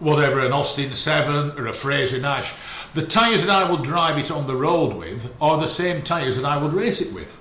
whatever, 0.00 0.40
an 0.40 0.52
Austin 0.52 0.92
7 0.94 1.52
or 1.58 1.66
a 1.68 1.72
Frazer 1.72 2.18
Nash, 2.18 2.54
the 2.94 3.06
tyres 3.06 3.44
that 3.46 3.50
I 3.50 3.70
would 3.70 3.82
drive 3.82 4.18
it 4.18 4.30
on 4.30 4.46
the 4.46 4.56
road 4.56 4.94
with 4.96 5.34
are 5.40 5.58
the 5.58 5.68
same 5.68 6.02
tyres 6.02 6.36
that 6.40 6.44
I 6.44 6.56
would 6.56 6.72
race 6.74 7.00
it 7.00 7.12
with. 7.14 7.38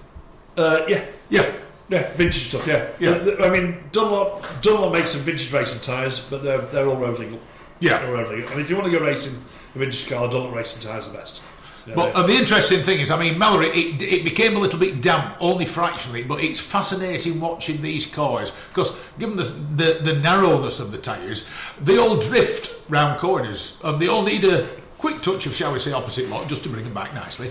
Uh, 0.57 0.81
yeah, 0.87 1.05
Yeah. 1.29 1.51
yeah, 1.89 2.11
vintage 2.13 2.49
stuff. 2.49 2.67
Yeah, 2.67 2.87
Yeah. 2.99 3.35
I 3.41 3.49
mean, 3.49 3.83
Dunlop, 3.91 4.45
Dunlop 4.61 4.93
makes 4.93 5.11
some 5.11 5.21
vintage 5.21 5.51
racing 5.51 5.81
tyres, 5.81 6.19
but 6.29 6.43
they're 6.43 6.61
they're 6.61 6.87
all 6.87 6.97
road 6.97 7.17
legal. 7.19 7.39
Yeah. 7.79 7.99
They're 7.99 8.13
road 8.13 8.29
legal. 8.29 8.51
And 8.51 8.61
if 8.61 8.69
you 8.69 8.75
want 8.77 8.91
to 8.91 8.97
go 8.97 9.03
racing 9.03 9.43
a 9.75 9.79
vintage 9.79 10.07
car, 10.07 10.29
Dunlop 10.29 10.53
racing 10.53 10.81
tyres 10.81 11.07
the 11.07 11.17
best. 11.17 11.41
You 11.85 11.95
know, 11.95 11.95
But 11.95 12.15
uh, 12.15 12.23
the 12.27 12.33
interesting 12.33 12.81
thing 12.81 12.99
is, 12.99 13.09
I 13.09 13.17
mean, 13.17 13.37
Mallory, 13.39 13.69
it, 13.69 14.01
it 14.01 14.23
became 14.23 14.55
a 14.55 14.59
little 14.59 14.79
bit 14.79 15.01
damp, 15.01 15.35
only 15.39 15.65
fractionally, 15.65 16.23
but 16.23 16.43
it's 16.43 16.59
fascinating 16.59 17.39
watching 17.39 17.81
these 17.81 18.05
cars 18.05 18.51
because, 18.69 18.99
given 19.17 19.35
the, 19.35 19.43
the, 19.43 19.99
the 20.03 20.13
narrowness 20.19 20.79
of 20.79 20.91
the 20.91 20.97
tyres, 20.97 21.47
they 21.81 21.97
all 21.97 22.17
drift 22.17 22.75
round 22.89 23.19
corners 23.19 23.77
and 23.83 23.99
they 23.99 24.07
all 24.07 24.21
need 24.21 24.43
a 24.43 24.67
quick 24.99 25.23
touch 25.23 25.47
of, 25.47 25.55
shall 25.55 25.73
we 25.73 25.79
say, 25.79 25.91
opposite 25.91 26.29
lock 26.29 26.47
just 26.47 26.61
to 26.63 26.69
bring 26.69 26.83
them 26.83 26.93
back 26.93 27.13
nicely. 27.15 27.49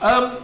Um, 0.00 0.38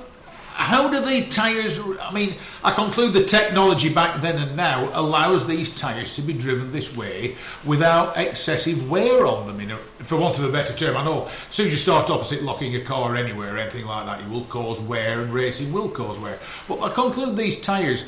how 0.59 0.88
do 0.88 1.01
the 1.01 1.25
tyres? 1.31 1.81
I 2.01 2.12
mean, 2.12 2.35
I 2.64 2.73
conclude 2.73 3.12
the 3.12 3.23
technology 3.23 3.88
back 3.88 4.21
then 4.21 4.38
and 4.38 4.57
now 4.57 4.90
allows 4.92 5.47
these 5.47 5.73
tyres 5.73 6.16
to 6.16 6.23
be 6.23 6.33
driven 6.33 6.73
this 6.73 6.97
way 6.97 7.37
without 7.64 8.16
excessive 8.16 8.90
wear 8.90 9.25
on 9.25 9.47
them. 9.47 9.61
In 9.61 9.71
a, 9.71 9.77
for 10.05 10.16
want 10.16 10.37
of 10.37 10.44
a 10.44 10.51
better 10.51 10.75
term, 10.75 10.97
I 10.97 11.05
know 11.05 11.27
as 11.49 11.55
soon 11.55 11.68
as 11.68 11.73
you 11.73 11.79
start 11.79 12.11
opposite 12.11 12.42
locking 12.42 12.75
a 12.75 12.81
car 12.81 13.14
anywhere 13.14 13.55
or 13.55 13.59
anything 13.59 13.87
like 13.87 14.07
that, 14.07 14.21
you 14.25 14.29
will 14.31 14.47
cause 14.47 14.81
wear, 14.81 15.23
and 15.23 15.33
racing 15.33 15.73
will 15.73 15.88
cause 15.88 16.18
wear. 16.18 16.40
But 16.66 16.83
I 16.83 16.88
conclude 16.90 17.37
these 17.37 17.61
tyres 17.61 18.07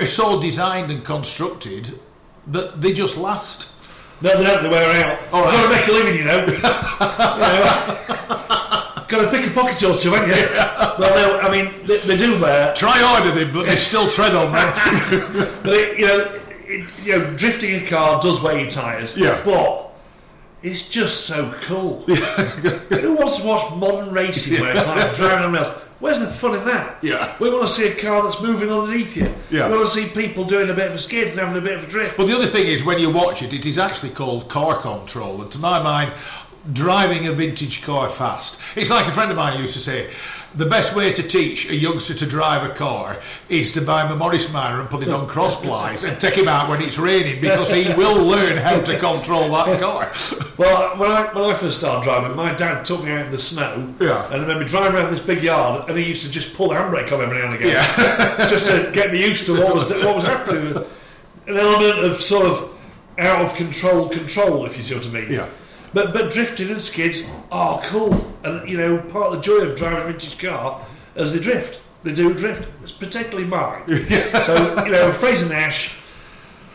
are 0.00 0.06
so 0.06 0.42
designed 0.42 0.90
and 0.90 1.04
constructed 1.04 1.96
that 2.48 2.82
they 2.82 2.92
just 2.92 3.16
last. 3.16 3.70
no, 4.20 4.36
they 4.36 4.42
don't. 4.42 4.64
They 4.64 4.68
wear 4.68 5.06
out. 5.06 5.32
All 5.32 5.44
right. 5.44 5.52
Got 5.52 5.62
to 5.62 5.68
make 5.76 5.86
a 5.86 5.92
living, 5.92 6.16
you 6.16 6.24
know. 6.24 6.44
you 6.46 6.58
know. 8.28 8.38
Got 9.12 9.30
to 9.30 9.38
pick 9.38 9.46
a 9.46 9.50
pocket 9.50 9.82
or 9.82 9.94
two, 9.94 10.10
haven't 10.12 10.30
you? 10.30 10.34
well, 10.98 11.46
I 11.46 11.50
mean, 11.50 11.84
they, 11.84 11.98
they 11.98 12.16
do 12.16 12.40
wear, 12.40 12.74
Try 12.74 12.92
harder, 12.92 13.30
then, 13.30 13.52
but 13.52 13.66
they 13.66 13.76
still 13.76 14.08
tread 14.08 14.34
on 14.34 14.50
them. 14.52 15.60
but 15.62 15.74
it, 15.74 15.98
you 15.98 16.06
know, 16.06 16.40
it, 16.64 17.04
you 17.04 17.18
know, 17.18 17.36
drifting 17.36 17.74
a 17.74 17.86
car 17.86 18.22
does 18.22 18.42
wear 18.42 18.58
your 18.58 18.70
tyres. 18.70 19.14
Yeah. 19.18 19.42
But 19.44 19.92
it's 20.62 20.88
just 20.88 21.26
so 21.26 21.52
cool. 21.64 22.00
Who 22.04 23.16
wants 23.16 23.36
to 23.36 23.46
watch 23.46 23.74
modern 23.74 24.14
racing 24.14 24.58
where 24.62 24.74
it's 24.74 24.86
like 24.86 25.14
driving 25.14 25.44
on 25.44 25.52
rails? 25.52 25.78
Where's 26.02 26.18
the 26.18 26.26
fun 26.26 26.56
in 26.56 26.64
that? 26.64 26.98
Yeah. 27.02 27.36
We 27.38 27.48
want 27.50 27.68
to 27.68 27.72
see 27.72 27.86
a 27.86 27.94
car 27.94 28.24
that's 28.24 28.40
moving 28.40 28.72
underneath 28.72 29.16
you. 29.16 29.32
Yeah. 29.50 29.68
We 29.68 29.76
want 29.76 29.88
to 29.88 29.94
see 29.94 30.08
people 30.08 30.44
doing 30.44 30.68
a 30.68 30.74
bit 30.74 30.88
of 30.88 30.94
a 30.96 30.98
skid 30.98 31.28
and 31.28 31.38
having 31.38 31.56
a 31.56 31.60
bit 31.60 31.76
of 31.76 31.84
a 31.84 31.86
drift. 31.86 32.16
But 32.16 32.26
the 32.26 32.34
other 32.34 32.48
thing 32.48 32.66
is, 32.66 32.82
when 32.82 32.98
you 32.98 33.10
watch 33.10 33.40
it, 33.42 33.52
it 33.52 33.66
is 33.66 33.78
actually 33.78 34.10
called 34.10 34.48
car 34.48 34.80
control. 34.80 35.42
And 35.42 35.52
to 35.52 35.58
my 35.58 35.80
mind, 35.80 36.12
driving 36.72 37.26
a 37.26 37.32
vintage 37.32 37.82
car 37.82 38.08
fast, 38.08 38.60
it's 38.76 38.90
like 38.90 39.06
a 39.06 39.12
friend 39.12 39.30
of 39.30 39.36
mine 39.36 39.60
used 39.60 39.74
to 39.74 39.80
say. 39.80 40.10
The 40.54 40.66
best 40.66 40.94
way 40.94 41.10
to 41.14 41.22
teach 41.22 41.70
a 41.70 41.74
youngster 41.74 42.12
to 42.12 42.26
drive 42.26 42.62
a 42.62 42.74
car 42.74 43.16
is 43.48 43.72
to 43.72 43.80
buy 43.80 44.04
him 44.04 44.12
a 44.12 44.16
Morris 44.16 44.52
Minor 44.52 44.82
and 44.82 44.90
put 44.90 45.02
it 45.02 45.08
on 45.08 45.26
cross 45.26 45.58
plies 45.58 46.04
and 46.04 46.20
take 46.20 46.34
him 46.34 46.46
out 46.46 46.68
when 46.68 46.82
it's 46.82 46.98
raining 46.98 47.40
because 47.40 47.72
he 47.72 47.90
will 47.94 48.22
learn 48.22 48.58
how 48.58 48.78
to 48.78 48.98
control 48.98 49.50
that 49.50 49.80
car. 49.80 50.12
Well, 50.58 50.98
when 50.98 51.10
I, 51.10 51.32
when 51.32 51.44
I 51.44 51.54
first 51.54 51.78
started 51.78 52.04
driving, 52.04 52.36
my 52.36 52.52
dad 52.52 52.84
took 52.84 53.02
me 53.02 53.10
out 53.10 53.24
in 53.24 53.30
the 53.30 53.38
snow. 53.38 53.92
Yeah. 53.98 54.30
And 54.32 54.48
then 54.48 54.58
we 54.58 54.66
drive 54.66 54.94
around 54.94 55.10
this 55.10 55.18
big 55.18 55.42
yard, 55.42 55.88
and 55.88 55.96
he 55.98 56.04
used 56.04 56.24
to 56.26 56.30
just 56.30 56.54
pull 56.54 56.68
the 56.68 56.74
handbrake 56.74 57.10
on 57.10 57.22
every 57.22 57.38
now 57.38 57.46
and 57.46 57.54
again, 57.54 57.82
just 58.50 58.66
to 58.66 58.90
get 58.92 59.10
me 59.10 59.26
used 59.26 59.46
to 59.46 59.54
what 59.54 59.74
was 59.74 59.90
what 59.90 60.14
was 60.14 60.24
happening. 60.24 60.76
An 61.46 61.56
element 61.56 62.04
of 62.04 62.22
sort 62.22 62.46
of 62.46 62.78
out 63.18 63.42
of 63.42 63.54
control 63.54 64.10
control, 64.10 64.66
if 64.66 64.76
you 64.76 64.82
see 64.82 64.94
what 64.94 65.06
I 65.06 65.10
mean. 65.10 65.32
Yeah. 65.32 65.48
But 65.94 66.12
but 66.12 66.30
drifting 66.30 66.70
and 66.70 66.80
skids 66.80 67.28
are 67.50 67.80
oh, 67.82 67.86
cool, 67.86 68.34
and 68.44 68.68
you 68.68 68.78
know 68.78 68.98
part 68.98 69.32
of 69.32 69.36
the 69.36 69.42
joy 69.42 69.58
of 69.58 69.76
driving 69.76 70.02
a 70.02 70.04
vintage 70.06 70.38
car 70.38 70.84
is 71.14 71.32
they 71.32 71.40
drift. 71.40 71.80
They 72.02 72.12
do 72.12 72.34
drift. 72.34 72.68
It's 72.82 72.92
particularly 72.92 73.46
mine. 73.46 73.82
So 74.46 74.84
you 74.84 74.92
know, 74.92 75.12
Frazer 75.12 75.48
Nash. 75.48 75.96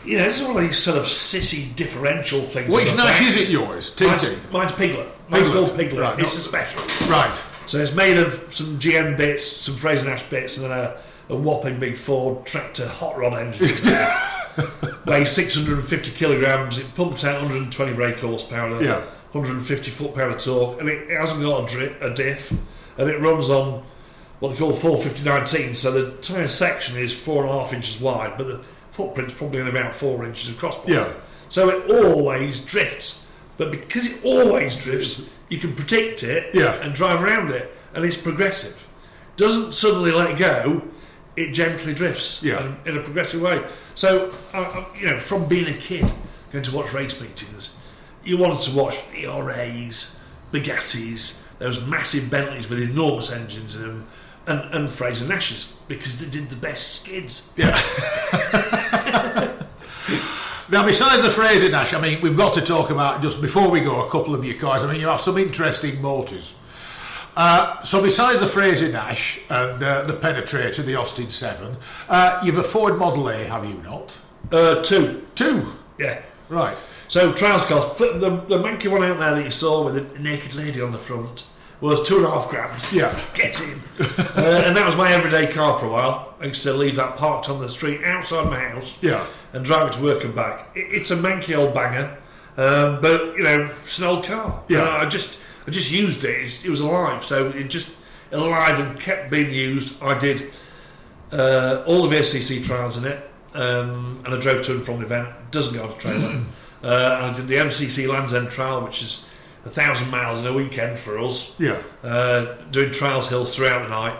You 0.04 0.18
know, 0.18 0.24
it's 0.24 0.40
one 0.40 0.56
of 0.56 0.62
these 0.62 0.78
sort 0.78 0.96
of 0.96 1.04
sissy 1.04 1.74
differential 1.74 2.42
things. 2.42 2.72
Which 2.72 2.94
Nash 2.94 3.20
is 3.20 3.36
it 3.36 3.48
yours? 3.48 3.94
Mine's, 4.00 4.22
TT? 4.22 4.52
mine's 4.52 4.72
Piglet. 4.72 5.06
Mine's 5.28 5.48
Piglet. 5.48 5.52
called 5.52 5.76
Piglet. 5.76 6.00
Right, 6.00 6.18
it's 6.20 6.36
a 6.36 6.40
special. 6.40 6.80
Right. 7.08 7.38
So 7.66 7.78
it's 7.78 7.94
made 7.94 8.16
of 8.16 8.54
some 8.54 8.78
GM 8.78 9.18
bits, 9.18 9.46
some 9.46 9.74
Frazer 9.74 10.06
Nash 10.06 10.22
bits, 10.22 10.56
and 10.56 10.70
then 10.70 10.72
a, 10.72 10.96
a 11.28 11.36
whopping 11.36 11.78
big 11.78 11.96
Ford 11.96 12.46
tractor 12.46 12.88
hot 12.88 13.18
rod 13.18 13.34
engine. 13.34 13.68
Weighs 15.06 15.30
650 15.32 16.10
kilograms. 16.12 16.78
It 16.78 16.94
pumps 16.94 17.24
out 17.24 17.34
120 17.42 17.92
brake 17.94 18.18
horsepower, 18.18 18.82
Yeah. 18.82 19.04
150 19.32 19.90
foot 19.90 20.14
power 20.14 20.30
of 20.30 20.38
torque, 20.38 20.80
and 20.80 20.88
it, 20.88 21.10
it 21.10 21.18
hasn't 21.18 21.42
got 21.42 21.64
a, 21.64 21.66
dri- 21.74 21.96
a 22.00 22.10
diff, 22.14 22.52
and 22.96 23.08
it 23.10 23.20
runs 23.20 23.50
on 23.50 23.84
what 24.40 24.50
they 24.52 24.56
call 24.58 24.72
450-19. 24.72 25.76
So 25.76 25.90
the 25.90 26.12
tyre 26.22 26.48
section 26.48 26.96
is 26.96 27.12
four 27.14 27.42
and 27.44 27.52
a 27.52 27.58
half 27.58 27.72
inches 27.72 28.00
wide, 28.00 28.36
but 28.38 28.46
the 28.46 28.60
footprint's 28.90 29.34
probably 29.34 29.60
only 29.60 29.70
about 29.72 29.94
four 29.94 30.24
inches 30.24 30.48
across. 30.54 30.78
Yeah. 30.86 31.12
So 31.48 31.68
it 31.70 31.90
always 31.90 32.60
drifts. 32.60 33.26
But 33.56 33.70
because 33.70 34.06
it 34.06 34.24
always 34.24 34.76
drifts, 34.76 35.28
you 35.48 35.58
can 35.58 35.74
predict 35.74 36.22
it 36.22 36.54
Yeah. 36.54 36.74
and 36.74 36.94
drive 36.94 37.22
around 37.22 37.50
it. 37.50 37.74
And 37.94 38.04
it's 38.04 38.16
progressive. 38.16 38.86
Doesn't 39.36 39.72
suddenly 39.74 40.10
let 40.12 40.36
go, 40.38 40.82
it 41.38 41.52
gently 41.52 41.94
drifts 41.94 42.42
Yeah. 42.42 42.74
in, 42.84 42.96
a 42.96 43.00
progressive 43.00 43.40
way. 43.40 43.62
So, 43.94 44.32
uh, 44.52 44.84
you 44.98 45.06
know, 45.06 45.18
from 45.18 45.46
being 45.46 45.68
a 45.68 45.72
kid, 45.76 46.10
going 46.52 46.64
to 46.64 46.74
watch 46.74 46.92
race 46.92 47.20
meetings, 47.20 47.70
you 48.24 48.36
wanted 48.38 48.58
to 48.60 48.76
watch 48.76 48.96
ERAs, 49.14 50.16
Bugattis, 50.52 51.38
those 51.58 51.84
massive 51.86 52.30
Bentleys 52.30 52.68
with 52.68 52.80
enormous 52.80 53.30
engines 53.30 53.76
in 53.76 53.82
them, 53.82 54.06
and, 54.46 54.60
and 54.74 54.90
Frazer 54.90 55.26
Nashes, 55.26 55.72
because 55.88 56.20
they 56.20 56.28
did 56.30 56.48
the 56.50 56.56
best 56.56 57.02
skids. 57.02 57.52
Yeah. 57.56 57.76
now, 60.70 60.84
besides 60.84 61.22
the 61.22 61.30
Frazer 61.30 61.68
Nash, 61.68 61.94
I 61.94 62.00
mean, 62.00 62.20
we've 62.20 62.36
got 62.36 62.54
to 62.54 62.60
talk 62.60 62.90
about 62.90 63.22
just 63.22 63.40
before 63.40 63.68
we 63.70 63.80
go 63.80 64.04
a 64.06 64.10
couple 64.10 64.34
of 64.34 64.44
your 64.44 64.56
cars. 64.56 64.84
I 64.84 64.90
mean, 64.90 65.00
you 65.00 65.08
have 65.08 65.20
some 65.20 65.38
interesting 65.38 66.00
motors. 66.02 66.54
Uh, 67.38 67.80
so, 67.84 68.02
besides 68.02 68.40
the 68.40 68.48
Frazer 68.48 68.90
Nash 68.90 69.38
and 69.48 69.80
uh, 69.80 70.02
the 70.02 70.12
Penetrator, 70.12 70.84
the 70.84 70.96
Austin 70.96 71.30
7, 71.30 71.76
uh, 72.08 72.40
you've 72.44 72.58
a 72.58 72.64
Ford 72.64 72.98
Model 72.98 73.28
A, 73.28 73.44
have 73.44 73.64
you 73.64 73.74
not? 73.74 74.18
Uh, 74.50 74.82
two. 74.82 75.24
Two. 75.36 75.70
Yeah. 76.00 76.20
Right. 76.48 76.76
So 77.06 77.32
trials 77.32 77.64
cost 77.64 77.96
the, 77.98 78.14
the 78.18 78.30
the 78.48 78.58
manky 78.58 78.90
one 78.90 79.04
out 79.04 79.18
there 79.18 79.34
that 79.36 79.44
you 79.44 79.50
saw 79.52 79.84
with 79.84 79.94
the 80.12 80.18
naked 80.18 80.54
lady 80.56 80.80
on 80.80 80.90
the 80.90 80.98
front 80.98 81.46
was 81.80 82.02
two 82.06 82.16
and 82.16 82.26
a 82.26 82.30
half 82.30 82.50
grand. 82.50 82.82
Yeah. 82.92 83.18
Get 83.34 83.60
in, 83.60 83.80
uh, 84.00 84.62
and 84.66 84.76
that 84.76 84.84
was 84.84 84.96
my 84.96 85.12
everyday 85.12 85.46
car 85.46 85.78
for 85.78 85.86
a 85.86 85.90
while. 85.90 86.34
I 86.40 86.46
used 86.46 86.62
to 86.64 86.72
leave 86.72 86.96
that 86.96 87.14
parked 87.16 87.48
on 87.48 87.60
the 87.60 87.68
street 87.68 88.02
outside 88.04 88.50
my 88.50 88.58
house 88.58 89.00
Yeah. 89.02 89.24
and 89.52 89.64
drive 89.64 89.86
it 89.88 89.92
to 89.94 90.02
work 90.02 90.24
and 90.24 90.34
back. 90.34 90.70
It, 90.74 90.86
it's 90.90 91.10
a 91.12 91.16
manky 91.16 91.56
old 91.56 91.72
banger, 91.72 92.18
um, 92.56 93.00
but 93.00 93.36
you 93.36 93.44
know 93.44 93.70
it's 93.84 93.98
an 93.98 94.04
old 94.04 94.24
car. 94.24 94.62
Yeah. 94.68 94.80
Uh, 94.82 94.98
I 95.04 95.06
just 95.06 95.38
I 95.68 95.70
just 95.70 95.92
used 95.92 96.24
it. 96.24 96.40
It's, 96.40 96.64
it 96.64 96.70
was 96.70 96.80
alive, 96.80 97.22
so 97.22 97.50
it 97.50 97.64
just 97.64 97.94
alive 98.32 98.78
and 98.78 98.98
kept 98.98 99.30
being 99.30 99.50
used. 99.52 100.02
I 100.02 100.18
did 100.18 100.50
uh, 101.30 101.84
all 101.86 102.08
the 102.08 102.16
VSCC 102.16 102.64
trials 102.64 102.96
in 102.96 103.04
it, 103.04 103.30
um, 103.52 104.22
and 104.24 104.34
I 104.34 104.38
drove 104.40 104.62
to 104.64 104.72
and 104.76 104.82
from 104.86 105.00
the 105.00 105.04
event. 105.04 105.28
Doesn't 105.50 105.74
go 105.74 105.84
on 105.84 105.90
a 105.90 105.96
trailer. 105.96 106.40
uh, 106.82 107.18
I 107.20 107.32
did 107.36 107.48
the 107.48 107.56
MCC 107.56 108.08
Land's 108.08 108.32
End 108.32 108.48
trial, 108.50 108.82
which 108.82 109.02
is 109.02 109.26
a 109.66 109.68
thousand 109.68 110.10
miles 110.10 110.40
in 110.40 110.46
a 110.46 110.54
weekend 110.54 110.98
for 110.98 111.18
us, 111.18 111.54
Yeah. 111.58 111.82
uh, 112.02 112.54
doing 112.70 112.90
trials 112.90 113.28
hills 113.28 113.54
throughout 113.54 113.82
the 113.82 113.90
night. 113.90 114.18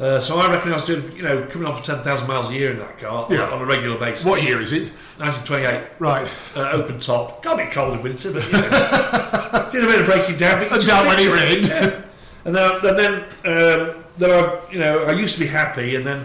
Uh, 0.00 0.18
so 0.18 0.38
I 0.38 0.50
reckon 0.50 0.72
I 0.72 0.76
was 0.76 0.86
doing, 0.86 1.14
you 1.14 1.22
know, 1.22 1.44
coming 1.50 1.68
off 1.68 1.82
ten 1.82 2.02
thousand 2.02 2.26
miles 2.26 2.48
a 2.48 2.54
year 2.54 2.70
in 2.72 2.78
that 2.78 2.98
car 2.98 3.26
on- 3.26 3.32
Yeah. 3.32 3.50
on, 3.50 3.60
a 3.60 3.66
regular 3.66 3.98
basis. 3.98 4.24
What 4.24 4.42
year 4.42 4.58
is 4.62 4.72
it? 4.72 4.90
1928, 5.18 5.82
Right. 5.98 6.26
uh, 6.56 6.70
open 6.72 6.98
top. 7.00 7.42
Got 7.42 7.60
a 7.60 7.64
bit 7.64 7.70
cold 7.72 7.92
in 7.94 8.02
winter, 8.02 8.32
but 8.32 8.46
you 8.46 8.52
know, 8.52 9.68
did 9.72 9.84
a 9.84 9.86
bit 9.86 10.00
of 10.00 10.06
breaking 10.06 10.36
down. 10.38 10.58
But 10.60 10.68
you 10.68 10.72
And 10.72 10.80
just 10.82 10.86
down 10.86 11.06
when 11.06 11.18
it 11.18 11.28
rained. 11.30 11.66
Yeah. 11.66 12.00
And 12.46 12.54
then, 12.56 12.72
and 12.86 12.98
then, 12.98 13.14
um, 13.44 14.04
then 14.16 14.30
I, 14.30 14.58
you 14.72 14.78
know, 14.78 15.04
I 15.04 15.12
used 15.12 15.34
to 15.34 15.40
be 15.40 15.46
happy, 15.48 15.94
and 15.96 16.06
then, 16.06 16.24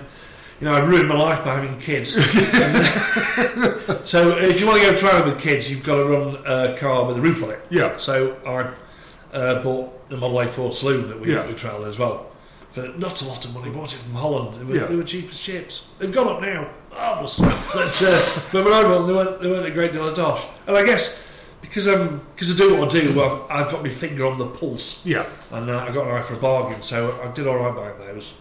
you 0.62 0.68
know, 0.68 0.74
I 0.74 0.80
ruined 0.80 1.10
my 1.10 1.18
life 1.18 1.44
by 1.44 1.56
having 1.56 1.78
kids. 1.78 2.16
And, 2.16 2.24
so 4.08 4.38
if 4.38 4.62
you 4.62 4.68
want 4.68 4.80
to 4.82 4.86
go 4.90 4.96
travelling 4.96 5.34
with 5.34 5.44
kids, 5.44 5.70
you've 5.70 5.84
got 5.84 5.96
to 5.96 6.06
run 6.06 6.38
a 6.46 6.78
car 6.78 7.04
with 7.04 7.18
a 7.18 7.22
roof 7.22 7.44
on 7.44 7.50
it. 7.52 7.60
Yeah. 7.70 7.98
So 7.98 8.38
I 8.46 9.36
uh, 9.36 9.62
bought 9.62 10.08
the 10.10 10.16
Model 10.16 10.40
A 10.40 10.48
Ford 10.48 10.74
Saloon 10.74 11.10
that 11.10 11.20
we, 11.20 11.34
Yeah. 11.34 11.46
we 11.46 11.54
travelled 11.56 11.88
as 11.88 12.00
well. 12.00 12.28
For 12.76 12.88
not 12.98 13.22
a 13.22 13.26
lot 13.26 13.46
of 13.46 13.54
money, 13.56 13.70
bought 13.72 13.94
it 13.94 13.98
from 14.00 14.16
Holland. 14.16 14.56
They 14.60 14.66
were, 14.66 14.76
Yeah. 14.76 14.86
they 14.86 14.98
were 14.98 15.04
cheap 15.04 15.30
as 15.30 15.40
chips. 15.40 15.88
They've 15.98 16.12
gone 16.12 16.28
up 16.28 16.42
now, 16.42 16.70
marvellous. 16.92 17.40
but, 17.40 18.04
uh, 18.04 18.42
but 18.52 18.66
when 18.66 18.74
I 18.74 18.82
bought 18.84 18.98
them, 18.98 19.08
they 19.08 19.14
weren't, 19.14 19.42
they 19.42 19.50
weren't 19.50 19.66
a 19.66 19.72
great 19.72 19.94
deal 19.94 20.06
of 20.08 20.16
dosh. 20.16 20.44
And 20.68 20.76
I 20.76 20.84
guess 20.84 21.22
because 21.62 21.88
um, 21.88 22.20
cause 22.38 22.54
I 22.54 22.58
do 22.58 22.76
what 22.78 22.90
I 22.94 23.00
do, 23.00 23.22
I've, 23.24 23.42
I've 23.50 23.72
got 23.72 23.82
my 23.82 23.90
finger 23.90 24.26
on 24.26 24.38
the 24.38 24.46
pulse 24.46 25.04
Yeah. 25.06 25.26
and 25.52 25.70
uh, 25.70 25.80
I 25.80 25.92
got 25.92 26.06
an 26.06 26.16
eye 26.16 26.22
for 26.22 26.34
a 26.34 26.38
bargain, 26.38 26.82
so 26.84 27.18
I 27.24 27.32
did 27.34 27.48
all 27.48 27.56
right 27.58 27.74
buying 27.74 27.98
those. 28.14 28.34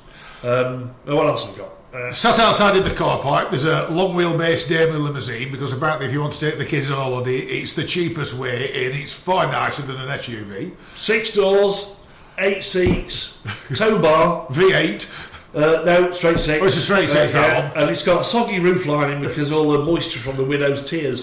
Um, 0.43 0.95
what 1.05 1.27
else 1.27 1.47
have 1.47 1.55
I 1.55 1.59
got? 1.59 1.71
Uh, 1.95 2.13
Sat 2.13 2.41
outside 2.41 2.77
in 2.77 2.83
the 2.83 2.91
car 2.93 3.21
park, 3.23 3.51
there's 3.51 3.67
a 3.67 3.89
long 3.89 4.15
wheelbase 4.17 4.69
Daimler 4.69 4.99
limousine 4.99 5.53
because 5.53 5.73
apparently, 5.73 6.07
if 6.07 6.13
you 6.13 6.21
want 6.21 6.33
to 6.33 6.41
take 6.41 6.59
the 6.59 6.67
kids 6.67 6.91
on 6.91 6.97
holiday, 6.97 7.39
it's 7.39 7.73
the 7.75 7.85
cheapest 7.85 8.35
way 8.35 8.85
in. 8.87 8.93
It's 9.01 9.13
far 9.13 9.47
nicer 9.47 9.83
than 9.83 9.97
an 10.01 10.09
SUV. 10.19 10.73
six 10.97 11.31
doors, 11.33 11.97
eight 12.39 12.63
seats, 12.65 13.43
tow 13.75 13.99
bar. 13.99 14.47
V8. 14.49 15.11
Uh, 15.55 15.83
no, 15.87 16.11
straight 16.11 16.41
six. 16.41 16.61
Oh, 16.61 16.65
it's 16.67 16.77
a 16.77 16.81
straight 16.81 17.09
six, 17.09 17.33
Uh, 17.33 17.41
that 17.43 17.57
yeah, 17.57 17.69
one. 17.73 17.83
and 17.83 17.91
it's 17.91 18.03
got 18.03 18.23
a 18.23 18.25
soggy 18.25 18.59
roof 18.59 18.87
lining 18.87 19.21
because 19.23 19.51
of 19.53 19.57
all 19.57 19.71
the 19.71 19.79
moisture 19.85 20.19
from 20.19 20.37
the 20.37 20.43
widow's 20.45 20.85
tears. 20.85 21.23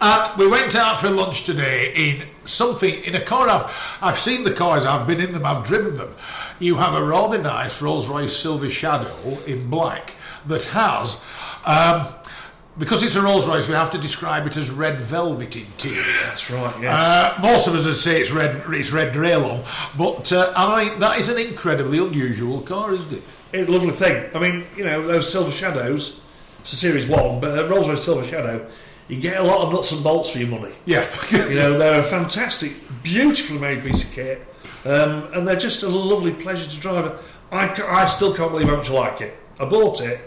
And 0.00 0.38
we 0.38 0.46
went 0.46 0.74
out 0.74 0.98
for 1.00 1.10
lunch 1.10 1.44
today 1.44 1.92
in 1.94 2.26
something, 2.46 2.94
in 3.04 3.14
a 3.14 3.20
car. 3.20 3.48
I've, 3.48 3.70
I've 4.00 4.18
seen 4.18 4.44
the 4.44 4.52
cars, 4.54 4.86
I've 4.86 5.06
been 5.06 5.20
in 5.20 5.32
them, 5.32 5.44
I've 5.44 5.64
driven 5.64 5.96
them. 5.98 6.14
You 6.58 6.76
have 6.76 6.94
a 6.94 7.04
rather 7.04 7.36
nice 7.36 7.82
Rolls 7.82 8.08
Royce 8.08 8.34
Silver 8.34 8.70
Shadow 8.70 9.38
in 9.46 9.68
black 9.68 10.14
that 10.46 10.64
has, 10.64 11.20
um, 11.66 12.06
because 12.78 13.02
it's 13.02 13.16
a 13.16 13.22
Rolls 13.22 13.46
Royce, 13.46 13.66
we 13.68 13.74
have 13.74 13.90
to 13.90 13.98
describe 13.98 14.46
it 14.46 14.56
as 14.56 14.70
red 14.70 15.00
velvet 15.00 15.56
interior. 15.56 16.04
That's 16.26 16.50
right. 16.50 16.80
Yes. 16.80 16.94
Uh, 16.94 17.42
most 17.42 17.66
of 17.66 17.74
us 17.74 17.86
would 17.86 17.96
say 17.96 18.20
it's 18.20 18.30
red, 18.30 18.62
it's 18.72 18.92
red 18.92 19.12
Dralon, 19.12 19.64
but 19.96 20.32
uh, 20.32 20.52
I, 20.56 20.96
that 20.98 21.18
is 21.18 21.28
an 21.28 21.38
incredibly 21.38 21.98
unusual 21.98 22.60
car, 22.62 22.94
isn't 22.94 23.12
it? 23.12 23.22
It's 23.52 23.68
a 23.68 23.72
lovely 23.72 23.92
thing. 23.92 24.30
I 24.34 24.38
mean, 24.38 24.66
you 24.76 24.84
know, 24.84 25.06
those 25.06 25.30
Silver 25.30 25.50
Shadows, 25.50 26.20
it's 26.60 26.72
a 26.72 26.76
Series 26.76 27.06
1, 27.06 27.40
but 27.40 27.58
a 27.58 27.66
Rolls 27.66 27.88
Royce 27.88 28.04
Silver 28.04 28.26
Shadow, 28.26 28.68
you 29.08 29.20
get 29.20 29.40
a 29.40 29.42
lot 29.42 29.66
of 29.66 29.72
nuts 29.72 29.90
and 29.90 30.04
bolts 30.04 30.30
for 30.30 30.38
your 30.38 30.48
money. 30.48 30.74
Yeah, 30.84 31.06
You 31.32 31.54
know, 31.54 31.78
they're 31.78 32.00
a 32.00 32.04
fantastic, 32.04 32.76
beautifully 33.02 33.58
made 33.58 33.82
piece 33.82 34.04
of 34.04 34.12
kit, 34.12 34.46
um, 34.84 35.32
and 35.32 35.48
they're 35.48 35.56
just 35.56 35.82
a 35.82 35.88
lovely 35.88 36.32
pleasure 36.32 36.68
to 36.68 36.76
drive. 36.76 37.18
I, 37.50 37.68
I 37.88 38.04
still 38.04 38.34
can't 38.34 38.52
believe 38.52 38.68
how 38.68 38.76
much 38.76 38.90
I 38.90 38.92
like 38.92 39.20
it. 39.22 39.36
I 39.58 39.64
bought 39.64 40.00
it 40.02 40.20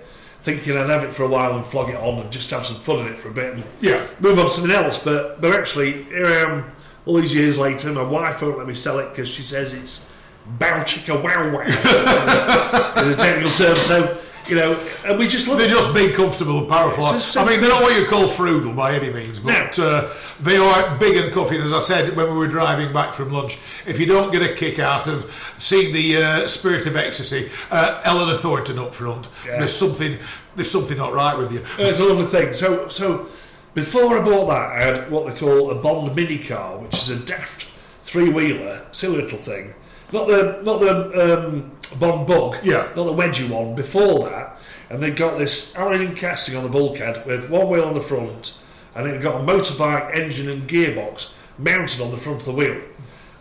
thinking 0.43 0.77
I'd 0.77 0.89
have 0.89 1.03
it 1.03 1.13
for 1.13 1.23
a 1.23 1.27
while 1.27 1.55
and 1.55 1.65
flog 1.65 1.89
it 1.89 1.95
on 1.95 2.19
and 2.19 2.31
just 2.31 2.49
have 2.51 2.65
some 2.65 2.77
fun 2.77 3.05
in 3.05 3.13
it 3.13 3.17
for 3.17 3.29
a 3.29 3.33
bit 3.33 3.53
and 3.53 3.63
yeah, 3.79 4.05
move 4.19 4.39
on 4.39 4.45
to 4.45 4.51
something 4.51 4.71
else, 4.71 5.03
but, 5.03 5.39
but 5.39 5.53
actually, 5.53 6.03
here 6.03 6.25
I 6.25 6.37
am 6.37 6.71
all 7.05 7.15
these 7.15 7.33
years 7.33 7.57
later, 7.57 7.91
my 7.91 8.03
wife 8.03 8.41
won't 8.41 8.57
let 8.57 8.67
me 8.67 8.75
sell 8.75 8.99
it 8.99 9.09
because 9.09 9.27
she 9.27 9.41
says 9.41 9.73
it's 9.73 10.05
bow 10.45 10.83
chicka 10.83 11.21
wow 11.21 11.51
wow. 11.51 13.01
is 13.01 13.15
a 13.15 13.17
technical 13.17 13.51
term. 13.51 13.75
So 13.75 14.17
you 14.51 14.57
know, 14.57 14.73
and 15.05 15.17
we 15.17 15.27
just 15.27 15.47
love 15.47 15.57
They're 15.57 15.67
it. 15.67 15.71
just 15.71 15.93
big, 15.93 16.13
comfortable, 16.13 16.59
and 16.59 16.67
powerful. 16.67 17.05
I 17.05 17.45
mean, 17.45 17.61
they're 17.61 17.69
not 17.69 17.81
what 17.81 17.97
you 17.97 18.05
call 18.05 18.27
frugal 18.27 18.73
by 18.73 18.93
any 18.95 19.09
means, 19.09 19.39
but 19.39 19.79
uh, 19.79 20.09
they 20.41 20.57
are 20.57 20.97
big 20.97 21.15
and 21.15 21.31
comfy. 21.33 21.55
And 21.55 21.63
as 21.63 21.71
I 21.71 21.79
said 21.79 22.15
when 22.17 22.27
we 22.27 22.33
were 22.33 22.47
driving 22.47 22.91
back 22.91 23.13
from 23.13 23.31
lunch, 23.31 23.57
if 23.87 23.97
you 23.97 24.05
don't 24.05 24.29
get 24.31 24.41
a 24.43 24.53
kick 24.53 24.77
out 24.77 25.07
of 25.07 25.31
seeing 25.57 25.93
the 25.93 26.17
uh, 26.17 26.47
Spirit 26.47 26.85
of 26.85 26.97
Ecstasy, 26.97 27.49
uh, 27.71 28.01
Eleanor 28.03 28.35
Thornton 28.37 28.77
up 28.77 28.93
front, 28.93 29.29
Yeah. 29.45 29.59
there's 29.59 29.75
something 29.75 30.17
there's 30.57 30.69
something 30.69 30.97
not 30.97 31.13
right 31.13 31.37
with 31.37 31.53
you. 31.53 31.63
It's 31.79 31.99
a 32.01 32.03
lovely 32.03 32.25
thing. 32.25 32.51
So, 32.53 32.89
so 32.89 33.27
before 33.73 34.19
I 34.19 34.21
bought 34.21 34.47
that, 34.47 34.71
I 34.73 34.83
had 34.83 35.09
what 35.09 35.25
they 35.27 35.39
call 35.39 35.71
a 35.71 35.75
Bond 35.75 36.13
mini 36.13 36.37
car, 36.39 36.77
which 36.77 36.93
is 36.95 37.09
a 37.09 37.15
daft 37.15 37.67
three 38.03 38.27
wheeler, 38.29 38.85
silly 38.91 39.21
little 39.21 39.37
thing. 39.39 39.73
Not 40.11 40.27
the 40.27 40.59
not 40.63 40.79
the 40.81 41.37
um, 41.47 41.71
Bond 41.99 42.27
Bug, 42.27 42.57
Yeah. 42.63 42.87
not 42.95 43.05
the 43.05 43.13
wedgie 43.13 43.49
one. 43.49 43.75
Before 43.75 44.27
that, 44.29 44.57
and 44.89 45.01
they 45.01 45.11
got 45.11 45.37
this 45.37 45.73
aluminium 45.75 46.15
casting 46.15 46.55
on 46.55 46.63
the 46.63 46.69
bulkhead 46.69 47.25
with 47.25 47.49
one 47.49 47.69
wheel 47.69 47.85
on 47.85 47.93
the 47.93 48.01
front, 48.01 48.57
and 48.95 49.07
it 49.07 49.21
got 49.21 49.35
a 49.41 49.43
motorbike 49.43 50.17
engine 50.17 50.49
and 50.49 50.67
gearbox 50.67 51.33
mounted 51.57 52.01
on 52.01 52.11
the 52.11 52.17
front 52.17 52.39
of 52.39 52.45
the 52.45 52.51
wheel. 52.53 52.81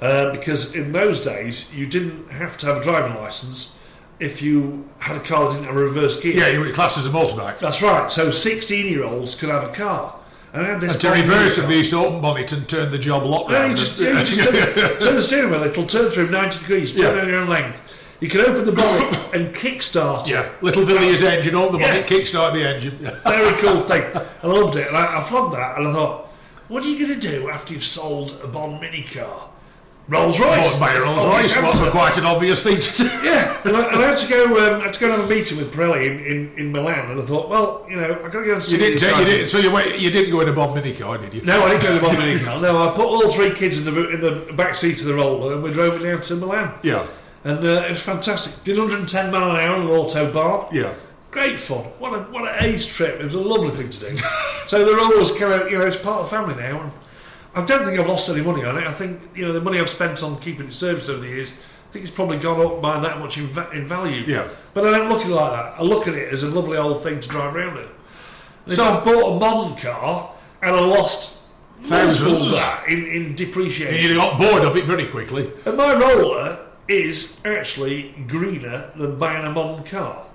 Uh, 0.01 0.31
because 0.33 0.75
in 0.75 0.93
those 0.93 1.21
days, 1.21 1.75
you 1.75 1.87
didn't 1.87 2.31
have 2.31 2.57
to 2.59 2.67
have 2.67 2.79
a 2.79 2.83
driving 2.83 3.15
license 3.17 3.77
if 4.19 4.41
you 4.41 4.89
had 4.99 5.17
a 5.17 5.21
car 5.21 5.45
that 5.45 5.55
didn't 5.55 5.67
have 5.67 5.77
a 5.77 5.79
reverse 5.79 6.21
gear. 6.21 6.35
Yeah, 6.35 6.49
you 6.49 6.61
were 6.61 6.71
classed 6.73 6.99
as 6.99 7.07
a 7.07 7.11
motorbike. 7.11 7.59
That's 7.59 7.83
right. 7.83 8.11
So 8.11 8.31
16 8.31 8.87
year 8.87 9.05
olds 9.05 9.35
could 9.35 9.49
have 9.51 9.65
a 9.65 9.73
car. 9.73 10.17
And 10.53 10.67
I 10.67 10.71
had 10.71 10.81
this 10.81 10.93
And 10.95 11.01
to 11.03 11.11
reverse 11.11 11.59
used 11.71 11.91
to 11.93 11.99
open 12.05 12.21
bonnet 12.21 12.51
and 12.53 12.69
turn 12.69 12.91
the 12.91 12.99
job 12.99 13.23
lock 13.25 13.49
round. 13.49 13.71
you 13.71 13.77
just, 13.77 14.01
yeah, 14.01 14.23
just 14.25 14.43
turn, 14.43 14.55
turn 15.01 15.15
the 15.15 15.23
steering 15.23 15.51
wheel, 15.51 15.63
it'll 15.63 15.87
turn 15.87 16.11
through 16.11 16.31
90 16.31 16.59
degrees, 16.59 16.93
turn 16.93 17.17
Yeah. 17.17 17.23
on 17.23 17.29
your 17.29 17.39
own 17.41 17.49
length. 17.49 17.83
You 18.19 18.29
can 18.29 18.41
open 18.41 18.65
the 18.65 18.73
bonnet 18.73 19.17
and 19.33 19.55
kickstart 19.55 20.27
it. 20.27 20.33
yeah, 20.33 20.49
little 20.61 20.85
Villiers 20.85 21.23
engine, 21.23 21.55
open 21.55 21.75
the 21.81 21.87
Yeah. 21.87 21.93
bonnet, 21.93 22.07
kickstart 22.09 22.53
the 22.53 22.65
engine. 22.69 22.99
Very 23.25 23.55
cool 23.63 23.81
thing. 23.83 24.03
I 24.43 24.47
loved 24.47 24.77
it. 24.77 24.89
And 24.89 24.97
I, 24.97 25.21
I 25.21 25.25
flogged 25.25 25.55
that 25.55 25.79
and 25.79 25.87
I 25.89 25.93
thought, 25.93 26.27
what 26.69 26.85
are 26.85 26.89
you 26.89 27.07
going 27.07 27.19
to 27.21 27.29
do 27.29 27.49
after 27.49 27.73
you've 27.73 27.85
sold 27.85 28.39
a 28.43 28.47
Bond 28.49 28.81
mini 28.81 29.03
car? 29.03 29.50
Rolls 30.09 30.41
Royce. 30.41 30.73
Bought 30.73 30.81
by 30.81 30.93
a 30.95 31.01
Rolls 31.01 31.25
Royce, 31.25 31.57
what's 31.57 31.79
answer. 31.79 31.91
quite 31.91 32.19
an 32.19 32.25
obvious 32.25 32.63
thing 32.65 32.81
to 32.81 32.97
do. 32.97 33.05
Yeah, 33.23 33.61
and 33.65 33.77
I, 33.77 33.93
and 33.93 34.03
I 34.03 34.09
had 34.09 34.17
to 34.19 34.29
go. 34.29 34.45
Um, 34.75 34.81
I 34.81 34.85
had 34.87 34.95
to 34.95 35.01
go 35.01 35.07
and 35.13 35.21
have 35.21 35.31
a 35.31 35.33
meeting 35.35 35.59
with 35.59 35.73
Pirelli 35.73 36.07
in, 36.07 36.19
in, 36.27 36.53
in 36.59 36.73
Milan, 36.73 37.11
and 37.13 37.21
I 37.21 37.25
thought, 37.25 37.49
well, 37.49 37.87
you 37.89 37.97
know, 37.97 38.11
I've 38.25 38.33
got 38.33 38.41
to 38.41 38.47
go 38.47 38.55
and 38.55 38.63
see. 38.63 38.73
You 38.73 38.79
didn't, 38.79 38.99
take, 38.99 39.17
you 39.19 39.25
didn't, 39.25 39.47
so 39.49 39.59
you, 39.59 39.71
wait, 39.71 40.01
you 40.01 40.11
didn't 40.11 40.31
go 40.33 40.41
in 40.41 40.49
a 40.49 40.53
Bob 40.53 40.75
mini 40.75 40.95
car, 40.95 41.17
did 41.19 41.33
you? 41.35 41.43
No, 41.43 41.63
I 41.63 41.69
didn't 41.71 41.83
go 41.83 41.89
to 41.89 41.95
the 41.95 42.01
Bob 42.01 42.19
mini 42.19 42.41
car. 42.43 42.61
No, 42.61 42.89
I 42.89 42.95
put 42.95 43.05
all 43.05 43.31
three 43.31 43.51
kids 43.53 43.79
in 43.79 43.85
the 43.85 44.09
in 44.11 44.21
the 44.21 44.53
back 44.55 44.75
seat 44.75 45.01
of 45.01 45.07
the 45.07 45.15
roller, 45.15 45.53
and 45.55 45.63
we 45.63 45.71
drove 45.73 46.01
it 46.01 46.03
down 46.05 46.21
to 46.23 46.35
Milan. 46.35 46.75
Yeah, 46.83 47.07
And 47.45 47.59
uh, 47.59 47.85
it 47.87 47.91
was 47.91 48.03
fantastic. 48.03 48.65
Did 48.65 48.79
110 48.79 49.31
mile 49.31 49.51
an 49.51 49.57
hour 49.57 49.77
on 49.77 49.83
an 49.83 49.89
autobahn. 49.89 50.73
yeah. 50.73 50.93
Great 51.31 51.61
fun. 51.61 51.85
What 52.01 52.13
a 52.13 52.23
what 52.33 52.43
an 52.53 52.65
ace 52.65 52.85
trip. 52.87 53.21
It 53.21 53.23
was 53.23 53.35
a 53.35 53.41
lovely 53.41 53.71
thing 53.71 53.89
to 53.91 54.01
do. 54.01 54.17
so 54.67 54.85
the 54.85 54.97
rollers 54.97 55.31
kind 55.31 55.53
of 55.53 55.71
you 55.71 55.79
know 55.79 55.87
it's 55.87 55.97
part 55.97 56.23
of 56.23 56.29
the 56.29 56.37
family 56.37 56.57
now. 56.57 56.81
And 56.81 56.93
I 57.55 57.65
don't 57.65 57.85
think 57.85 57.99
I've 57.99 58.07
lost 58.07 58.29
any 58.29 58.43
money 58.43 58.65
on 58.65 58.79
it. 58.79 58.87
I 58.87 58.93
think 58.93 59.21
you 59.35 59.45
know 59.45 59.53
the 59.53 59.61
money 59.61 59.79
I've 59.81 59.89
spent 59.91 60.23
on 60.23 60.39
keeping 60.39 60.67
it 60.67 60.73
serviced 60.73 61.09
over 61.09 61.21
the 61.21 61.29
years. 61.29 61.53
I 61.53 61.93
think 61.93 62.05
it's 62.05 62.15
probably 62.15 62.39
gone 62.39 62.65
up 62.65 62.81
by 62.81 63.01
that 63.01 63.19
much 63.19 63.37
in, 63.37 63.49
va- 63.49 63.71
in 63.73 63.85
value. 63.85 64.23
Yeah. 64.25 64.49
But 64.75 64.87
I 64.87 64.97
don't 64.97 65.09
look 65.09 65.23
at 65.23 65.27
it 65.31 65.35
like 65.35 65.51
that. 65.51 65.81
I 65.81 65.83
look 65.83 66.07
at 66.07 66.15
it 66.15 66.33
as 66.33 66.45
a 66.45 66.49
lovely 66.49 66.77
old 66.79 67.03
thing 67.03 67.19
to 67.21 67.29
drive 67.29 67.57
around 67.57 67.79
in. 67.79 67.89
And 68.67 68.75
So- 68.75 68.85
I 68.85 69.03
bought 69.05 69.37
a 69.37 69.39
modern 69.41 69.77
car 69.77 70.31
and 70.63 70.77
I 70.77 70.81
lost 70.81 71.41
Thousands. 71.83 72.47
of 72.47 72.53
that 72.53 72.85
in, 72.89 73.05
in 73.07 73.27
And 73.27 73.37
depreciation. 73.37 74.09
you 74.09 74.17
got 74.17 74.39
bored 74.39 74.63
of 74.63 74.77
it 74.77 74.85
very 74.85 75.07
quickly. 75.07 75.51
And 75.65 75.77
my 75.77 75.93
roller 75.95 76.65
is 76.87 77.37
actually 77.45 78.15
greener 78.29 78.93
than 78.95 79.19
buying 79.19 79.45
a 79.45 79.51
modern 79.51 79.83
car 79.85 80.27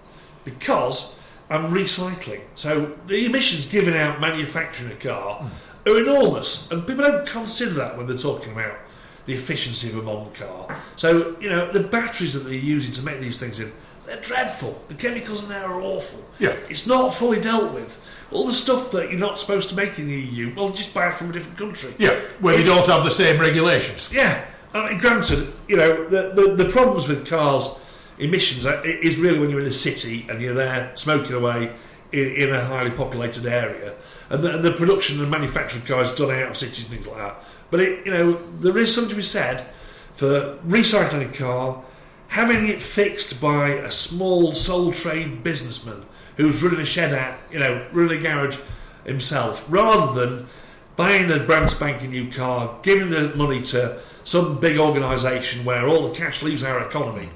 because 0.43 1.17
I'm 1.49 1.71
recycling. 1.71 2.41
So 2.55 2.97
the 3.07 3.25
emissions 3.25 3.65
given 3.65 3.95
out 3.95 4.19
manufacturing 4.19 4.91
a 4.91 4.95
car 4.95 5.35
hmm. 5.35 5.47
Are 5.87 5.97
enormous, 5.97 6.69
and 6.71 6.85
people 6.87 7.03
don't 7.03 7.27
consider 7.27 7.71
that 7.73 7.97
when 7.97 8.07
they're 8.07 8.17
talking 8.17 8.53
about 8.53 8.77
the 9.25 9.33
efficiency 9.33 9.89
of 9.89 9.97
a 9.97 10.01
modern 10.01 10.33
car. 10.33 10.77
So 10.95 11.35
you 11.39 11.49
know 11.49 11.71
the 11.71 11.79
batteries 11.79 12.33
that 12.33 12.39
they're 12.41 12.53
using 12.53 12.91
to 12.93 13.01
make 13.03 13.19
these 13.19 13.39
things 13.39 13.59
in, 13.59 13.71
they're 14.05 14.21
dreadful. 14.21 14.79
The 14.87 14.93
chemicals 14.95 15.43
in 15.43 15.49
there 15.49 15.65
are 15.65 15.81
awful. 15.81 16.23
Yeah. 16.39 16.55
It's 16.69 16.85
not 16.87 17.13
fully 17.13 17.41
dealt 17.41 17.73
with. 17.73 17.99
All 18.31 18.45
the 18.45 18.53
stuff 18.53 18.91
that 18.91 19.09
you're 19.11 19.19
not 19.19 19.37
supposed 19.39 19.69
to 19.69 19.75
make 19.75 19.97
in 19.99 20.07
the 20.07 20.13
EU, 20.15 20.53
well, 20.55 20.69
just 20.69 20.93
buy 20.93 21.09
it 21.09 21.15
from 21.15 21.29
a 21.29 21.33
different 21.33 21.57
country. 21.57 21.93
Yeah, 21.99 22.19
where 22.39 22.55
they 22.55 22.61
It's- 22.61 22.75
don't 22.75 22.87
have 22.87 23.03
the 23.03 23.11
same 23.11 23.39
regulations. 23.39 24.09
yeah, 24.11 24.45
I 24.73 24.89
mean, 24.89 24.97
granted, 24.99 25.53
you 25.67 25.77
know 25.77 26.07
the, 26.09 26.31
the 26.35 26.63
the 26.63 26.69
problems 26.71 27.07
with 27.07 27.27
cars 27.27 27.69
emissions 28.17 28.65
is 28.85 29.17
really 29.17 29.39
when 29.39 29.49
you're 29.49 29.59
in 29.59 29.67
a 29.67 29.73
city 29.73 30.25
and 30.29 30.41
you're 30.41 30.53
there 30.55 30.91
smoking 30.95 31.33
away 31.35 31.71
in, 32.11 32.31
in 32.33 32.53
a 32.53 32.65
highly 32.65 32.91
populated 32.91 33.45
area, 33.45 33.93
and 34.29 34.43
the, 34.43 34.55
and 34.55 34.63
the 34.63 34.71
production 34.71 35.19
and 35.21 35.29
manufacture 35.29 35.77
of 35.77 35.85
cars 35.85 36.13
done 36.15 36.31
out 36.31 36.49
of 36.49 36.57
cities 36.57 36.85
and 36.85 36.93
things 36.93 37.07
like 37.07 37.17
that. 37.17 37.43
But 37.71 37.79
it, 37.79 38.05
you 38.05 38.11
know, 38.11 38.33
there 38.59 38.77
is 38.77 38.93
something 38.93 39.09
to 39.09 39.15
be 39.15 39.21
said 39.21 39.67
for 40.13 40.57
recycling 40.65 41.29
a 41.29 41.37
car, 41.37 41.83
having 42.29 42.67
it 42.67 42.81
fixed 42.81 43.41
by 43.41 43.69
a 43.69 43.91
small 43.91 44.51
sole 44.53 44.91
trade 44.91 45.43
businessman 45.43 46.05
who's 46.37 46.61
running 46.61 46.81
a 46.81 46.85
shed 46.85 47.13
out, 47.13 47.37
you 47.51 47.59
know, 47.59 47.85
running 47.91 48.19
a 48.19 48.21
garage 48.21 48.57
himself, 49.05 49.65
rather 49.69 50.13
than 50.13 50.47
buying 50.95 51.29
a 51.31 51.39
brand 51.39 51.69
spanking 51.69 52.11
new 52.11 52.31
car, 52.31 52.77
giving 52.81 53.09
the 53.09 53.33
money 53.35 53.61
to 53.61 53.99
some 54.23 54.59
big 54.59 54.77
organisation 54.77 55.63
where 55.63 55.87
all 55.87 56.07
the 56.07 56.15
cash 56.15 56.41
leaves 56.41 56.63
our 56.63 56.85
economy. 56.85 57.29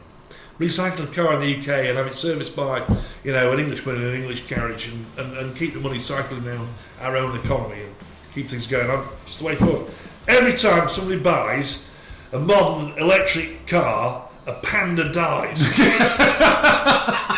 Recycle 0.60 1.05
a 1.05 1.07
car 1.07 1.34
in 1.34 1.39
the 1.39 1.60
UK 1.60 1.86
and 1.88 1.97
have 1.97 2.07
it 2.07 2.16
serviced 2.16 2.55
by, 2.55 2.86
you 3.24 3.32
know, 3.32 3.51
an 3.51 3.60
Englishman 3.60 3.95
in 3.95 4.03
an 4.03 4.16
English 4.16 4.47
carriage 4.47 4.89
and, 4.89 5.05
and, 5.18 5.38
and 5.38 5.55
keep 5.55 5.74
the 5.74 5.80
money 5.80 5.99
cycling 5.99 6.43
down 6.43 6.68
our 6.99 7.16
own 7.16 7.38
economy 7.38 7.82
and 7.84 7.95
keep 8.34 8.49
things 8.49 8.68
going 8.68 8.89
on. 8.89 9.07
Just 9.26 9.39
the 9.39 9.45
way 9.45 9.55
forward. 9.55 9.91
Every 10.28 10.53
time 10.53 10.89
somebody 10.89 11.20
buys 11.20 11.88
a 12.34 12.39
modern 12.39 12.97
electric 12.99 13.68
car, 13.68 14.30
a 14.45 14.53
panda 14.55 15.12
dies. 15.12 15.64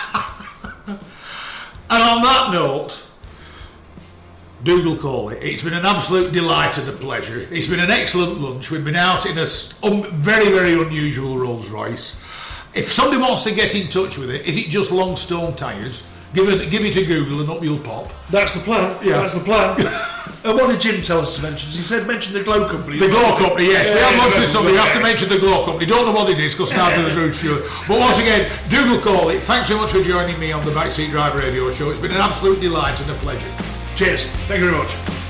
And 1.91 2.01
on 2.01 2.21
that 2.21 2.53
note, 2.53 3.05
Dougal 4.63 4.95
Cawley, 4.95 5.35
it's 5.39 5.61
been 5.61 5.73
an 5.73 5.85
absolute 5.85 6.31
delight 6.31 6.77
and 6.77 6.87
a 6.87 6.93
pleasure. 6.93 7.45
It's 7.51 7.67
been 7.67 7.81
an 7.81 7.91
excellent 7.91 8.39
lunch. 8.39 8.71
We've 8.71 8.85
been 8.85 8.95
out 8.95 9.25
in 9.25 9.37
a 9.37 9.45
um, 9.83 10.09
very, 10.13 10.51
very 10.51 10.73
unusual 10.81 11.37
Rolls 11.37 11.69
Royce. 11.69 12.17
If 12.73 12.91
somebody 12.91 13.21
wants 13.21 13.43
to 13.43 13.53
get 13.53 13.75
in 13.75 13.89
touch 13.89 14.17
with 14.17 14.29
it, 14.29 14.45
is 14.45 14.57
it 14.57 14.67
just 14.67 14.91
Longstone 14.91 15.55
tyres? 15.55 16.03
Give 16.33 16.47
it, 16.47 16.71
give 16.71 16.85
it 16.85 16.95
a 16.95 17.05
Google 17.05 17.41
and 17.41 17.49
up 17.49 17.61
you'll 17.61 17.79
pop. 17.79 18.09
That's 18.29 18.53
the 18.53 18.61
plan. 18.61 18.97
Yeah. 19.05 19.19
That's 19.19 19.33
the 19.33 19.41
plan. 19.41 19.77
and 20.45 20.55
what 20.55 20.71
did 20.71 20.79
Jim 20.79 21.01
tell 21.01 21.19
us 21.19 21.35
to 21.35 21.41
mention? 21.41 21.69
He 21.69 21.81
said 21.81 22.07
mention 22.07 22.33
the 22.33 22.43
Glow 22.43 22.69
Company. 22.69 22.97
The 22.97 23.09
Glow 23.09 23.37
Company, 23.37 23.65
yes. 23.65 23.93
we 23.93 23.99
have 23.99 24.13
yeah, 24.13 24.17
lunch 24.17 24.35
yeah, 24.35 24.41
with 24.41 24.49
somebody. 24.49 24.75
You 24.75 24.81
have 24.81 24.95
to 24.95 25.03
mention 25.03 25.27
the 25.27 25.39
Glow 25.39 25.65
Company. 25.65 25.85
Don't 25.85 26.05
know 26.05 26.13
what 26.13 26.29
it 26.29 26.39
is 26.39 26.53
because 26.53 26.71
neither 26.71 27.03
us 27.03 27.17
are 27.17 27.33
sure. 27.33 27.59
But 27.89 27.99
once 27.99 28.19
again, 28.19 28.49
Dougal 28.69 29.01
Cawley, 29.01 29.39
thanks 29.39 29.67
very 29.67 29.81
much 29.81 29.91
for 29.91 30.01
joining 30.01 30.39
me 30.39 30.53
on 30.53 30.65
the 30.65 30.71
Backseat 30.71 31.09
Driver 31.09 31.39
Radio 31.39 31.69
Show. 31.73 31.91
It's 31.91 31.99
been 31.99 32.11
an 32.11 32.17
absolute 32.17 32.61
delight 32.61 32.97
and 33.01 33.11
a 33.11 33.15
pleasure. 33.15 33.51
Cheers. 33.97 34.27
Thank 34.47 34.61
you 34.61 34.71
very 34.71 34.77
much. 34.81 35.20